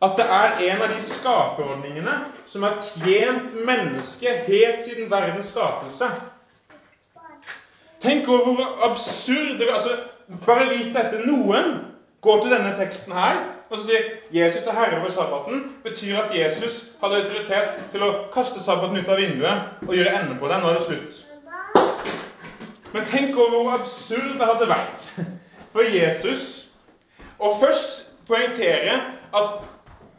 at 0.01 0.15
det 0.15 0.25
er 0.31 0.61
en 0.71 0.81
av 0.85 0.93
de 0.93 0.99
skaperordningene 1.03 2.13
som 2.47 2.63
har 2.63 2.77
tjent 2.85 3.55
mennesket 3.67 4.45
helt 4.47 4.83
siden 4.85 5.09
verdens 5.11 5.49
skapelse. 5.51 6.07
Tenk 7.99 8.29
over 8.31 8.53
hvor 8.55 8.85
absurd 8.87 9.59
altså, 9.61 9.97
Bare 10.45 10.69
vit 10.69 10.91
dette. 10.95 11.23
Noen 11.25 11.79
går 12.21 12.43
til 12.43 12.53
denne 12.53 12.75
teksten 12.77 13.15
her 13.15 13.39
og 13.69 13.77
så 13.77 13.85
sier 13.85 14.05
Jesus 14.33 14.65
er 14.67 14.73
herre 14.73 14.97
over 14.97 15.11
sabbaten, 15.13 15.59
betyr 15.83 16.17
at 16.23 16.31
Jesus 16.33 16.87
hadde 17.03 17.21
autoritet 17.21 17.81
til 17.93 18.01
å 18.01 18.13
kaste 18.33 18.61
sabbaten 18.65 18.97
ut 18.97 19.09
av 19.13 19.19
vinduet 19.21 19.83
og 19.85 19.93
gjøre 19.93 20.13
ende 20.17 20.37
på 20.41 20.49
den. 20.49 20.63
Nå 20.63 20.71
er 20.71 20.79
det 20.79 20.85
slutt. 20.87 21.19
Men 22.95 23.05
tenk 23.05 23.37
over 23.37 23.59
hvor 23.59 23.75
absurd 23.77 24.39
det 24.39 24.47
hadde 24.49 24.69
vært 24.71 25.05
for 25.73 25.85
Jesus 25.85 26.47
å 27.37 27.51
først 27.61 28.07
poengtere 28.25 28.95
at 29.37 29.61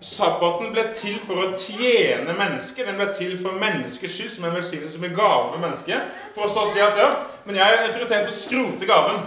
sabbaten 0.01 0.71
ble 0.71 0.87
til 0.95 1.19
for 1.27 1.43
å 1.43 1.51
tjene 1.59 2.31
mennesket. 2.39 2.87
Den 2.87 3.03
ble 3.03 3.11
til 3.19 3.35
for 3.43 3.59
menneskets 3.59 4.15
skyld, 4.15 4.31
som 4.37 4.47
en 4.47 4.55
velsignelse, 4.61 4.95
som 4.95 5.11
en 5.11 5.19
gave 5.19 5.51
for 5.51 5.59
mennesket. 5.67 6.15
For 6.39 6.47
å 6.47 6.55
så 6.55 6.71
si 6.71 6.87
at 6.87 7.03
ja, 7.03 7.11
men 7.49 7.59
jeg 7.59 7.67
har 7.67 7.91
autoritet 7.91 8.31
til 8.31 8.37
å 8.37 8.41
skrote 8.45 8.89
gaven. 8.89 9.27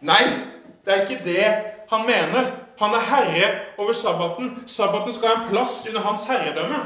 Nei, 0.00 0.22
det 0.84 0.94
er 0.94 1.02
ikke 1.06 1.24
det 1.24 1.44
han 1.90 2.06
mener. 2.06 2.50
Han 2.78 2.94
er 2.94 3.00
herre 3.00 3.50
over 3.78 3.92
sabbaten. 3.92 4.62
Sabbaten 4.66 5.12
skal 5.12 5.28
ha 5.28 5.42
en 5.42 5.48
plass 5.50 5.86
under 5.88 6.00
hans 6.00 6.24
herredømme. 6.24 6.76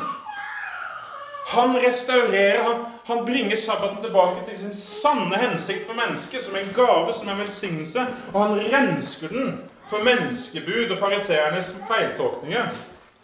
Han 1.46 1.76
restaurerer, 1.76 2.62
han, 2.62 2.84
han, 3.04 3.24
bringer 3.26 3.56
sabbaten 3.56 4.02
tilbake 4.02 4.46
til 4.48 4.58
sin 4.58 4.74
sanne 4.74 5.36
hensikt 5.36 5.86
for 5.86 5.94
mennesket, 5.94 6.42
som 6.42 6.56
en 6.56 6.70
gave, 6.74 7.12
som 7.12 7.28
en 7.28 7.38
velsignelse. 7.38 8.06
Og 8.32 8.42
han 8.42 8.60
rensker 8.72 9.28
den 9.28 9.60
for 9.90 10.04
menneskebud 10.04 10.90
og 10.90 10.98
fariseernes 10.98 11.74
feiltolkninger. 11.88 12.72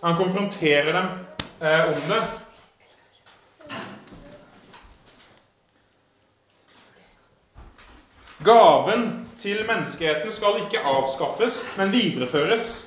Han 0.05 0.17
konfronterer 0.17 0.93
dem 0.93 1.09
eh, 1.63 1.89
om 1.89 2.03
det. 2.11 2.23
Gaven 8.45 9.28
til 9.39 9.65
menneskeheten 9.67 10.33
skal 10.33 10.61
ikke 10.65 10.81
avskaffes, 10.85 11.63
men 11.77 11.93
videreføres. 11.93 12.85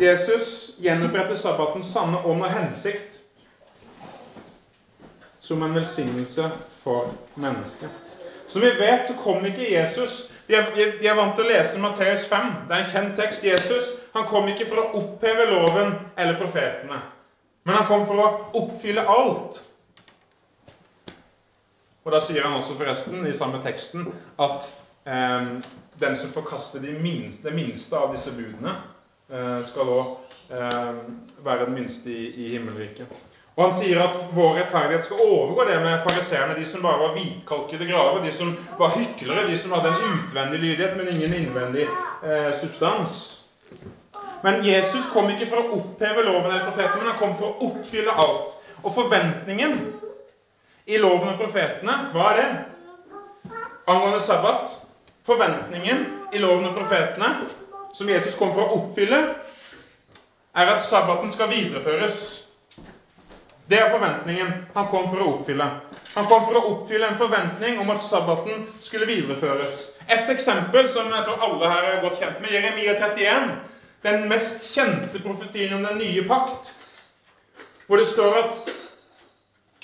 Jesus 0.00 0.70
gjenoppretter 0.82 1.34
sabbatens 1.38 1.86
sanne 1.86 2.18
ånd 2.26 2.42
og 2.42 2.50
hensikt 2.50 3.20
som 5.44 5.62
en 5.62 5.74
velsignelse 5.74 6.50
for 6.82 7.12
mennesket. 7.36 7.90
Som 8.46 8.62
vi 8.62 8.72
vet, 8.78 9.06
så 9.08 9.14
kom 9.24 9.44
ikke 9.44 9.72
Jesus 9.72 10.30
Vi 10.46 10.54
er, 10.54 11.14
vant 11.16 11.32
til 11.36 11.46
å 11.46 11.48
lese 11.48 11.78
Matteus 11.80 12.26
5. 12.28 12.50
Det 12.68 12.74
er 12.76 12.82
en 12.82 12.90
kjent 12.90 13.14
tekst. 13.16 13.44
Jesus 13.44 13.86
han 14.12 14.26
kom 14.28 14.48
ikke 14.52 14.66
for 14.68 14.82
å 14.82 14.90
oppheve 14.98 15.46
loven 15.48 15.94
eller 16.20 16.36
profetene, 16.36 16.98
men 17.64 17.78
han 17.78 17.86
kom 17.88 18.04
for 18.06 18.20
å 18.20 18.26
oppfylle 18.60 19.06
alt. 19.08 19.62
Og 22.04 22.12
Da 22.12 22.20
sier 22.20 22.44
han 22.44 22.56
også 22.58 22.76
forresten 22.76 23.26
i 23.26 23.32
samme 23.32 23.60
teksten 23.64 24.08
at 24.42 24.66
eh, 25.08 25.46
den 26.00 26.16
som 26.20 26.32
forkaster 26.34 26.82
det 26.84 26.98
minste, 27.00 27.48
det 27.48 27.56
minste 27.56 27.96
av 27.96 28.12
disse 28.12 28.32
budene, 28.36 28.74
eh, 29.32 29.60
skal 29.64 29.92
òg 29.94 30.34
eh, 30.52 30.90
være 31.44 31.70
den 31.70 31.78
minste 31.78 32.12
i, 32.12 32.26
i 32.44 32.50
himmelriket. 32.56 33.08
Og 33.54 33.68
han 33.68 33.76
sier 33.78 34.00
at 34.02 34.16
vår 34.34 34.56
rettferdighet 34.58 35.06
skal 35.06 35.20
overgå 35.22 35.64
det 35.68 35.76
med 35.84 36.02
fariseerne, 36.02 36.56
de 36.58 36.64
som 36.66 36.82
bare 36.82 36.98
var 36.98 37.12
hvitkalkede 37.14 37.86
graver, 37.86 38.24
de 38.24 38.32
som 38.34 38.50
var 38.80 38.96
hyklere, 38.98 39.46
de 39.46 39.58
som 39.58 39.72
hadde 39.76 39.92
en 39.94 40.16
utvendig 40.18 40.58
lydighet, 40.58 40.96
men 40.98 41.12
ingen 41.12 41.36
innvendig 41.38 41.86
eh, 41.86 42.50
substans. 42.58 43.20
Men 44.42 44.58
Jesus 44.66 45.06
kom 45.12 45.30
ikke 45.32 45.46
for 45.48 45.62
å 45.62 45.78
oppheve 45.78 46.26
loven 46.26 46.50
eller 46.50 46.66
profeten, 46.66 46.98
men 47.00 47.12
han 47.12 47.20
kom 47.20 47.36
for 47.38 47.54
å 47.54 47.68
oppfylle 47.70 48.18
alt. 48.26 48.58
Og 48.82 48.90
forventningen 48.92 49.78
i 50.86 50.98
loven 51.00 51.32
og 51.32 51.40
profetene, 51.40 51.94
hva 52.12 52.30
er 52.32 52.40
det? 52.40 52.48
Angående 53.88 54.20
sabbat. 54.24 54.76
Forventningen 55.24 56.04
i 56.36 56.40
loven 56.42 56.68
og 56.68 56.74
profetene, 56.76 57.46
som 57.96 58.08
Jesus 58.08 58.36
kom 58.36 58.52
for 58.52 58.66
å 58.66 58.78
oppfylle, 58.78 59.20
er 60.54 60.72
at 60.74 60.84
sabbaten 60.84 61.32
skal 61.32 61.48
videreføres. 61.48 62.18
Det 63.70 63.78
er 63.80 63.88
forventningen 63.88 64.50
han 64.74 64.88
kom 64.92 65.08
for 65.08 65.24
å 65.24 65.30
oppfylle. 65.38 65.68
Han 66.14 66.28
kom 66.28 66.44
for 66.44 66.58
å 66.58 66.66
oppfylle 66.74 67.08
en 67.08 67.18
forventning 67.18 67.80
om 67.80 67.88
at 67.94 68.04
sabbaten 68.04 68.66
skulle 68.84 69.08
videreføres. 69.08 69.88
Et 70.04 70.28
eksempel 70.30 70.88
som 70.92 71.08
jeg 71.10 71.24
tror 71.26 71.46
alle 71.48 71.70
her 71.72 71.88
er 71.88 72.02
godt 72.04 72.20
kjent 72.20 72.44
med, 72.44 72.52
Jeremia 72.52 72.98
31. 73.00 73.54
Den 74.04 74.28
mest 74.28 74.60
kjente 74.68 75.22
profetien 75.24 75.72
om 75.74 75.86
den 75.88 75.96
nye 75.98 76.26
pakt, 76.28 76.74
hvor 77.88 77.96
det 77.96 78.10
står 78.12 78.36
at 78.42 78.60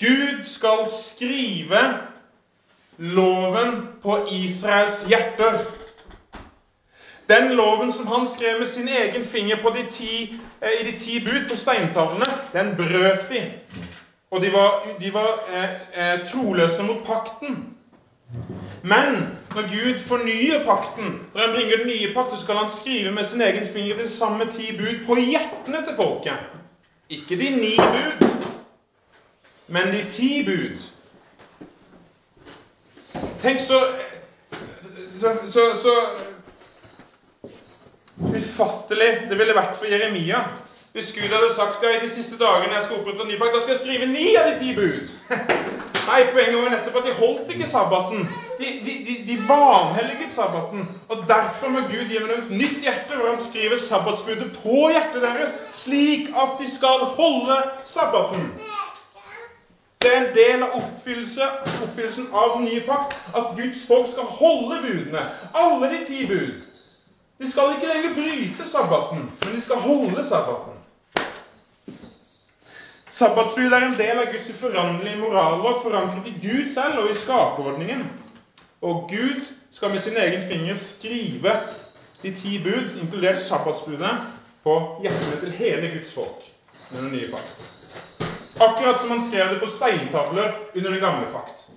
Gud 0.01 0.45
skal 0.45 0.89
skrive 0.89 1.81
loven 2.97 3.87
på 4.01 4.17
Israels 4.31 5.05
hjerter. 5.09 5.59
Den 7.29 7.51
loven 7.55 7.91
som 7.91 8.07
han 8.07 8.27
skrev 8.27 8.59
med 8.59 8.67
sin 8.67 8.87
egen 8.87 9.25
finger 9.25 9.55
de 9.75 9.83
ti, 9.91 10.35
eh, 10.61 10.81
i 10.81 10.91
de 10.91 10.99
ti 10.99 11.19
bud 11.25 11.49
på 11.49 11.57
steintavlene, 11.57 12.25
den 12.53 12.75
brøt 12.75 13.29
de. 13.29 13.43
Og 14.31 14.41
de 14.41 14.53
var, 14.53 14.87
de 15.01 15.13
var 15.13 15.39
eh, 15.53 15.69
eh, 15.93 16.25
troløse 16.25 16.83
mot 16.83 17.05
pakten. 17.05 17.75
Men 18.83 19.37
når 19.55 19.61
Gud 19.61 19.99
fornyer 19.99 20.65
pakten, 20.65 21.27
når 21.33 21.41
han 21.41 21.55
bringer 21.55 21.77
den 21.77 21.87
nye 21.87 22.13
pakten, 22.13 22.37
skal 22.37 22.55
han 22.55 22.69
skrive 22.69 23.11
med 23.11 23.23
sin 23.23 23.41
egen 23.41 23.67
finger 23.73 23.97
de 23.97 24.09
samme 24.09 24.45
ti 24.51 24.77
bud 24.77 25.05
på 25.05 25.15
hjertene 25.15 25.85
til 25.85 25.95
folket. 25.95 26.33
Ikke 27.09 27.35
de 27.39 27.49
ni 27.49 27.75
bud, 27.77 28.27
men 29.71 29.93
de 29.93 30.03
ti 30.11 30.31
bud. 30.45 30.83
Tenk 33.41 33.59
så 33.63 33.81
så, 35.21 35.35
så, 35.47 35.61
så 35.75 35.95
ufattelig 38.35 39.27
det 39.29 39.37
ville 39.37 39.55
vært 39.55 39.77
for 39.77 39.89
Jeremia 39.89 40.41
hvis 40.91 41.13
Gud 41.15 41.31
hadde 41.31 41.53
sagt 41.55 41.83
ja, 41.83 41.93
i 41.95 42.01
de 42.03 42.09
siste 42.11 42.35
dagene 42.39 42.75
jeg 42.75 42.83
skal 42.83 42.97
opprette 42.99 43.23
en 43.23 43.29
ny 43.31 43.37
pakt, 43.39 43.53
da 43.55 43.61
skal 43.63 43.77
jeg 43.77 43.83
skrive 43.83 44.07
ni 44.11 44.25
av 44.35 44.49
de 44.49 44.57
ti 44.59 44.73
bud. 44.75 45.13
Nei, 46.09 46.17
poenget 46.33 46.57
var 46.57 46.73
nettopp 46.73 46.97
at 46.99 47.07
de 47.07 47.13
holdt 47.15 47.53
ikke 47.53 47.69
sabbaten. 47.69 48.25
De, 48.59 48.71
de, 48.83 48.95
de, 49.07 49.15
de 49.29 49.37
vanhelliget 49.47 50.33
sabbaten. 50.35 50.83
Og 51.13 51.23
derfor 51.29 51.71
må 51.71 51.85
Gud 51.87 52.11
gi 52.11 52.19
dem 52.19 52.33
et 52.35 52.51
nytt 52.51 52.83
hjerte, 52.83 53.15
hvor 53.15 53.29
han 53.29 53.39
skriver 53.39 53.79
sabbatsbudet 53.79 54.49
på 54.57 54.89
hjertet 54.91 55.23
deres, 55.23 55.55
slik 55.79 56.27
at 56.43 56.59
de 56.59 56.67
skal 56.73 57.07
holde 57.15 57.61
sabbaten. 57.87 58.49
Det 60.01 60.09
er 60.15 60.21
en 60.21 60.35
del 60.35 60.63
av 60.65 60.75
oppfyllelse, 60.79 61.47
oppfyllelsen 61.85 62.27
av 62.33 62.55
den 62.55 62.63
nye 62.65 62.81
pakt 62.87 63.13
at 63.37 63.51
Guds 63.57 63.83
folk 63.87 64.07
skal 64.09 64.29
holde 64.39 64.79
budene. 64.81 65.27
Alle 65.53 65.89
de 65.91 65.99
ti 66.07 66.25
bud. 66.27 66.55
De 67.41 67.51
skal 67.51 67.75
ikke 67.75 67.89
lenger 67.89 68.15
bryte 68.15 68.65
sabbaten, 68.69 69.27
men 69.43 69.55
de 69.55 69.61
skal 69.61 69.81
holde 69.81 70.25
sabbaten. 70.25 70.79
Sabbatsbud 73.11 73.73
er 73.73 73.85
en 73.85 73.97
del 73.99 74.19
av 74.23 74.31
Guds 74.33 74.49
uforanderlige 74.49 75.19
morallov, 75.19 75.81
forankret 75.83 76.29
i 76.31 76.35
Gud 76.41 76.69
selv 76.73 77.03
og 77.03 77.11
i 77.11 77.17
skaperordningen. 77.21 78.05
Og 78.81 79.09
Gud 79.09 79.51
skal 79.71 79.89
med 79.89 79.99
sin 79.99 80.17
egen 80.17 80.47
finger 80.47 80.75
skrive 80.75 81.53
de 82.23 82.33
ti 82.35 82.57
bud, 82.63 82.95
inkludert 83.01 83.41
sabbatsbudet, 83.41 84.15
på 84.63 84.79
hjertene 85.01 85.37
til 85.41 85.51
hele 85.57 85.93
Guds 85.97 86.13
folk 86.13 86.49
med 86.91 87.01
den 87.01 87.11
nye 87.11 87.31
pakt. 87.31 87.80
Akkurat 88.61 88.99
som 88.99 89.11
han 89.11 89.25
skrev 89.25 89.49
det 89.49 89.59
på 89.59 89.67
steintavler 89.67 90.57
under 90.73 90.91
den 90.91 90.99
gamle 90.99 91.27
pakt. 91.33 91.67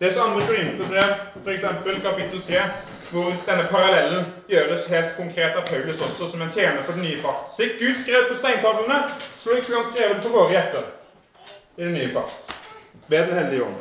Les 0.00 0.16
andre 0.16 0.40
Korinterbrev, 0.46 1.10
f.eks. 1.44 1.64
kapittel 2.02 2.42
3 2.42 2.62
hvor 3.10 3.32
denne 3.46 3.66
parallellen 3.70 4.24
gjøres 4.48 4.86
helt 4.88 5.16
konkret 5.16 5.56
av 5.58 5.66
Paulus 5.68 6.00
også, 6.00 6.30
som 6.30 6.42
en 6.42 6.52
tjener 6.54 6.80
for 6.86 6.96
den 6.96 7.02
nye 7.02 7.18
pakt. 7.20 7.50
Slik 7.56 7.76
Gud 7.80 7.98
skrev 8.00 8.28
på 8.28 8.36
steintavlene, 8.38 9.02
slik 9.36 9.66
skal 9.66 9.82
han 9.82 9.88
skrive 9.90 10.14
det 10.14 10.22
på 10.24 10.32
våre 10.32 10.54
hjerter 10.54 10.86
i 11.76 11.84
den 11.84 11.92
nye 11.98 12.12
pakt. 12.14 12.52
Ved 13.08 13.26
Den 13.26 13.38
hellige 13.38 13.64
ånd. 13.64 13.76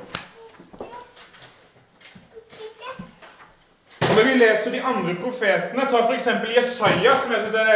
Når 4.10 4.24
vi 4.28 4.34
leser 4.41 4.72
de 4.76 4.84
andre 4.84 5.16
profetene, 5.22 5.88
ta 5.88 6.04
f.eks. 6.10 6.28
Jesaja, 6.58 7.16
som 7.22 7.32
jeg 7.32 7.45
syns 7.45 7.58
er 7.64 7.72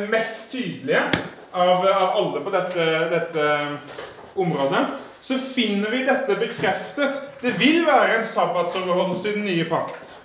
det 0.00 0.10
mest 0.10 0.50
tydelige 0.50 1.04
av, 1.54 1.86
av 1.86 2.10
alle 2.18 2.40
på 2.40 2.50
dette, 2.50 2.84
dette 3.10 3.46
området, 4.34 4.84
så 5.22 5.38
finner 5.38 5.90
vi 5.90 6.02
dette 6.04 6.36
bekreftet. 6.36 7.20
Det 7.40 7.54
vil 7.58 7.86
være 7.86 8.18
en 8.18 8.26
sabbatsoverholdelse 8.26 9.30
i 9.30 9.36
den 9.38 9.46
nye 9.48 9.64
pakt. 9.70 10.16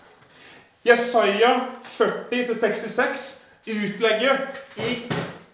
Jesaja 0.87 1.53
40-66 1.97 3.35
utlegger 3.69 4.41
i 4.75 4.95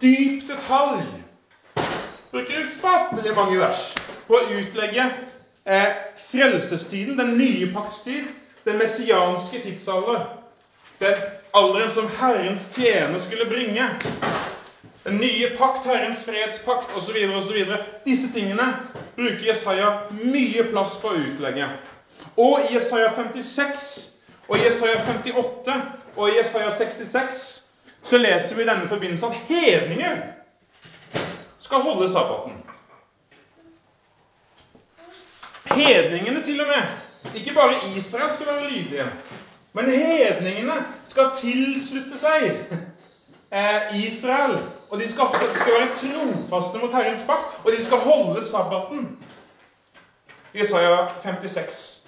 dyp 0.01 0.47
detalj 0.47 1.03
Bruker 2.32 2.65
ufattelig 2.65 3.32
mange 3.36 3.59
vers 3.59 3.84
på 4.28 4.36
å 4.36 4.47
utlegge 4.59 5.05
eh, 5.63 5.93
frelsestiden, 6.28 7.15
den 7.15 7.38
nye 7.39 7.69
paktstid, 7.71 8.28
den 8.67 8.82
messianske 8.82 9.61
tidsalder. 9.63 10.26
Den 10.99 11.21
alderen 11.55 11.93
som 11.95 12.09
Herrens 12.19 12.67
tjener 12.76 13.19
skulle 13.23 13.47
bringe. 13.47 13.88
Den 15.06 15.18
nye 15.22 15.49
pakt, 15.58 15.86
Herrens 15.86 16.26
fredspakt 16.26 16.95
osv. 16.97 17.18
osv. 17.38 17.58
Disse 18.06 18.32
tingene 18.34 18.66
bruker 19.16 19.45
Jesaja 19.45 19.91
mye 20.10 20.64
plass 20.72 20.95
på 21.01 21.12
å 21.14 21.20
utlegge. 21.20 21.68
Og 22.41 22.64
i 22.66 22.74
Jesaja 22.74 23.12
56 23.14 23.86
og 24.47 24.58
i 24.58 24.64
Jesaja 24.64 24.97
58 25.06 25.76
og 26.16 26.30
i 26.30 26.39
Jesaja 26.39 26.72
66 26.78 27.43
så 28.06 28.18
leser 28.18 28.58
vi 28.58 28.66
i 28.66 28.68
denne 28.70 28.89
forbindelse 28.89 29.30
at 29.30 29.38
hedninger 29.49 30.18
skal 31.62 31.86
holde 31.86 32.10
sabbaten. 32.10 32.58
Hedningene 35.66 36.43
til 36.45 36.62
og 36.62 36.68
med. 36.68 36.84
Ikke 37.36 37.53
bare 37.53 37.80
Israel 37.97 38.32
skal 38.32 38.47
være 38.47 38.70
lydige, 38.70 39.06
men 39.74 39.89
hedningene 39.89 40.76
skal 41.06 41.32
tilslutte 41.38 42.18
seg 42.22 42.51
eh, 43.51 43.95
Israel. 44.06 44.60
Og 44.96 45.02
de 45.02 45.12
skal, 45.12 45.26
skal 45.56 45.74
være 45.74 45.88
trofaste 46.00 46.78
mot 46.78 46.91
Herrens 46.91 47.24
pakt, 47.28 47.46
og 47.64 47.72
de 47.72 47.84
skal 47.84 47.98
holde 47.98 48.46
sabbaten. 48.46 49.18
Jesaja 50.54 50.98
56. 51.24 52.02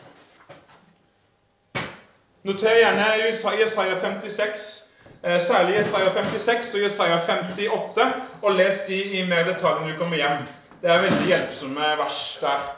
Noter 2.44 2.78
gjerne 2.80 3.06
Jesaja 3.28 3.68
56, 4.00 4.84
eh, 5.24 5.42
særlig 5.42 5.76
Jesaja 5.76 6.14
56 6.14 6.74
og 6.74 6.82
Jesaja 6.82 7.18
58, 7.18 8.14
og 8.42 8.52
les 8.52 8.80
de 8.88 9.04
i 9.04 9.30
mer 9.30 9.44
detalj 9.44 9.82
når 9.82 9.92
du 9.92 9.98
kommer 9.98 10.16
hjem. 10.16 10.48
Det 10.82 10.92
er 10.92 11.02
veldig 11.02 11.26
hjelpsomme 11.28 11.82
vers 11.98 12.38
der. 12.42 12.77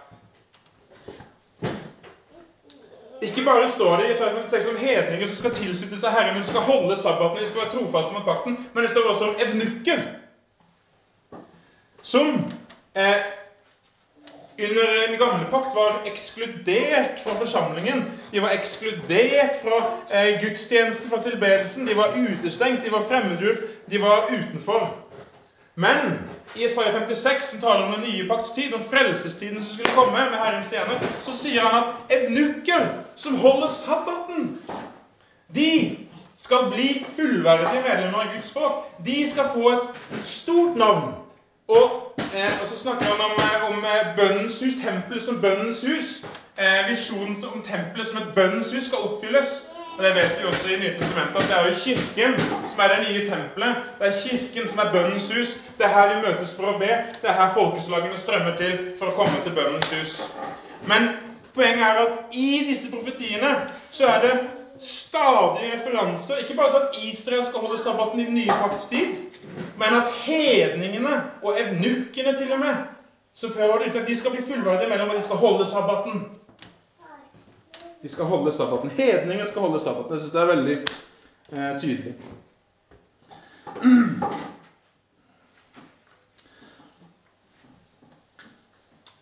Ikke 3.40 3.52
bare 3.52 3.70
står 3.70 3.98
det 3.98 4.06
i 4.06 4.08
Jesaja 4.08 4.42
56 4.42 4.66
om 4.66 4.78
hedninger 4.78 5.28
som 5.28 5.36
skal 5.36 5.54
tilslutte 5.56 5.98
seg 6.02 6.12
Herren, 6.12 6.34
men 6.36 6.44
skal 6.44 6.66
holde 6.68 6.96
sabbaten, 7.00 7.40
de 7.40 7.48
skal 7.48 7.62
være 7.62 7.72
trofaste 7.72 8.12
mot 8.12 8.26
pakten, 8.28 8.58
men 8.74 8.84
det 8.84 8.90
står 8.92 9.06
også 9.08 9.30
om 9.30 9.38
evnukker. 9.46 10.02
Som 12.02 12.28
eh, 13.00 13.22
under 14.66 14.92
den 15.08 15.16
gamle 15.22 15.48
pakt 15.52 15.72
var 15.76 16.02
ekskludert 16.12 17.24
fra 17.24 17.38
forsamlingen. 17.40 18.04
De 18.34 18.42
var 18.44 18.52
ekskludert 18.58 19.56
fra 19.64 19.80
eh, 20.12 20.36
gudstjenesten, 20.44 21.10
fra 21.10 21.24
tilbedelsen. 21.24 21.88
De 21.88 21.96
var 21.98 22.20
utestengt, 22.20 22.84
de 22.86 22.92
var 22.92 23.08
fremmedgjort, 23.08 23.64
de 23.92 24.02
var 24.02 24.28
utenfor. 24.36 24.98
Men 25.80 26.20
i 26.56 26.66
Isaiah 26.66 26.92
56, 26.94 27.46
som 27.50 27.62
taler 27.62 27.86
om 27.86 27.94
den 27.94 28.04
nye 28.10 28.28
pakts 28.28 28.52
tid, 28.52 28.74
om 28.76 28.84
frelsestiden 28.92 29.62
som 29.62 29.78
skulle 29.78 29.96
komme 29.96 30.26
med 30.32 30.40
Herrens 30.42 30.68
stjerne, 30.68 30.98
så 31.24 31.36
sier 31.40 31.64
han 31.64 31.78
at 31.84 32.18
evnukker 32.18 32.90
som 33.16 33.38
holder 33.40 33.72
sabbaten, 33.72 34.50
de 35.56 35.72
skal 36.38 36.68
bli 36.74 37.06
fullverdige 37.16 37.86
medlemmer 37.88 38.26
av 38.26 38.36
Guds 38.36 38.52
folk. 38.52 38.84
De 39.06 39.24
skal 39.32 39.50
få 39.56 39.72
et 39.78 40.22
stort 40.28 40.76
navn. 40.78 41.16
Og 41.68 42.10
Eh, 42.34 42.62
og 42.62 42.68
så 42.68 42.78
snakker 42.78 43.06
han 43.06 43.22
om, 43.22 43.32
eh, 43.32 43.70
om 43.70 43.86
eh, 43.86 44.16
bønnens 44.16 44.60
hus, 44.60 44.74
tempelet 44.86 45.24
som 45.24 45.42
bønnens 45.42 45.82
hus. 45.82 46.26
Eh, 46.58 46.90
visjonen 46.90 47.46
om 47.54 47.62
tempelet 47.62 48.08
som 48.08 48.18
et 48.18 48.36
bønnens 48.36 48.72
hus 48.72 48.86
skal 48.86 48.98
oppfylles. 48.98 49.66
Og 50.00 50.06
Det 50.06 50.16
vet 50.16 50.36
vi 50.40 50.46
også 50.48 50.68
i 50.68 50.76
Nye 50.80 50.94
testamentet, 50.96 51.36
at 51.36 51.48
det 51.50 51.56
er 51.56 51.66
jo 51.68 51.74
Kirken 51.84 52.36
som 52.72 52.80
er 52.84 52.88
det 52.88 53.00
nye 53.10 53.24
tempelet. 53.28 53.76
Det 54.00 54.08
er 54.08 54.14
Kirken 54.22 54.70
som 54.70 54.80
er 54.80 54.92
bønnens 54.94 55.28
hus. 55.28 55.50
Det 55.78 55.86
er 55.86 55.92
her 55.96 56.14
vi 56.14 56.22
møtes 56.28 56.54
for 56.56 56.70
å 56.72 56.78
be. 56.80 56.94
Det 57.20 57.28
er 57.28 57.36
her 57.36 57.52
folkeslagene 57.58 58.20
strømmer 58.22 58.56
til 58.62 58.78
for 58.96 59.12
å 59.12 59.18
komme 59.18 59.42
til 59.44 59.58
bønnens 59.58 59.92
hus. 59.92 60.14
Men 60.88 61.10
poenget 61.52 61.84
er 61.84 62.00
at 62.06 62.16
i 62.32 62.64
disse 62.70 62.88
profetiene 62.94 63.52
så 63.92 64.08
er 64.14 64.24
det 64.24 64.34
stadige 64.80 65.74
referanser, 65.76 66.40
ikke 66.46 66.56
bare 66.56 66.72
til 66.78 66.86
at 66.86 67.00
Israel 67.12 67.44
skal 67.44 67.68
holde 67.68 67.78
sabbaten 67.84 68.24
i 68.24 68.30
den 68.32 68.40
nye 68.40 68.60
pakts 68.64 68.88
tid, 68.88 69.12
men 69.76 70.00
at 70.00 70.08
hedningene 70.24 71.18
og 71.44 71.60
evnukkene 71.60 72.38
til 72.40 72.56
og 72.56 72.64
med 72.64 72.80
som 73.36 73.52
før 73.52 73.68
var 73.68 73.84
det 73.84 73.96
at 73.96 74.08
de 74.08 74.16
skal 74.16 74.32
bli 74.32 74.42
fullverdige 74.42 74.88
mellom 74.88 75.12
og 75.12 75.16
de 75.20 75.22
skal 75.28 75.36
holde 75.44 75.66
sabbaten. 75.66 76.22
De 78.02 78.10
skal 78.10 78.26
holde 78.26 78.52
sabbaten. 78.52 78.90
Hedninger 78.90 79.46
skal 79.46 79.62
holde 79.62 79.80
sabbaten. 79.80 80.14
Jeg 80.14 80.20
syns 80.20 80.32
det 80.32 80.42
er 80.42 80.46
veldig 80.46 80.78
eh, 81.52 81.80
tydelig. 81.80 82.14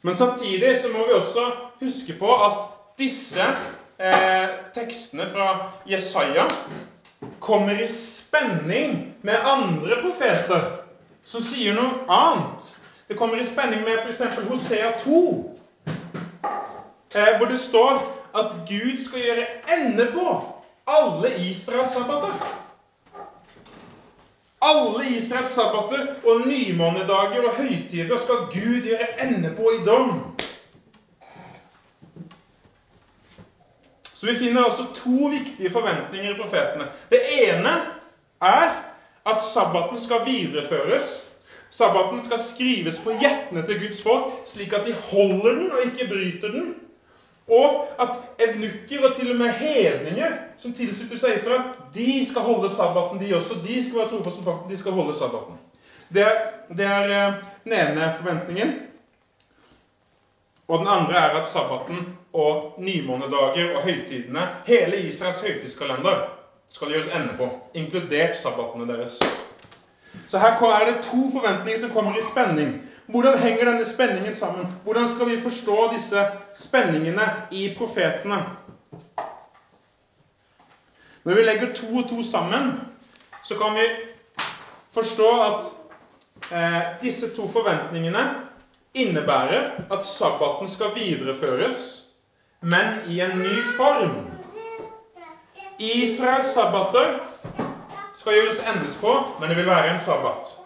Men 0.01 0.15
samtidig 0.15 0.77
så 0.81 0.87
må 0.93 1.07
vi 1.07 1.13
også 1.13 1.51
huske 1.79 2.13
på 2.19 2.35
at 2.45 2.67
disse 2.99 3.43
eh, 3.99 4.49
tekstene 4.73 5.27
fra 5.29 5.71
Jesaja 5.89 6.45
kommer 7.39 7.81
i 7.83 7.87
spenning 7.87 9.15
med 9.21 9.35
andre 9.43 10.01
profeter 10.01 10.69
som 11.25 11.41
sier 11.41 11.73
noe 11.75 12.05
annet. 12.07 12.75
Det 13.07 13.17
kommer 13.17 13.41
i 13.41 13.47
spenning 13.47 13.81
med 13.83 13.99
f.eks. 14.05 14.37
Hosea 14.47 14.93
2, 15.01 15.23
eh, 17.15 17.33
hvor 17.37 17.49
det 17.49 17.59
står 17.59 18.16
at 18.37 18.55
Gud 18.67 18.99
skal 19.05 19.23
gjøre 19.25 19.45
ende 19.77 20.07
på 20.13 20.27
alle 20.87 21.33
Israels 21.49 21.91
sabbater. 21.91 22.33
Alle 24.61 25.05
Israels 25.17 25.53
sabbater 25.53 26.07
og 26.23 26.47
nymånedager 26.47 27.49
og 27.49 27.55
høytider 27.59 28.17
skal 28.17 28.47
Gud 28.53 28.81
gjøre 28.87 29.09
ende 29.27 29.53
på 29.57 29.71
i 29.75 29.83
dom. 29.85 30.35
Så 34.17 34.25
vi 34.25 34.35
finner 34.35 34.63
altså 34.63 34.87
to 34.97 35.29
viktige 35.29 35.69
forventninger 35.69 36.31
i 36.33 36.39
profetene. 36.39 36.87
Det 37.09 37.19
ene 37.37 37.73
er 38.41 38.73
at 39.25 39.43
sabbaten 39.45 39.99
skal 39.99 40.25
videreføres. 40.25 41.19
Sabbaten 41.69 42.23
skal 42.25 42.39
skrives 42.39 42.97
på 43.03 43.13
hjertene 43.21 43.61
til 43.67 43.79
Guds 43.83 44.01
folk, 44.01 44.31
slik 44.45 44.73
at 44.73 44.85
de 44.87 44.95
holder 45.11 45.53
den 45.59 45.71
og 45.71 45.83
ikke 45.85 46.07
bryter 46.09 46.53
den. 46.55 46.75
Og 47.47 47.87
at 47.99 48.09
evnukker 48.43 49.07
og 49.07 49.15
til 49.15 49.31
og 49.31 49.37
med 49.39 49.49
hedninger 49.49 50.31
som 50.59 50.73
tilslutter 50.73 51.19
seg 51.19 51.37
Israel, 51.37 51.69
de 51.95 52.25
skal 52.27 52.43
holde 52.43 52.69
sabbaten, 52.73 53.21
de 53.21 53.35
også. 53.35 53.61
De 53.63 53.77
skal 53.85 53.99
være 53.99 54.09
trofaste 54.09 54.35
som 54.41 54.47
pakten, 54.47 54.71
de 54.71 54.77
skal 54.77 54.97
holde 54.97 55.15
sabbaten. 55.15 55.59
Det, 56.13 56.27
det 56.77 56.85
er 56.85 57.13
eh, 57.15 57.39
den 57.63 57.73
ene 57.73 58.13
forventningen. 58.19 58.73
Og 60.67 60.79
den 60.79 60.87
andre 60.87 61.15
er 61.15 61.39
at 61.39 61.49
sabbaten 61.49 62.17
og 62.33 62.73
nymånedager 62.77 63.77
og 63.77 63.83
høytidene, 63.83 64.47
hele 64.65 64.97
Israels 64.97 65.41
høytidskalender, 65.41 66.25
skal 66.69 66.91
gjøres 66.91 67.07
ende 67.15 67.33
på, 67.37 67.47
inkludert 67.73 68.35
sabbatene 68.37 68.87
deres. 68.87 69.19
Så 70.27 70.39
her 70.39 70.51
er 70.51 70.85
det 70.91 71.03
to 71.03 71.31
forventninger 71.31 71.79
som 71.79 71.89
kommer 71.89 72.17
i 72.17 72.25
spenning. 72.31 72.86
Hvordan 73.07 73.39
henger 73.39 73.65
denne 73.65 73.85
spenningen 73.85 74.35
sammen? 74.35 74.73
Hvordan 74.83 75.07
skal 75.09 75.29
vi 75.29 75.41
forstå 75.41 75.91
disse 75.93 76.25
spenningene 76.55 77.27
i 77.51 77.75
profetene? 77.77 78.41
Når 81.23 81.33
vi 81.33 81.43
legger 81.43 81.73
to 81.75 81.87
og 81.97 82.09
to 82.09 82.23
sammen, 82.23 82.81
så 83.43 83.55
kan 83.55 83.75
vi 83.75 83.87
forstå 84.91 85.29
at 85.41 85.71
eh, 86.51 86.81
disse 87.01 87.35
to 87.35 87.47
forventningene 87.47 88.25
innebærer 88.93 89.71
at 89.91 90.05
sabbaten 90.05 90.67
skal 90.67 90.95
videreføres, 90.95 92.03
men 92.61 92.99
i 93.07 93.21
en 93.21 93.39
ny 93.39 93.63
form. 93.77 94.27
Israels 95.79 96.53
sabbater 96.53 97.19
skal 98.15 98.33
gjøres 98.33 98.59
endes 98.59 98.95
på, 99.01 99.15
men 99.39 99.49
det 99.49 99.57
vil 99.57 99.65
være 99.65 99.93
en 99.93 99.99
sabbat. 99.99 100.56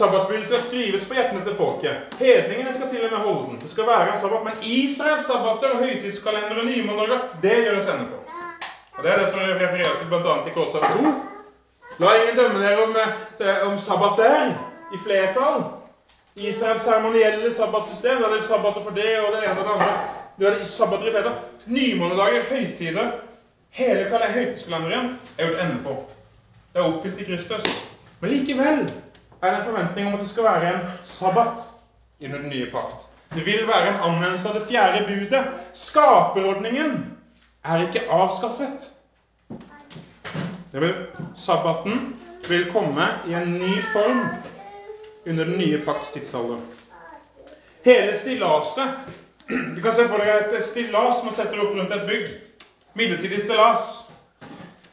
Sabbatsbyrden 0.00 0.44
skal 0.44 0.62
skrives 0.64 1.02
på 1.04 1.14
hjertene 1.14 1.42
til 1.44 1.56
folket. 1.58 2.14
Hedningene 2.18 2.70
skal 2.72 2.88
til 2.88 3.02
og 3.04 3.10
med 3.12 3.18
holde 3.24 3.48
den. 3.48 3.56
Det 3.60 3.70
skal 3.70 3.86
være 3.86 4.12
en 4.12 4.20
sabbat, 4.20 4.44
Men 4.44 4.62
Israels 4.62 5.26
sabbater 5.26 5.74
og 5.74 5.82
høytidskalender 5.84 6.60
og 6.60 6.64
nymåneder, 6.68 7.18
det 7.42 7.56
gjøres 7.64 7.88
ende 7.92 8.06
på. 8.12 8.16
Og 8.96 9.02
Det 9.02 9.10
er 9.12 9.18
det 9.18 9.28
som 9.28 9.40
refereres 9.40 9.98
til 9.98 10.08
bl.a. 10.08 10.32
i 10.46 10.54
Kolossev 10.54 10.80
2. 10.80 11.12
La 12.00 12.14
ingen 12.20 12.36
dømme 12.38 12.62
dere 12.62 12.84
om, 12.84 12.96
om 13.72 13.76
sabbat 13.78 14.22
sabbater 14.22 14.54
i 14.94 15.02
flertall. 15.04 15.60
Israels 16.36 16.82
seremonielle 16.82 17.52
sabbatsystem. 17.52 18.22
Da 18.22 18.28
er 18.28 18.34
det 18.38 18.48
sabbater 18.48 18.82
for 18.88 18.96
det 19.00 19.12
og 19.20 19.36
det 19.36 19.44
ene 19.44 19.60
og 19.60 19.68
det 19.68 19.74
andre. 19.74 19.92
Du 20.38 20.46
er 20.46 20.56
det 20.56 20.68
sabbater 20.78 21.06
i 21.06 21.10
flertall. 21.10 21.36
Nymånedager, 21.66 22.48
høytider. 22.48 23.12
Hele 23.70 24.08
høytidskalenderen 24.38 25.12
er 25.38 25.46
gjort 25.46 25.62
ende 25.66 25.78
på. 25.84 26.00
Det 26.72 26.80
er 26.80 26.88
oppfylt 26.88 27.20
i 27.20 27.30
Kristus. 27.30 27.70
Men 28.20 28.30
likevel 28.30 28.84
er 29.42 29.56
en 29.56 29.64
forventning 29.64 30.06
om 30.06 30.14
at 30.14 30.20
det 30.20 30.28
skal 30.28 30.44
være 30.44 30.74
en 30.74 30.88
sabbat 31.04 31.68
under 32.24 32.38
den 32.38 32.48
nye 32.48 32.70
pakt. 32.70 33.06
Det 33.34 33.46
vil 33.46 33.66
være 33.66 33.88
en 33.88 34.00
anvendelse 34.10 34.48
av 34.48 34.54
det 34.58 34.66
fjerde 34.68 35.04
budet. 35.06 35.44
Skaperordningen 35.72 37.16
er 37.64 37.86
ikke 37.86 38.08
avskaffet. 38.10 38.90
Det 40.72 40.80
vil, 40.80 40.94
sabbaten 41.36 42.16
vil 42.48 42.72
komme 42.72 43.06
i 43.28 43.34
en 43.34 43.54
ny 43.54 43.74
form 43.92 44.20
under 45.26 45.44
den 45.44 45.58
nye 45.58 45.78
pakts 45.84 46.10
tidsalder. 46.10 46.58
Hele 47.84 48.18
stillaset 48.18 48.90
Du 49.76 49.80
kan 49.82 49.92
se 49.92 50.08
for 50.08 50.22
deg 50.22 50.28
et 50.54 50.64
stillas 50.64 51.24
man 51.24 51.34
setter 51.34 51.58
opp 51.62 51.74
rundt 51.74 51.94
et 51.94 52.06
bygg. 52.06 52.28
Midlertidig 52.94 53.40
stillas. 53.42 53.88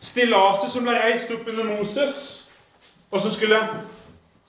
Stillaset 0.01 0.71
som 0.71 0.85
ble 0.85 0.95
reist 0.97 1.31
opp 1.33 1.47
under 1.49 1.65
Moses, 1.67 2.17
og 3.11 3.21
som 3.21 3.33
skulle 3.33 3.59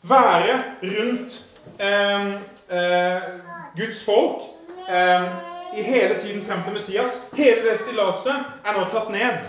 være 0.09 0.59
rundt 0.83 1.47
eh, 1.79 2.35
eh, 2.79 3.23
Guds 3.77 4.05
folk 4.05 4.43
eh, 4.89 5.25
i 5.79 5.83
hele 5.83 6.21
tiden 6.21 6.45
frem 6.47 6.63
til 6.65 6.73
Messias. 6.73 7.21
Hele 7.33 7.71
det 7.71 7.79
stillaset 7.81 8.35
er 8.65 8.77
nå 8.77 8.87
tatt 8.91 9.11
ned. 9.13 9.43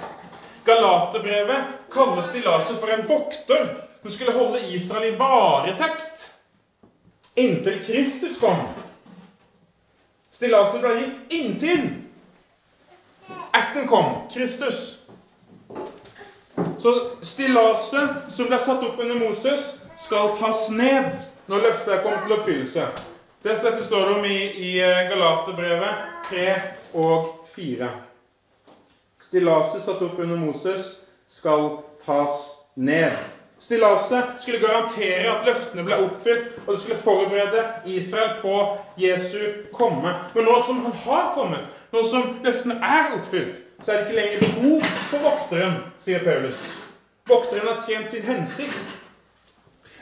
Galaterbrevet 0.68 1.78
kaller 1.94 2.26
stillaset 2.28 2.78
for 2.80 2.92
en 2.94 3.08
vokter 3.10 3.72
som 4.02 4.12
skulle 4.12 4.36
holde 4.36 4.62
Israel 4.76 5.14
i 5.14 5.18
varetekt 5.18 6.30
inntil 7.40 7.80
Kristus 7.84 8.38
kom. 8.40 8.60
Stillaset 10.36 10.84
ble 10.84 10.96
gitt 11.00 11.34
inntil 11.36 11.88
erten 13.54 13.88
kom, 13.88 14.14
Kristus. 14.34 14.98
Så 16.80 16.94
stillaset 17.22 18.32
som 18.32 18.48
ble 18.48 18.60
satt 18.60 18.84
opp 18.84 19.00
under 19.00 19.20
Moses, 19.20 19.79
skal 20.00 20.36
tas 20.40 20.70
ned 20.70 21.12
når 21.50 21.66
løftet 21.66 21.94
er 21.94 22.04
kommet 22.04 22.26
til 22.26 22.36
oppfyllelse. 22.38 22.86
Dette 23.44 23.84
står 23.84 24.06
det 24.06 24.16
om 24.20 24.26
i, 24.28 24.40
i 24.68 24.72
eh, 24.84 25.02
Galaterbrevet 25.10 26.06
3 26.30 26.46
og 26.94 27.48
4. 27.56 27.90
Stillaset 29.30 29.84
satt 29.86 30.02
opp 30.04 30.20
under 30.20 30.40
Moses 30.40 30.96
skal 31.30 31.70
tas 32.06 32.48
ned. 32.76 33.16
Stillaset 33.60 34.40
skulle 34.40 34.62
garantere 34.64 35.32
at 35.32 35.46
løftene 35.48 35.84
ble 35.88 35.98
oppfylt, 36.06 36.56
og 36.66 36.74
det 36.74 36.82
skulle 36.82 37.02
forberede 37.04 37.66
Israel 37.86 38.38
på 38.42 38.56
Jesu 38.98 39.40
komme. 39.76 40.16
Men 40.36 40.48
nå 40.48 40.56
som 40.66 40.80
han 40.86 40.96
har 41.04 41.34
kommet, 41.36 41.68
nå 41.92 42.04
som 42.08 42.40
løftene 42.46 42.80
er 42.80 43.18
oppfylt, 43.20 43.60
så 43.84 43.92
er 43.92 43.98
det 43.98 44.08
ikke 44.08 44.22
lenger 44.22 44.48
behov 44.48 44.88
for 45.12 45.28
vokteren, 45.28 45.78
sier 46.00 46.24
Paulus. 46.24 46.58
Vokteren 47.30 47.68
har 47.68 47.84
tjent 47.88 48.12
sin 48.16 48.26
hensikt. 48.26 49.00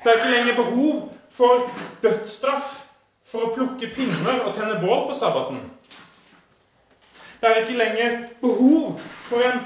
Det 0.03 0.11
er 0.11 0.17
ikke 0.17 0.35
lenger 0.35 0.55
behov 0.55 1.13
for 1.37 1.69
dødsstraff 2.03 2.83
for 3.27 3.47
å 3.47 3.53
plukke 3.55 3.89
pinner 3.95 4.45
og 4.45 4.53
tenne 4.55 4.79
bål 4.81 5.07
på 5.09 5.17
sabbaten. 5.19 5.59
Det 7.41 7.49
er 7.49 7.59
ikke 7.61 7.77
lenger 7.77 8.15
behov 8.41 9.01
for 9.27 9.43
en 9.45 9.59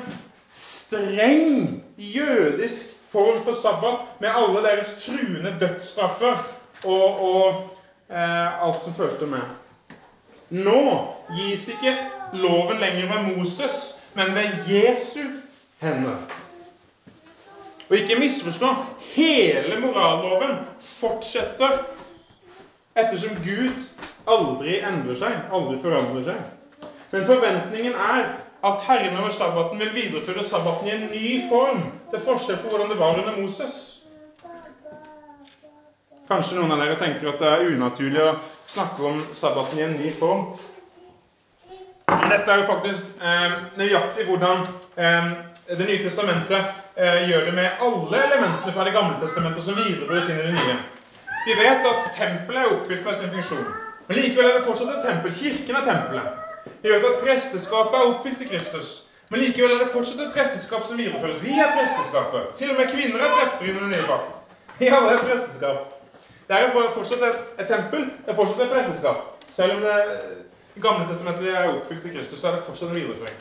streng 0.52 1.84
jødisk 1.98 2.96
form 3.12 3.44
for 3.44 3.56
sabbat 3.56 4.20
med 4.20 4.30
alle 4.30 4.64
deres 4.66 4.96
truende 5.06 5.56
dødsstraffer 5.60 6.42
og, 6.84 7.22
og 7.22 7.70
eh, 8.10 8.66
alt 8.68 8.84
som 8.84 8.96
fulgte 8.98 9.30
med. 9.30 9.46
Nå 10.52 10.82
gis 11.38 11.68
ikke 11.72 11.96
loven 12.34 12.80
lenger 12.80 13.08
ved 13.12 13.36
Moses, 13.36 13.96
men 14.14 14.36
ved 14.36 14.68
Jesu 14.68 15.24
hender. 15.80 16.41
Og 17.92 17.98
ikke 17.98 18.20
misforstå 18.20 18.68
hele 19.14 19.80
moralloven 19.84 20.54
fortsetter 20.80 21.82
ettersom 22.96 23.36
Gud 23.44 23.82
aldri 24.32 24.78
endrer 24.80 25.18
seg, 25.20 25.34
aldri 25.52 25.76
forandrer 25.84 26.24
seg. 26.30 26.86
Men 27.12 27.26
forventningen 27.28 27.98
er 28.00 28.30
at 28.64 28.86
Herren 28.88 29.18
over 29.20 29.34
sabbaten 29.36 29.80
vil 29.84 29.92
videreføre 29.96 30.44
sabbaten 30.48 30.88
i 30.88 30.94
en 30.96 31.08
ny 31.12 31.32
form, 31.50 31.84
til 32.14 32.24
forskjell 32.24 32.62
fra 32.62 32.72
hvordan 32.72 32.94
det 32.94 33.00
var 33.00 33.20
under 33.20 33.36
Moses. 33.42 33.76
Kanskje 36.32 36.56
noen 36.56 36.72
av 36.72 36.80
dere 36.80 36.96
tenker 36.96 37.28
at 37.34 37.42
det 37.44 37.50
er 37.52 37.72
unaturlig 37.74 38.22
å 38.24 38.36
snakke 38.72 39.04
om 39.10 39.20
sabbaten 39.36 39.82
i 39.82 39.84
en 39.90 39.98
ny 40.00 40.14
form. 40.16 40.54
Men 42.08 42.32
dette 42.32 42.54
er 42.54 42.62
jo 42.62 42.70
faktisk 42.70 43.12
eh, 43.20 43.58
nøyaktig 43.80 44.28
hvordan 44.30 44.64
eh, 44.96 45.34
Det 45.72 45.86
nye 45.88 46.04
testamentet 46.04 46.91
gjør 47.02 47.46
det 47.46 47.54
med 47.54 47.70
alle 47.82 48.18
elementene 48.26 48.74
fra 48.74 48.84
Det 48.86 48.94
gamle 48.94 49.20
testamentet 49.22 49.64
som 49.64 49.78
videreføres 49.78 50.30
inn 50.30 50.40
i 50.40 50.48
det 50.48 50.58
nye. 50.58 50.76
Vi 51.46 51.54
vet 51.58 51.88
at 51.90 52.10
tempelet 52.18 52.62
er 52.62 52.74
oppfylt 52.76 53.06
med 53.06 53.16
sin 53.16 53.32
funksjon. 53.36 53.70
Men 54.08 54.18
likevel 54.18 54.50
er 54.50 54.58
det 54.60 54.66
fortsatt 54.68 54.92
et 54.96 55.06
tempel. 55.08 55.34
Kirken 55.34 55.76
er 55.80 55.88
tempelet. 55.88 56.28
Vi 56.82 56.92
vet 56.92 57.08
at 57.10 57.24
presteskapet 57.24 57.98
er 57.98 58.12
oppfylt 58.12 58.44
i 58.46 58.50
Kristus. 58.52 58.92
Men 59.32 59.40
likevel 59.40 59.72
er 59.72 59.84
det 59.86 59.94
fortsatt 59.94 60.22
et 60.22 60.34
presteskap 60.36 60.86
som 60.86 60.98
videreføres. 61.00 61.42
Vi 61.42 61.58
er 61.58 61.74
presteskapet. 61.78 62.54
Til 62.60 62.74
og 62.74 62.80
med 62.82 62.94
kvinner 62.94 63.26
er 63.26 63.36
prester 63.40 63.66
i 63.66 63.74
den 63.78 63.90
nye 63.90 64.08
pakt. 64.10 64.30
Vi 64.80 64.90
alle 64.92 65.14
er 65.16 65.26
presteskap. 65.26 65.86
Det 66.48 66.58
er 66.58 66.74
fortsatt 66.76 67.24
et, 67.24 67.44
et, 67.60 67.68
tempel. 67.68 68.10
Det 68.26 68.34
er 68.34 68.40
fortsatt 68.42 68.66
et 68.66 68.74
presteskap. 68.76 69.46
Selv 69.56 69.78
om 69.78 69.82
det 69.82 70.82
gamle 70.84 71.08
testamentet 71.08 71.50
er 71.50 71.72
oppfylt 71.72 72.06
i 72.06 72.14
Kristus, 72.18 72.40
så 72.40 72.52
er 72.52 72.58
det 72.60 72.66
fortsatt 72.68 72.92
en 72.92 73.00
videreføring. 73.00 73.40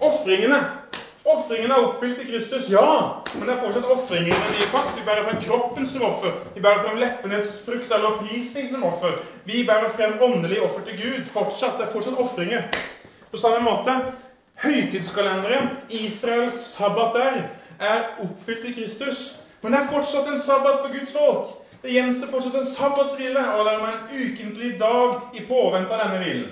Ofringene 0.00 0.62
Ofringen 1.30 1.70
er 1.70 1.84
oppfylt 1.84 2.22
i 2.22 2.26
Kristus, 2.26 2.70
ja. 2.70 2.86
Men 3.34 3.46
det 3.46 3.54
er 3.54 3.60
fortsatt 3.62 3.90
ofringer 3.94 4.32
i 4.32 4.38
den 4.38 4.56
nye 4.56 4.70
pakt. 4.72 4.96
Vi 4.98 5.04
bærer 5.06 5.26
frem 5.28 5.42
kroppen 5.44 5.86
som 5.86 6.02
offer. 6.08 6.32
Vi 6.54 6.62
bærer 6.64 6.82
frem 6.86 6.98
leppenes 6.98 7.60
frukt 7.66 7.92
eller 7.92 8.16
opprisning 8.16 8.70
som 8.70 8.84
offer. 8.88 9.20
Vi 9.44 9.62
bærer 9.68 9.92
frem 9.96 10.16
åndelig 10.26 10.62
offer 10.66 10.82
til 10.88 10.98
Gud. 10.98 11.24
Fortsatt, 11.34 11.78
Det 11.78 11.86
er 11.86 11.92
fortsatt 11.92 12.18
ofringer. 12.18 12.66
På 13.30 13.38
samme 13.38 13.62
måte 13.62 13.94
høytidskalenderen, 14.64 15.70
Israels 15.88 16.58
sabbat 16.74 17.14
der, 17.14 17.42
er 17.80 18.02
oppfylt 18.24 18.64
i 18.64 18.72
Kristus. 18.80 19.36
Men 19.62 19.72
det 19.72 19.80
er 19.80 19.92
fortsatt 19.92 20.28
en 20.28 20.40
sabbat 20.40 20.82
for 20.82 20.98
Guds 20.98 21.12
folk. 21.12 21.54
Det 21.82 21.94
gjenstår 21.94 22.28
fortsatt 22.28 22.58
en 22.58 22.66
sabbatshvile, 22.66 23.44
og 23.54 23.64
det 23.64 23.72
er 23.72 23.86
en 23.86 24.02
ukentlig 24.10 24.74
dag 24.80 25.14
i 25.34 25.46
påvente 25.48 25.94
av 25.94 26.02
denne 26.02 26.18
hvilen. 26.24 26.50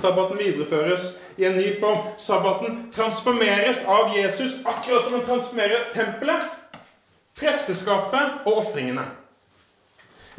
Sabbaten 0.00 0.38
videreføres 0.38 1.14
i 1.36 1.44
en 1.44 1.56
ny 1.56 1.80
form. 1.80 1.98
Sabbaten 2.18 2.92
transformeres 2.92 3.84
av 3.84 4.16
Jesus 4.16 4.54
akkurat 4.64 5.04
som 5.04 5.12
han 5.12 5.24
transformerer 5.26 5.90
tempelet, 5.94 6.42
presteskapet 7.38 8.44
og 8.44 8.58
ofringene. 8.58 9.04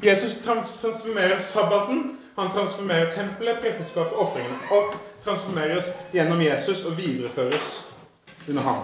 Jesus 0.03 0.35
transformerer 0.43 1.39
sabbaten, 1.39 2.17
han 2.35 2.51
transformerer 2.51 3.11
tempelet, 3.15 3.61
presteskapet 3.61 4.13
og 4.13 4.27
ofringene. 4.27 4.57
Alt 4.71 4.97
transformeres 5.23 5.93
gjennom 6.13 6.41
Jesus 6.41 6.85
og 6.85 6.97
videreføres 6.97 7.85
under 8.49 8.61
ham. 8.61 8.83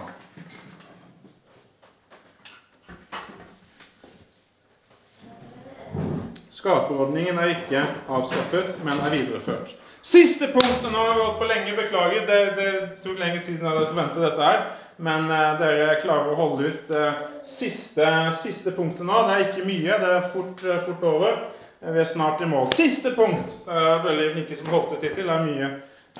Skaperordningen 6.50 7.38
er 7.38 7.56
ikke 7.56 7.80
avskaffet, 8.08 8.84
men 8.84 9.00
er 9.00 9.10
videreført. 9.10 9.76
Siste 10.02 10.46
punkt 10.46 10.82
Nå 10.92 10.98
har 10.98 11.14
vi 11.14 11.20
holdt 11.20 11.38
på 11.38 11.48
lenge. 11.50 11.76
Beklager, 11.76 12.26
det, 12.26 12.38
det 12.58 12.70
tok 13.04 13.18
lengre 13.20 13.42
tid 13.44 13.60
enn 13.60 13.68
jeg 13.68 13.74
hadde 13.76 13.90
forventet 13.92 14.24
dette 14.26 14.48
her. 14.48 14.64
Men 15.02 15.30
eh, 15.30 15.52
dere 15.60 15.98
klarer 16.02 16.32
å 16.32 16.38
holde 16.38 16.70
ut 16.72 16.90
eh, 16.94 17.20
siste, 17.46 18.08
siste, 18.42 18.74
punktet 18.76 19.06
nå. 19.06 19.20
Det 19.28 19.36
er 19.36 19.44
ikke 19.46 19.66
mye. 19.68 19.98
Det 20.02 20.10
er 20.16 20.30
fort, 20.34 20.64
eh, 20.66 20.82
fort 20.88 21.06
over. 21.12 21.38
Vi 21.82 21.98
er 21.98 22.06
snart 22.10 22.42
i 22.42 22.50
mål. 22.50 22.68
Siste 22.78 23.14
punkt. 23.14 23.54
Det 23.66 23.78
er 23.78 24.02
veldig 24.04 24.28
flinke 24.36 24.58
som 24.58 24.70
holdt 24.74 24.92
det 24.94 25.08
hittil. 25.08 25.30
Det 25.30 25.36
er 25.36 25.46
mye, 25.46 25.70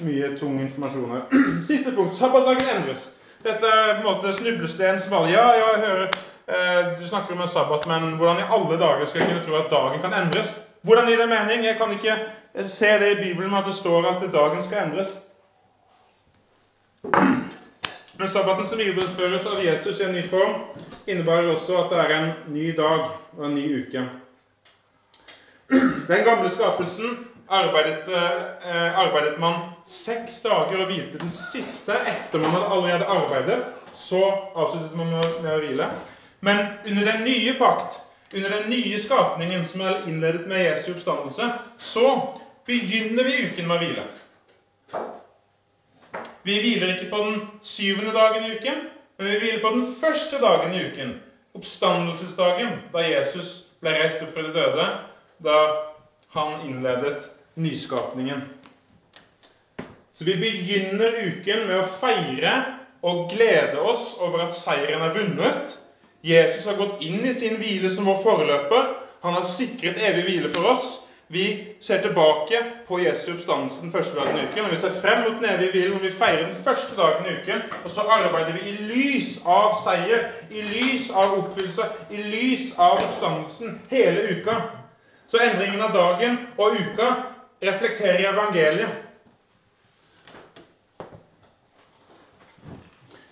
mye 0.06 0.30
tung 0.38 0.60
informasjon 0.62 1.16
her. 1.16 1.26
Siste 1.70 1.94
punkt. 1.94 2.14
Sabbatdagen 2.18 2.70
endres. 2.76 3.08
Dette 3.42 3.66
er 3.66 3.96
på 3.96 4.04
en 4.04 4.06
måte 4.06 4.34
snublesteinen 4.36 5.02
som 5.02 5.18
alle 5.18 5.34
Ja, 5.34 5.48
ja, 5.58 5.70
jeg 5.74 5.82
hører 5.88 6.04
eh, 6.06 6.92
du 7.00 7.06
snakker 7.08 7.34
om 7.34 7.42
en 7.42 7.50
sabbat, 7.50 7.88
men 7.90 8.14
hvordan 8.20 8.38
i 8.38 8.46
alle 8.46 8.78
dager 8.78 9.10
skal 9.10 9.24
jeg 9.24 9.32
kunne 9.32 9.42
tro 9.46 9.58
at 9.58 9.72
dagen 9.74 10.02
kan 10.04 10.14
endres? 10.14 10.54
Hvordan 10.86 11.10
gir 11.10 11.18
det 11.18 11.28
mening? 11.30 11.66
Jeg 11.66 11.78
kan 11.78 11.90
ikke 11.94 12.14
se 12.54 12.98
det 12.98 13.10
i 13.12 13.22
Bibelen 13.22 13.54
at 13.54 13.66
det 13.66 13.74
står 13.74 14.06
at 14.06 14.32
dagen 14.32 14.62
skal 14.62 14.86
endres. 14.86 15.18
Men 18.18 18.28
sabbaten 18.28 18.66
som 18.66 18.78
videreføres 18.78 19.46
av 19.46 19.64
Jesus 19.64 20.00
i 20.00 20.04
en 20.04 20.12
ny 20.14 20.22
form, 20.30 20.60
innebærer 21.06 21.54
også 21.54 21.78
at 21.80 21.90
det 21.90 22.00
er 22.02 22.12
en 22.18 22.32
ny 22.54 22.68
dag 22.76 23.08
og 23.38 23.46
en 23.46 23.54
ny 23.54 23.64
uke. 23.80 24.04
Den 26.08 26.24
gamle 26.24 26.50
skapelsen 26.50 27.16
arbeidet, 27.52 28.08
eh, 28.08 28.98
arbeidet 28.98 29.40
man 29.40 29.54
seks 29.86 30.40
dager 30.40 30.80
og 30.80 30.86
hvilte 30.86 31.18
den 31.18 31.30
siste 31.30 31.92
etter 31.92 32.38
man 32.38 32.50
hadde 32.50 32.70
allerede 32.76 33.04
arbeidet. 33.04 33.64
Så 33.94 34.22
avsluttet 34.56 34.96
man 34.96 35.10
med 35.12 35.52
å 35.52 35.58
hvile. 35.60 35.88
Men 36.40 36.58
under 36.88 37.12
den 37.12 37.24
nye 37.24 37.54
pakt 37.58 38.00
under 38.34 38.50
den 38.50 38.70
nye 38.70 38.98
skapningen 38.98 39.66
som 39.68 39.80
er 39.84 40.06
innledet 40.08 40.46
med 40.48 40.64
Jesu 40.64 40.92
oppstandelse, 40.94 41.50
så 41.78 42.06
begynner 42.66 43.28
vi 43.28 43.42
uken 43.48 43.68
med 43.68 43.76
å 43.76 43.82
hvile. 43.82 44.06
Vi 46.42 46.56
hviler 46.58 46.94
ikke 46.94 47.10
på 47.12 47.20
den 47.26 47.42
syvende 47.62 48.14
dagen 48.16 48.46
i 48.46 48.56
uken, 48.56 48.80
men 49.18 49.28
vi 49.30 49.38
hviler 49.38 49.60
på 49.62 49.74
den 49.76 49.84
første 50.00 50.40
dagen 50.42 50.74
i 50.74 50.80
uken. 50.88 51.12
Oppstandelsesdagen, 51.58 52.78
da 52.94 53.04
Jesus 53.04 53.52
ble 53.82 53.92
reist 53.98 54.22
opp 54.24 54.32
fra 54.34 54.46
de 54.46 54.54
døde, 54.56 54.88
da 55.44 55.58
han 56.32 56.64
innledet 56.66 57.28
nyskapningen. 57.60 58.46
Så 60.12 60.24
vi 60.24 60.38
begynner 60.40 61.18
uken 61.28 61.66
med 61.68 61.78
å 61.78 61.88
feire 62.00 62.56
og 63.02 63.28
glede 63.32 63.80
oss 63.82 64.12
over 64.22 64.46
at 64.46 64.56
seieren 64.56 65.02
er 65.04 65.14
vunnet, 65.16 65.76
Jesus 66.22 66.66
har 66.66 66.76
gått 66.78 67.02
inn 67.02 67.24
i 67.26 67.34
sin 67.34 67.56
hvile 67.58 67.90
som 67.90 68.06
vår 68.06 68.20
foreløper. 68.22 68.92
Han 69.22 69.34
har 69.34 69.46
sikret 69.46 69.98
evig 69.98 70.22
hvile 70.28 70.50
for 70.54 70.74
oss. 70.74 71.00
Vi 71.32 71.74
ser 71.80 72.02
tilbake 72.02 72.58
på 72.88 72.98
Jesu 73.00 73.32
oppstandelse 73.32 73.80
den 73.80 73.92
første 73.92 74.14
dagen 74.14 74.36
i 74.36 74.42
uken. 74.44 74.64
og 74.64 74.70
Vi 74.70 74.76
ser 74.76 75.00
frem 75.00 75.22
mot 75.24 75.38
den 75.40 75.48
evige 75.48 75.70
hvilen 75.70 75.94
når 75.96 76.04
vi 76.04 76.10
feirer 76.12 76.44
den 76.44 76.64
første 76.64 76.96
dagen 76.96 77.26
i 77.26 77.34
uken. 77.40 77.62
Og 77.84 77.90
så 77.90 78.00
arbeider 78.00 78.52
vi 78.52 78.68
i 78.68 78.74
lys 78.90 79.30
av 79.46 79.72
seier, 79.80 80.28
i 80.50 80.62
lys 80.62 81.08
av 81.10 81.38
oppfyllelse, 81.38 81.88
i 82.10 82.22
lys 82.34 82.74
av 82.78 83.00
oppstandelsen 83.00 83.80
hele 83.90 84.26
uka. 84.36 84.58
Så 85.26 85.40
endringen 85.40 85.80
av 85.80 85.96
dagen 85.96 86.38
og 86.58 86.76
uka 86.76 87.08
reflekterer 87.62 88.28
evangeliet. 88.34 89.00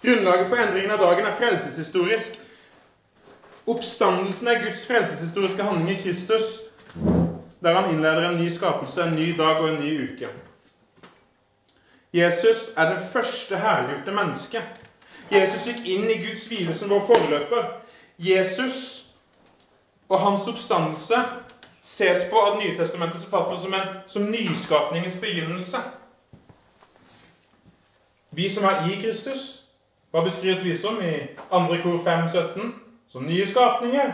Grunnlaget 0.02 0.48
for 0.48 0.56
endringen 0.56 0.96
av 0.96 1.04
dagen 1.04 1.26
er 1.28 1.36
frelseshistorisk. 1.36 2.39
Oppstandelsen 3.70 4.48
er 4.48 4.64
Guds 4.64 4.86
frelseshistoriske 4.86 5.62
handling 5.62 5.90
i 5.90 6.02
Kristus, 6.02 6.60
der 7.62 7.80
han 7.80 7.94
innleder 7.94 8.28
en 8.28 8.40
ny 8.42 8.48
skapelse, 8.48 9.02
en 9.02 9.14
ny 9.14 9.36
dag 9.38 9.60
og 9.62 9.68
en 9.68 9.80
ny 9.80 9.92
uke. 10.04 10.28
Jesus 12.12 12.70
er 12.76 12.92
det 12.92 13.06
første 13.12 13.56
herliggjorte 13.56 14.14
mennesket. 14.14 14.62
Jesus 15.30 15.68
gikk 15.68 15.84
inn 15.86 16.10
i 16.10 16.18
Guds 16.24 16.48
hvile 16.50 16.74
som 16.74 16.90
vår 16.90 17.04
forløper. 17.12 17.68
Jesus 18.18 19.06
og 20.08 20.18
hans 20.20 20.48
oppstandelse 20.50 21.22
ses 21.82 22.26
på 22.30 22.40
av 22.42 22.56
Det 22.56 22.64
nye 22.64 22.76
testamentets 22.76 23.24
forfattere 23.24 23.58
som, 23.58 23.74
en, 23.74 23.96
som 24.06 24.26
nyskapningens 24.32 25.16
begynnelse. 25.22 25.78
Vi 28.30 28.48
som 28.48 28.64
er 28.64 28.90
i 28.90 28.98
Kristus, 29.02 29.64
hva 30.10 30.24
beskrives 30.26 30.64
vi 30.64 30.76
som 30.76 30.98
i 31.02 31.14
2. 31.50 31.66
kor 31.82 32.02
5, 32.04 32.28
17? 32.28 32.79
Som 33.12 33.26
nye 33.26 33.46
skapninger. 33.46 34.12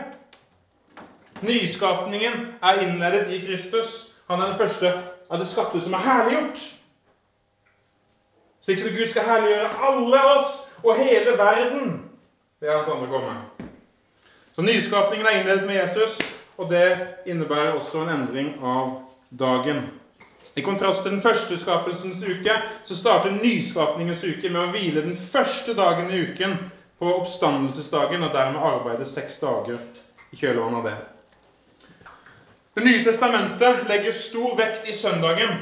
Nyskapningen 1.41 2.33
er 2.63 2.81
innledet 2.81 3.33
i 3.33 3.43
Kristus. 3.45 4.13
Han 4.29 4.41
er 4.41 4.47
den 4.47 4.59
første 4.59 4.93
av 5.31 5.39
det 5.39 5.49
skapte 5.51 5.81
som 5.85 5.93
er 5.93 6.05
herliggjort. 6.05 6.63
Slik 8.65 8.81
som 8.81 8.95
Gud 8.95 9.07
skal 9.11 9.27
herliggjøre 9.29 9.69
alle 9.89 10.23
oss 10.37 10.55
og 10.83 10.97
hele 10.97 11.35
verden 11.39 11.91
ved 12.61 12.73
hans 12.73 12.89
andre 12.89 13.11
komme. 13.11 13.35
Så 14.57 14.65
nyskapningen 14.65 15.27
er 15.27 15.41
innledet 15.41 15.67
med 15.67 15.77
Jesus, 15.77 16.17
og 16.57 16.71
det 16.71 16.97
innebærer 17.27 17.77
også 17.77 18.01
en 18.01 18.15
endring 18.15 18.55
av 18.65 18.95
dagen. 19.31 19.85
I 20.57 20.65
kontrast 20.65 21.03
til 21.03 21.13
den 21.13 21.21
første 21.21 21.59
skapelsens 21.61 22.23
uke 22.25 22.57
så 22.85 22.97
starter 22.97 23.37
nyskapningens 23.37 24.25
uke 24.25 24.49
med 24.49 24.63
å 24.63 24.73
hvile 24.73 25.05
den 25.05 25.19
første 25.21 25.77
dagen 25.77 26.09
i 26.11 26.23
uken 26.31 26.57
på 26.99 27.13
oppstandelsesdagen, 27.21 28.23
og 28.23 28.33
dermed 28.33 28.61
arbeide 28.61 29.07
seks 29.09 29.39
dager 29.39 29.79
i 30.33 30.39
kjølvannet 30.41 30.79
av 30.81 30.89
det. 30.89 30.97
Det 32.77 32.85
nye 32.85 33.05
testamentet 33.05 33.87
legger 33.89 34.13
stor 34.13 34.57
vekt 34.59 34.89
i 34.89 34.93
søndagen. 34.93 35.55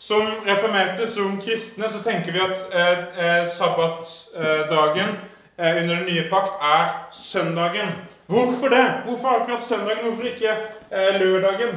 Som 0.00 0.24
reformerte, 0.46 1.06
som 1.10 1.36
kristne, 1.42 1.90
så 1.92 2.00
tenker 2.02 2.32
vi 2.32 2.40
at 2.40 2.62
eh, 2.72 3.02
eh 3.24 3.48
sabbatsdagen 3.52 5.12
eh, 5.58 5.82
under 5.82 5.94
den 5.94 6.06
nye 6.08 6.24
pakt 6.30 6.62
er 6.64 6.88
søndagen. 7.12 7.92
Hvorfor 8.26 8.68
det? 8.68 8.86
Hvorfor 9.04 9.28
akkurat 9.28 9.64
søndagen? 9.64 10.04
Hvorfor 10.06 10.22
ikke 10.22 10.56
eh, 10.90 11.20
lørdagen? 11.20 11.76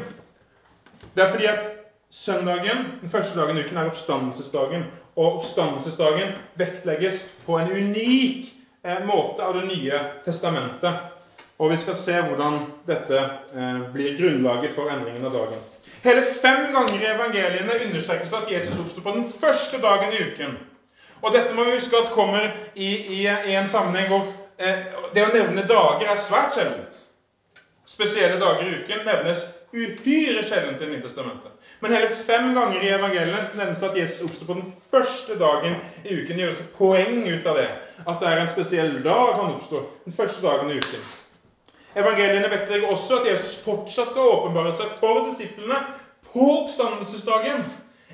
Det 1.15 1.23
er 1.23 1.29
fordi 1.29 1.45
at 1.45 1.69
søndagen, 2.09 2.77
den 3.01 3.09
første 3.09 3.39
dagen 3.39 3.57
i 3.57 3.65
uken, 3.65 3.77
er 3.77 3.89
oppstandelsesdagen. 3.91 4.83
Og 5.15 5.35
oppstandelsesdagen 5.35 6.37
vektlegges 6.55 7.29
på 7.45 7.57
en 7.57 7.71
unik 7.71 8.53
måte 9.07 9.45
av 9.45 9.53
Det 9.59 9.65
nye 9.67 9.99
testamentet. 10.25 11.09
Og 11.57 11.71
vi 11.71 11.77
skal 11.77 11.95
se 11.95 12.17
hvordan 12.25 12.59
dette 12.87 13.19
eh, 13.55 13.81
blir 13.93 14.17
grunnlaget 14.17 14.73
for 14.75 14.91
endringen 14.91 15.25
av 15.25 15.37
dagen. 15.37 15.61
Hele 16.03 16.23
fem 16.43 16.65
ganger 16.73 16.99
i 16.99 17.11
evangeliene 17.13 17.79
understrekes 17.85 18.31
det 18.31 18.39
at 18.41 18.51
Jesus 18.51 18.79
oppsto 18.81 19.03
på 19.05 19.13
den 19.15 19.27
første 19.39 19.79
dagen 19.79 20.11
i 20.11 20.23
uken. 20.27 20.57
Og 21.21 21.31
dette 21.31 21.53
må 21.55 21.63
vi 21.67 21.77
huske 21.77 21.95
at 21.95 22.11
kommer 22.11 22.49
i, 22.75 22.89
i, 23.21 23.21
i 23.23 23.55
en 23.55 23.69
sammenheng 23.71 24.09
hvor 24.11 24.25
Eh, 24.57 24.85
det 25.13 25.23
å 25.25 25.33
nevne 25.33 25.65
dager 25.67 26.11
er 26.11 26.21
svært 26.21 26.57
sjeldent. 26.57 26.99
Spesielle 27.89 28.39
dager 28.41 28.67
i 28.67 28.77
uken 28.81 29.03
nevnes 29.07 29.41
uhyre 29.73 30.43
sjeldent 30.45 30.81
i 30.85 30.89
Nytestamentet. 30.91 31.51
Men 31.81 31.95
hele 31.95 32.11
fem 32.27 32.53
ganger 32.55 32.83
i 32.83 32.91
evangeliene 32.93 33.41
nevnes 33.57 33.81
det 33.81 33.89
at 33.89 33.97
Jesus 33.97 34.21
oppsto 34.27 34.47
på 34.47 34.57
den 34.59 34.69
første 34.93 35.35
dagen 35.39 35.79
i 36.03 36.19
uken. 36.19 36.37
Det 36.37 36.45
gjøres 36.45 36.61
poeng 36.77 37.25
ut 37.27 37.49
av 37.49 37.59
det. 37.59 37.67
At 38.07 38.19
det 38.19 38.29
er 38.29 38.41
en 38.41 38.53
spesiell 38.53 38.95
dag 39.03 39.35
han 39.37 39.53
oppstår. 39.53 39.85
Den 40.05 40.13
første 40.13 40.41
dagen 40.41 40.71
i 40.71 40.79
uken. 40.81 41.03
Evangeliene 41.95 42.49
vektlegger 42.49 42.89
også 42.89 43.19
at 43.19 43.27
Jesus 43.29 43.55
fortsatte 43.65 44.17
å 44.17 44.31
åpenbare 44.39 44.73
seg 44.73 44.95
for 44.97 45.27
disiplene 45.27 45.77
på 46.31 46.47
oppstandelsesdagen. 46.63 47.61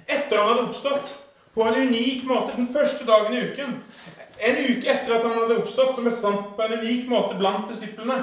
Etter 0.05 0.37
han 0.37 0.51
hadde 0.51 0.65
oppstått. 0.67 1.15
På 1.55 1.65
en 1.65 1.79
unik 1.87 2.25
måte 2.27 2.57
den 2.57 2.67
første 2.73 3.07
dagen 3.07 3.33
i 3.33 3.45
uken. 3.47 3.79
En 4.39 4.59
uke 4.59 4.91
etter 4.91 5.15
at 5.15 5.23
han 5.25 5.37
hadde 5.37 5.61
oppstått, 5.63 5.95
så 5.95 6.03
møtte 6.03 6.27
han 6.27 6.43
på 6.55 6.65
en 6.65 6.75
unik 6.79 7.07
måte 7.11 7.39
blant 7.39 7.71
disiplene. 7.71 8.19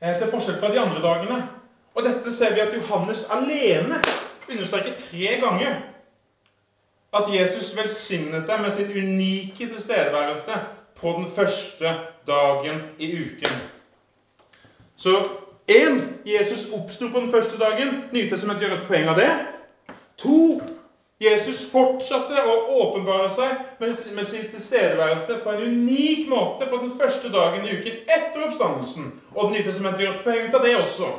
Eh, 0.00 0.14
til 0.16 0.30
forskjell 0.30 0.58
fra 0.62 0.70
de 0.72 0.80
andre 0.80 1.02
dagene. 1.02 1.42
Og 1.96 2.04
dette 2.04 2.32
ser 2.32 2.54
vi 2.54 2.62
at 2.62 2.74
Johannes 2.76 3.26
alene 3.32 4.00
understreker 4.46 4.96
tre 5.00 5.36
ganger. 5.42 5.76
At 7.16 7.30
Jesus 7.32 7.72
velsignet 7.76 8.46
dem 8.48 8.66
med 8.66 8.74
sitt 8.76 8.90
unike 8.92 9.70
tilstedeværelse 9.72 10.58
på 11.00 11.12
den 11.18 11.26
første 11.36 11.94
dagen 12.26 12.80
i 12.98 13.10
uken. 13.16 13.58
Så 14.96 15.26
én 15.68 16.00
Jesus 16.26 16.68
oppsto 16.72 17.08
på 17.12 17.20
den 17.20 17.30
første 17.30 17.58
dagen. 17.58 18.02
Nytestamentet 18.12 18.66
gjør 18.66 18.76
et 18.78 18.88
poeng 18.88 19.12
av 19.12 19.20
det. 19.20 19.30
To 20.22 20.60
Jesus 21.20 21.62
fortsatte 21.72 22.42
å 22.44 22.56
åpenbare 22.82 23.30
seg 23.32 23.80
med 23.80 24.26
sin 24.28 24.50
tilstedeværelse 24.52 25.38
på 25.44 25.52
en 25.54 25.62
unik 25.64 26.26
måte 26.28 26.68
på 26.68 26.80
den 26.82 26.92
første 27.00 27.30
dagen 27.32 27.64
i 27.64 27.78
uken 27.78 28.02
etter 28.04 28.44
oppstandelsen. 28.48 29.14
Og 29.34 29.48
Det 29.48 29.54
nye 29.54 29.64
testamentet 29.68 30.04
gjør 30.04 30.20
poeng 30.24 30.44
ut 30.48 30.58
av 30.58 30.66
det 30.66 30.74
også. 30.76 31.14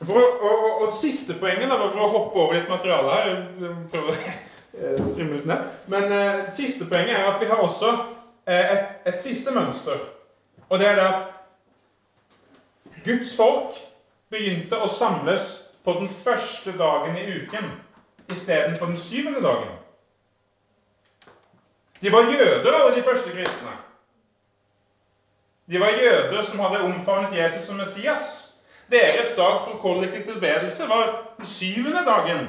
For, 0.00 0.16
og, 0.16 0.44
og, 0.50 0.68
og, 0.82 0.92
siste 0.96 1.36
poenget, 1.40 1.68
da, 1.68 1.76
for 1.76 2.04
å 2.04 2.12
hoppe 2.12 2.40
over 2.40 2.56
litt 2.56 2.70
materiale 2.72 3.16
her 3.16 3.42
prøve 3.92 4.14
å 4.74 5.10
trimme. 5.14 5.58
Men 5.86 6.12
eh, 6.12 6.50
siste 6.56 6.86
poenget 6.88 7.18
er 7.18 7.26
at 7.32 7.40
vi 7.42 7.48
har 7.50 7.62
også 7.62 7.90
eh, 8.46 8.72
et, 8.76 8.86
et 9.06 9.20
siste 9.20 9.50
mønster. 9.54 9.98
Og 10.68 10.78
det 10.78 10.86
er 10.88 10.94
det 10.98 11.06
at 11.08 11.22
Guds 13.04 13.36
folk 13.36 13.76
begynte 14.30 14.78
å 14.78 14.88
samles 14.92 15.56
på 15.84 15.92
den 15.98 16.08
første 16.22 16.72
dagen 16.78 17.16
i 17.18 17.26
uken 17.40 17.72
istedenfor 18.30 18.86
den 18.92 19.00
syvende 19.00 19.42
dagen. 19.42 19.72
De 22.00 22.12
var 22.12 22.30
jøder, 22.30 22.72
alle 22.72 22.96
de 22.96 23.02
første 23.02 23.30
kristne. 23.30 23.72
De 25.70 25.80
var 25.80 25.98
jøder 25.98 26.42
som 26.42 26.58
hadde 26.58 26.84
omfavnet 26.84 27.36
Jesus 27.38 27.66
som 27.66 27.76
Messias. 27.76 28.30
Deres 28.90 29.34
dag 29.36 29.60
for 29.64 29.78
kollektiv 29.82 30.24
tilbedelse 30.32 30.88
var 30.88 31.12
den 31.36 31.46
syvende 31.46 32.04
dagen. 32.06 32.48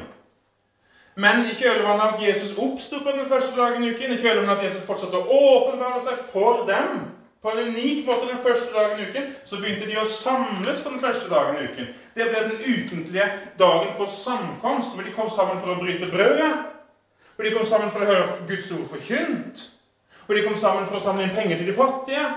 Men 1.16 1.43
i 1.49 1.55
kjølvannet 1.59 2.03
av 2.05 2.14
at 2.16 2.22
Jesus 2.24 2.53
oppsto 2.55 3.01
på 3.03 3.12
den 3.16 3.28
første 3.30 3.57
dagen 3.57 3.84
i 3.84 3.89
uken, 3.91 4.14
i 4.16 4.20
kjølvannet 4.22 4.51
av 4.53 4.59
at 4.62 4.68
Jesus 4.70 4.86
fortsatte 4.88 5.20
å 5.20 5.39
åpenbare 5.55 6.03
seg 6.05 6.22
for 6.32 6.62
dem, 6.70 7.01
på 7.41 7.49
en 7.49 7.72
unik 7.74 8.03
måte 8.05 8.28
den 8.30 8.38
første 8.38 8.70
dagen 8.70 8.99
i 9.01 9.07
uken 9.09 9.24
så 9.49 9.57
begynte 9.57 9.88
de 9.89 9.95
å 9.97 10.05
samles 10.05 10.82
på 10.86 10.91
den 10.93 10.99
første 11.01 11.30
dagen 11.32 11.57
i 11.57 11.64
uken. 11.72 11.88
Det 12.14 12.28
ble 12.30 12.43
den 12.45 12.59
ukentlige 12.62 13.26
dagen 13.57 13.95
for 13.97 14.14
samkomst, 14.14 14.93
hvor 14.93 15.07
de 15.07 15.14
kom 15.16 15.30
sammen 15.34 15.57
for 15.57 15.74
å 15.74 15.80
bryte 15.82 16.09
brødet. 16.12 16.51
Hvor 17.36 17.47
de 17.47 17.53
kom 17.55 17.66
sammen 17.66 17.89
for 17.89 18.05
å 18.05 18.09
høre 18.12 18.45
Guds 18.45 18.70
ord 18.76 18.86
forkynt. 18.91 19.66
Hvor 20.28 20.38
de 20.38 20.45
kom 20.45 20.55
sammen 20.55 20.86
for 20.86 20.99
å 20.99 21.01
samle 21.01 21.26
inn 21.26 21.34
penger 21.34 21.57
til 21.57 21.72
de 21.72 21.74
fattige. 21.74 22.28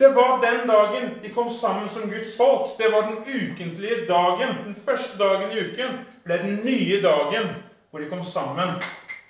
Det 0.00 0.08
var 0.16 0.40
den 0.40 0.64
dagen 0.70 1.10
de 1.20 1.28
kom 1.34 1.52
sammen 1.52 1.92
som 1.92 2.08
Guds 2.08 2.32
folk. 2.38 2.72
Det 2.80 2.88
var 2.88 3.04
den 3.04 3.18
ukentlige 3.28 4.00
dagen. 4.08 4.56
Den 4.64 4.78
første 4.88 5.20
dagen 5.20 5.52
i 5.52 5.60
uken 5.66 5.92
ble 6.24 6.40
den 6.40 6.62
nye 6.64 7.02
dagen 7.04 7.52
hvor 7.90 8.02
de 8.02 8.10
kom 8.10 8.24
sammen 8.24 8.76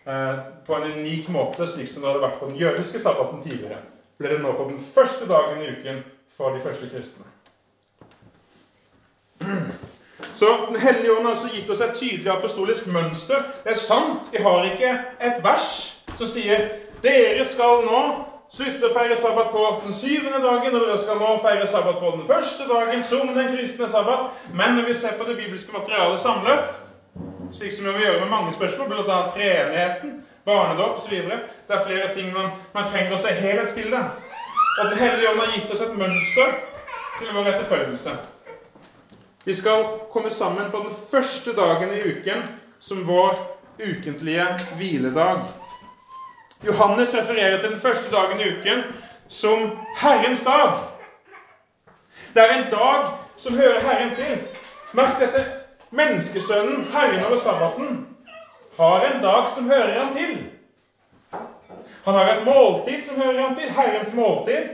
eh, 0.07 0.41
på 0.67 0.75
en 0.75 0.93
unik 0.99 1.29
måte, 1.29 1.67
slik 1.67 1.91
som 1.93 2.03
det 2.03 2.11
hadde 2.11 2.27
vært 2.27 2.41
på 2.41 2.51
den 2.51 2.61
jødiske 2.61 3.01
sabbaten 3.03 3.43
tidligere 3.43 3.83
ble 4.19 4.33
det 4.33 4.39
nå 4.43 4.53
på 4.59 4.65
den 4.71 4.81
første 4.95 5.29
dagen 5.31 5.61
i 5.63 5.69
uken 5.77 6.01
for 6.37 6.55
de 6.55 6.63
første 6.63 6.89
kristne. 6.91 7.27
Så 10.35 10.47
Den 10.69 10.81
hellige 10.81 11.13
ånd 11.17 11.27
har 11.27 11.35
altså 11.35 11.55
gitt 11.55 11.71
oss 11.71 11.81
et 11.81 11.95
tydelig 11.95 12.31
apostolisk 12.31 12.87
mønster. 12.87 13.47
Det 13.65 13.73
er 13.73 13.79
sant, 13.79 14.31
vi 14.33 14.43
har 14.43 14.67
ikke 14.67 14.91
et 15.21 15.39
vers 15.45 15.71
som 16.19 16.27
sier 16.27 16.67
dere 17.03 17.47
skal 17.47 17.85
nå 17.87 18.01
slutte 18.51 18.89
å 18.89 18.95
feire 18.95 19.17
sabbat 19.21 19.51
på 19.55 19.65
den 19.85 19.95
syvende 19.95 20.41
dagen, 20.43 20.75
og 20.75 20.87
dere 20.87 20.99
skal 20.99 21.19
nå 21.21 21.33
feire 21.45 21.67
sabbat 21.71 21.99
på 22.03 22.13
den 22.17 22.27
første 22.27 22.67
dagen 22.71 23.03
som 23.07 23.31
den 23.37 23.51
kristne 23.55 23.91
sabbat. 23.93 24.35
Men 24.55 24.79
når 24.79 24.91
vi 24.91 24.99
ser 24.99 25.19
på 25.19 25.27
det 25.29 25.37
bibelske 25.39 25.75
materialet 25.75 26.21
samlet, 26.21 26.79
slik 27.53 27.73
som 27.73 27.85
vi 27.85 27.93
må 27.93 27.99
gjøre 27.99 28.21
med 28.21 28.31
mange 28.31 28.53
spørsmål, 28.53 28.89
bl.a. 28.89 29.19
treenigheten, 29.35 30.25
barnedåp 30.45 30.99
osv. 30.99 31.15
Det 31.69 31.77
er 31.77 31.85
flere 31.87 32.09
ting 32.15 32.33
man, 32.35 32.51
man 32.75 32.89
trenger 32.89 33.15
å 33.17 33.21
se 33.23 33.35
helhetsbildet. 33.35 34.05
Og 34.79 34.91
Den 34.91 34.99
hellige 34.99 35.31
ånd 35.31 35.41
har 35.43 35.55
gitt 35.55 35.71
oss 35.75 35.83
et 35.85 35.95
mønster 35.99 36.53
til 37.19 37.33
vår 37.35 37.53
etterfølgelse. 37.55 38.15
Vi 39.45 39.55
skal 39.57 39.85
komme 40.13 40.31
sammen 40.31 40.71
på 40.71 40.83
den 40.85 40.95
første 41.11 41.55
dagen 41.57 41.95
i 41.95 42.03
uken 42.13 42.45
som 42.81 43.07
vår 43.09 43.39
ukentlige 43.81 44.49
hviledag. 44.77 45.47
Johannes 46.67 47.15
refererer 47.15 47.61
til 47.61 47.71
den 47.71 47.81
første 47.81 48.11
dagen 48.11 48.41
i 48.41 48.51
uken 48.53 48.85
som 49.29 49.71
Herrens 49.97 50.43
dag. 50.43 50.79
Det 52.35 52.43
er 52.43 52.59
en 52.59 52.71
dag 52.71 53.09
som 53.37 53.55
hører 53.55 53.81
Herren 53.81 54.13
til. 54.15 54.43
Merk 54.93 55.19
dette. 55.21 55.58
Menneskesønnen, 55.91 56.85
Herren 56.93 57.25
over 57.25 57.37
sabbaten, 57.37 58.07
har 58.77 59.07
en 59.07 59.23
dag 59.23 59.49
som 59.55 59.71
hører 59.71 59.99
han 59.99 60.13
til. 60.13 60.35
Han 62.05 62.15
har 62.15 62.29
et 62.35 62.45
måltid 62.45 63.01
som 63.07 63.17
hører 63.21 63.43
han 63.43 63.55
til, 63.57 63.71
Herrens 63.71 64.13
måltid. 64.15 64.69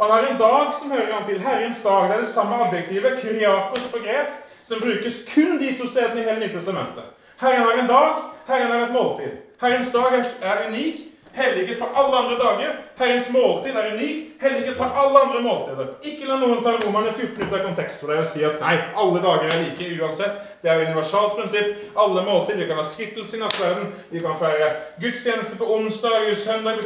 Han 0.00 0.10
har 0.10 0.26
en 0.26 0.38
dag 0.40 0.74
som 0.78 0.90
hører 0.90 1.12
han 1.14 1.26
til, 1.28 1.40
Herrens 1.40 1.82
dag. 1.82 2.08
Det 2.08 2.16
er 2.16 2.24
det 2.24 2.32
samme 2.32 2.56
adjektivet, 2.64 3.20
kyriakos 3.20 3.88
på 3.92 4.00
gresk, 4.06 4.40
som 4.64 4.80
brukes 4.80 5.20
kun 5.34 5.60
de 5.60 5.72
to 5.78 5.86
stedene 5.86 6.20
i 6.20 6.24
hele 6.24 6.40
Nytestamentet. 6.46 7.04
Herren 7.40 7.64
har 7.64 7.78
en 7.78 7.86
dag, 7.86 8.22
Herren 8.46 8.70
har 8.70 8.86
et 8.86 8.92
måltid. 8.92 9.30
Herrens 9.60 9.90
dag 9.90 10.16
er, 10.40 10.64
unik. 10.66 11.04
Helliget 11.34 11.78
fra 11.78 11.86
alle 11.94 12.16
andre 12.16 12.38
dager. 12.38 12.72
Herrens 12.96 13.30
måltid 13.30 13.74
er 13.76 13.92
unikt. 13.94 14.26
Helliget 14.40 14.76
fra 14.76 14.86
alle 15.02 15.18
andre 15.18 15.40
måltider. 15.42 15.86
Ikke 16.06 16.28
la 16.28 16.36
noen 16.38 16.60
ta 16.62 16.76
Romerne 16.76 17.10
14 17.16 17.40
ut 17.42 17.54
av 17.56 17.64
kontekst 17.64 18.02
for 18.02 18.12
deg 18.12 18.20
og 18.22 18.28
si 18.30 18.44
at 18.46 18.60
nei, 18.62 18.74
alle 19.02 19.22
dager 19.24 19.50
er 19.50 19.64
like 19.64 19.88
uansett. 19.98 20.36
Det 20.62 20.70
er 20.70 20.78
jo 20.78 20.90
universalt 20.90 21.34
prinsipp. 21.38 21.72
Alle 21.98 22.22
måltider. 22.28 22.60
Vi 22.62 22.68
kan 22.68 22.78
ha 22.78 22.84
skittelse 22.86 23.34
i 23.34 23.40
nattverden. 23.42 23.90
Vi 24.12 24.22
kan 24.22 24.38
feire 24.38 24.68
gudstjeneste 25.02 25.58
på 25.58 25.72
onsdag, 25.74 26.30
søndag 26.38 26.84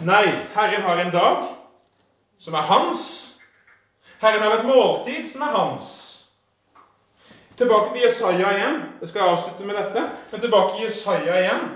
Nei, 0.00 0.24
Herren 0.54 0.88
har 0.88 1.04
en 1.04 1.12
dag 1.12 1.44
som 2.40 2.54
er 2.54 2.64
hans. 2.72 3.04
Herren 4.22 4.42
har 4.42 4.56
et 4.56 4.64
måltid 4.64 5.28
som 5.34 5.44
er 5.44 5.52
hans. 5.58 5.92
Tilbake 7.60 7.92
til 7.92 8.06
Jesaja 8.06 8.56
igjen. 8.56 8.80
Jeg 9.04 9.12
skal 9.12 9.34
avslutte 9.34 9.68
med 9.68 9.76
dette. 9.76 10.08
Men 10.32 10.40
tilbake 10.40 10.76
til 10.78 10.88
Jesaja 10.88 11.38
igjen, 11.44 11.70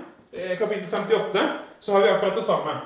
kapittel 0.57 0.89
58 0.89 1.66
så 1.79 1.93
har 1.93 1.99
vi 1.99 2.09
akkurat 2.09 2.35
det 2.35 2.43
samme. 2.43 2.77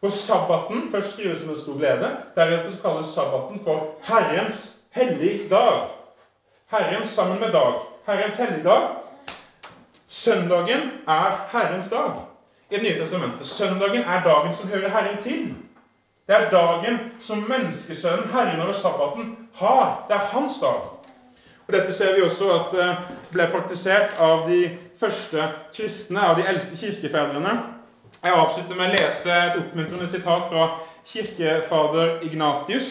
På 0.00 0.10
sabbaten 0.10 0.88
først 0.92 1.12
skrives 1.12 1.40
som 1.40 1.50
en 1.50 1.60
stor 1.60 1.78
glede. 1.78 2.10
Deretter 2.36 2.70
så 2.70 2.82
kalles 2.82 3.06
sabbaten 3.06 3.60
for 3.64 3.86
Herrens 4.02 4.76
hellig 4.90 5.50
dag. 5.50 5.88
Herren 6.70 7.06
sammen 7.06 7.40
med 7.40 7.52
dag. 7.52 7.74
Herrens 8.06 8.34
helligdag. 8.34 8.88
Søndagen 10.08 10.90
er 11.06 11.48
Herrens 11.52 11.88
dag 11.88 12.10
i 12.70 12.74
Det 12.74 12.82
nye 12.82 12.98
testamentet. 12.98 13.46
Søndagen 13.46 14.02
er 14.02 14.22
dagen 14.24 14.54
som 14.54 14.68
hører 14.68 14.88
Herren 14.88 15.22
til. 15.22 15.54
Det 16.26 16.36
er 16.36 16.50
dagen 16.50 16.98
som 17.20 17.38
menneskesønnen, 17.38 18.28
Herren 18.32 18.60
over 18.60 18.72
sabbaten, 18.72 19.48
har. 19.54 20.04
Det 20.08 20.14
er 20.14 20.18
hans 20.18 20.58
dag. 20.60 20.80
Og 21.66 21.72
Dette 21.72 21.92
ser 21.92 22.14
vi 22.14 22.22
også 22.22 22.50
at 22.52 22.74
eh, 22.80 22.96
ble 23.32 23.46
praktisert 23.52 24.16
av 24.20 24.48
de 24.48 24.78
første 25.00 25.48
kristne, 25.76 26.20
av 26.20 26.36
de 26.36 26.46
eldste 26.48 26.76
kirkefedrene. 26.76 27.73
Jeg 28.22 28.32
avslutter 28.32 28.78
med 28.78 28.88
å 28.88 28.94
lese 28.94 29.34
et 29.34 29.56
oppmuntrende 29.60 30.08
sitat 30.08 30.48
fra 30.48 30.68
kirkefader 31.10 32.22
Ignatius, 32.24 32.90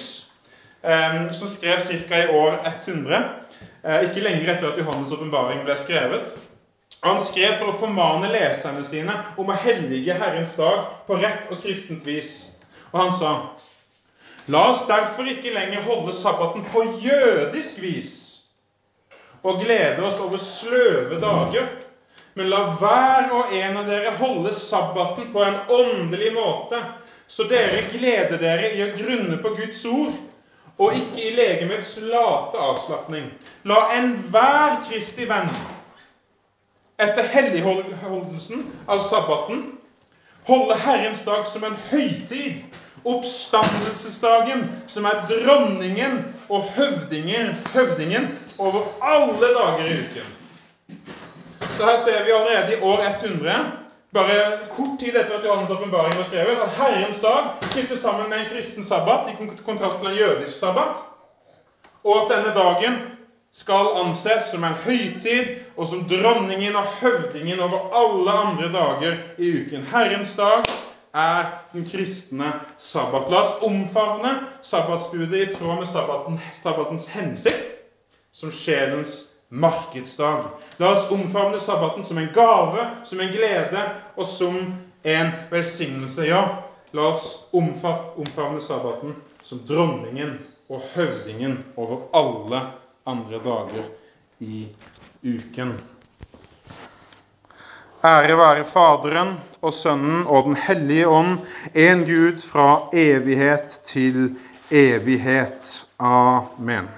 som 1.38 1.48
skrev 1.50 1.80
ca. 2.10 2.20
i 2.20 2.28
år 2.28 2.58
100, 2.86 3.22
eh, 3.84 4.10
ikke 4.10 4.24
lenger 4.24 4.54
etter 4.54 4.72
at 4.72 4.78
Johannes' 4.78 5.14
åpenbaring 5.16 5.64
ble 5.64 5.78
skrevet. 5.80 6.34
Han 7.04 7.22
skrev 7.22 7.58
for 7.60 7.72
å 7.72 7.78
formane 7.80 8.30
leserne 8.32 8.84
sine 8.88 9.16
om 9.38 9.50
å 9.52 9.60
hellige 9.60 10.16
Herrens 10.16 10.54
dag 10.60 10.86
på 11.08 11.20
rett 11.20 11.50
og 11.52 11.60
kristent 11.64 12.06
vis. 12.08 12.52
Og 12.92 13.00
han 13.02 13.16
sa 13.16 13.34
La 14.52 14.66
oss 14.74 14.82
derfor 14.88 15.28
ikke 15.32 15.54
lenger 15.56 15.86
holde 15.86 16.14
sabbaten 16.14 16.66
på 16.68 16.84
jødisk 17.00 17.78
vis 17.80 18.12
og 19.44 19.62
glede 19.64 20.04
oss 20.04 20.20
over 20.20 20.40
sløve 20.40 21.20
dager 21.20 21.70
men 22.34 22.50
la 22.50 22.62
hver 22.80 23.32
og 23.38 23.54
en 23.54 23.78
av 23.78 23.90
dere 23.90 24.16
holde 24.18 24.54
sabbaten 24.58 25.30
på 25.34 25.44
en 25.44 25.60
åndelig 25.70 26.32
måte, 26.36 26.80
så 27.28 27.46
dere 27.50 27.86
gleder 27.92 28.40
dere 28.42 28.72
i 28.74 28.82
å 28.86 28.94
grunne 28.98 29.38
på 29.42 29.54
Guds 29.58 29.84
ord, 29.90 30.16
og 30.82 30.98
ikke 30.98 31.22
i 31.22 31.36
legemets 31.38 31.94
late 32.02 32.58
avslapning. 32.58 33.30
La 33.70 33.86
enhver 33.94 34.80
Kristi 34.88 35.28
venn 35.30 35.52
etter 37.02 37.26
helligholdelsen 37.30 38.66
av 38.90 39.04
sabbaten 39.06 39.64
holde 40.48 40.76
Herrens 40.76 41.22
dag 41.26 41.48
som 41.48 41.64
en 41.64 41.78
høytid, 41.90 42.62
oppstandelsesdagen, 43.04 44.66
som 44.88 45.06
er 45.08 45.24
dronningen 45.30 46.22
og 46.50 46.70
høvdingen, 46.76 47.54
høvdingen 47.74 48.30
over 48.58 48.88
alle 49.02 49.52
dager 49.56 49.90
i 49.90 50.00
uken. 50.04 50.32
Så 51.78 51.86
her 51.86 52.00
ser 52.00 52.26
vi 52.26 52.32
allerede 52.32 52.78
i 52.78 52.82
år 52.82 53.00
100, 53.26 53.72
bare 54.14 54.58
kort 54.76 55.00
tid 55.00 55.16
etter 55.18 55.38
at 55.38 55.46
Johannes' 55.46 55.74
åpenbaring 55.74 56.14
var 56.18 56.24
skrevet, 56.24 56.62
at 56.62 56.70
Herrens 56.70 57.20
dag 57.20 57.44
knyttes 57.62 58.00
sammen 58.00 58.30
med 58.30 58.40
en 58.40 58.46
kristen 58.46 58.84
sabbat, 58.84 59.32
i 59.32 59.50
kontrast 59.66 59.98
til 60.00 60.08
en 60.08 60.18
jødisk 60.18 60.60
sabbat, 60.60 61.02
og 62.04 62.22
at 62.22 62.38
denne 62.38 62.54
dagen 62.56 62.94
skal 63.54 63.90
anses 64.06 64.52
som 64.52 64.64
en 64.64 64.78
høytid 64.86 65.50
og 65.78 65.88
som 65.88 66.06
dronningen 66.10 66.76
og 66.76 66.84
høvdingen 67.02 67.60
over 67.60 67.90
alle 67.94 68.32
andre 68.32 68.72
dager 68.74 69.18
i 69.38 69.52
uken. 69.62 69.84
Herrens 69.84 70.34
dag 70.38 70.64
er 71.14 71.44
den 71.74 71.90
kristne 71.90 72.54
sabbat. 72.78 73.30
La 73.30 73.42
oss 73.42 73.54
omfavne 73.62 74.36
sabbatsbudet 74.62 75.42
i 75.42 75.54
tråd 75.54 75.82
med 75.82 75.90
sabbaten, 75.90 76.42
sabbatens 76.64 77.06
hensikt, 77.06 77.66
som 78.34 78.52
sjelens 78.52 79.33
markedsdag. 79.54 80.44
La 80.78 80.92
oss 80.92 81.12
omfavne 81.12 81.60
sabbaten 81.60 82.04
som 82.04 82.18
en 82.18 82.30
gave, 82.34 82.88
som 83.06 83.20
en 83.20 83.32
glede 83.32 83.84
og 84.16 84.28
som 84.28 84.58
en 85.04 85.30
velsignelse. 85.52 86.26
Ja, 86.26 86.42
la 86.92 87.02
oss 87.14 87.46
omfavne 87.54 88.62
sabbaten 88.62 89.14
som 89.44 89.62
dronningen 89.68 90.40
og 90.70 90.82
høvdingen 90.96 91.60
over 91.76 92.08
alle 92.18 92.62
andre 93.06 93.42
dager 93.44 93.86
i 94.40 94.66
uken. 95.22 95.76
Ære 98.04 98.36
være 98.36 98.66
Faderen 98.68 99.38
og 99.62 99.74
Sønnen 99.74 100.26
og 100.28 100.50
Den 100.50 100.58
hellige 100.60 101.08
ånd, 101.08 101.38
en 101.74 102.04
Gud 102.10 102.42
fra 102.50 102.90
evighet 102.94 103.80
til 103.86 104.34
evighet. 104.72 105.86
Amen. 106.00 106.90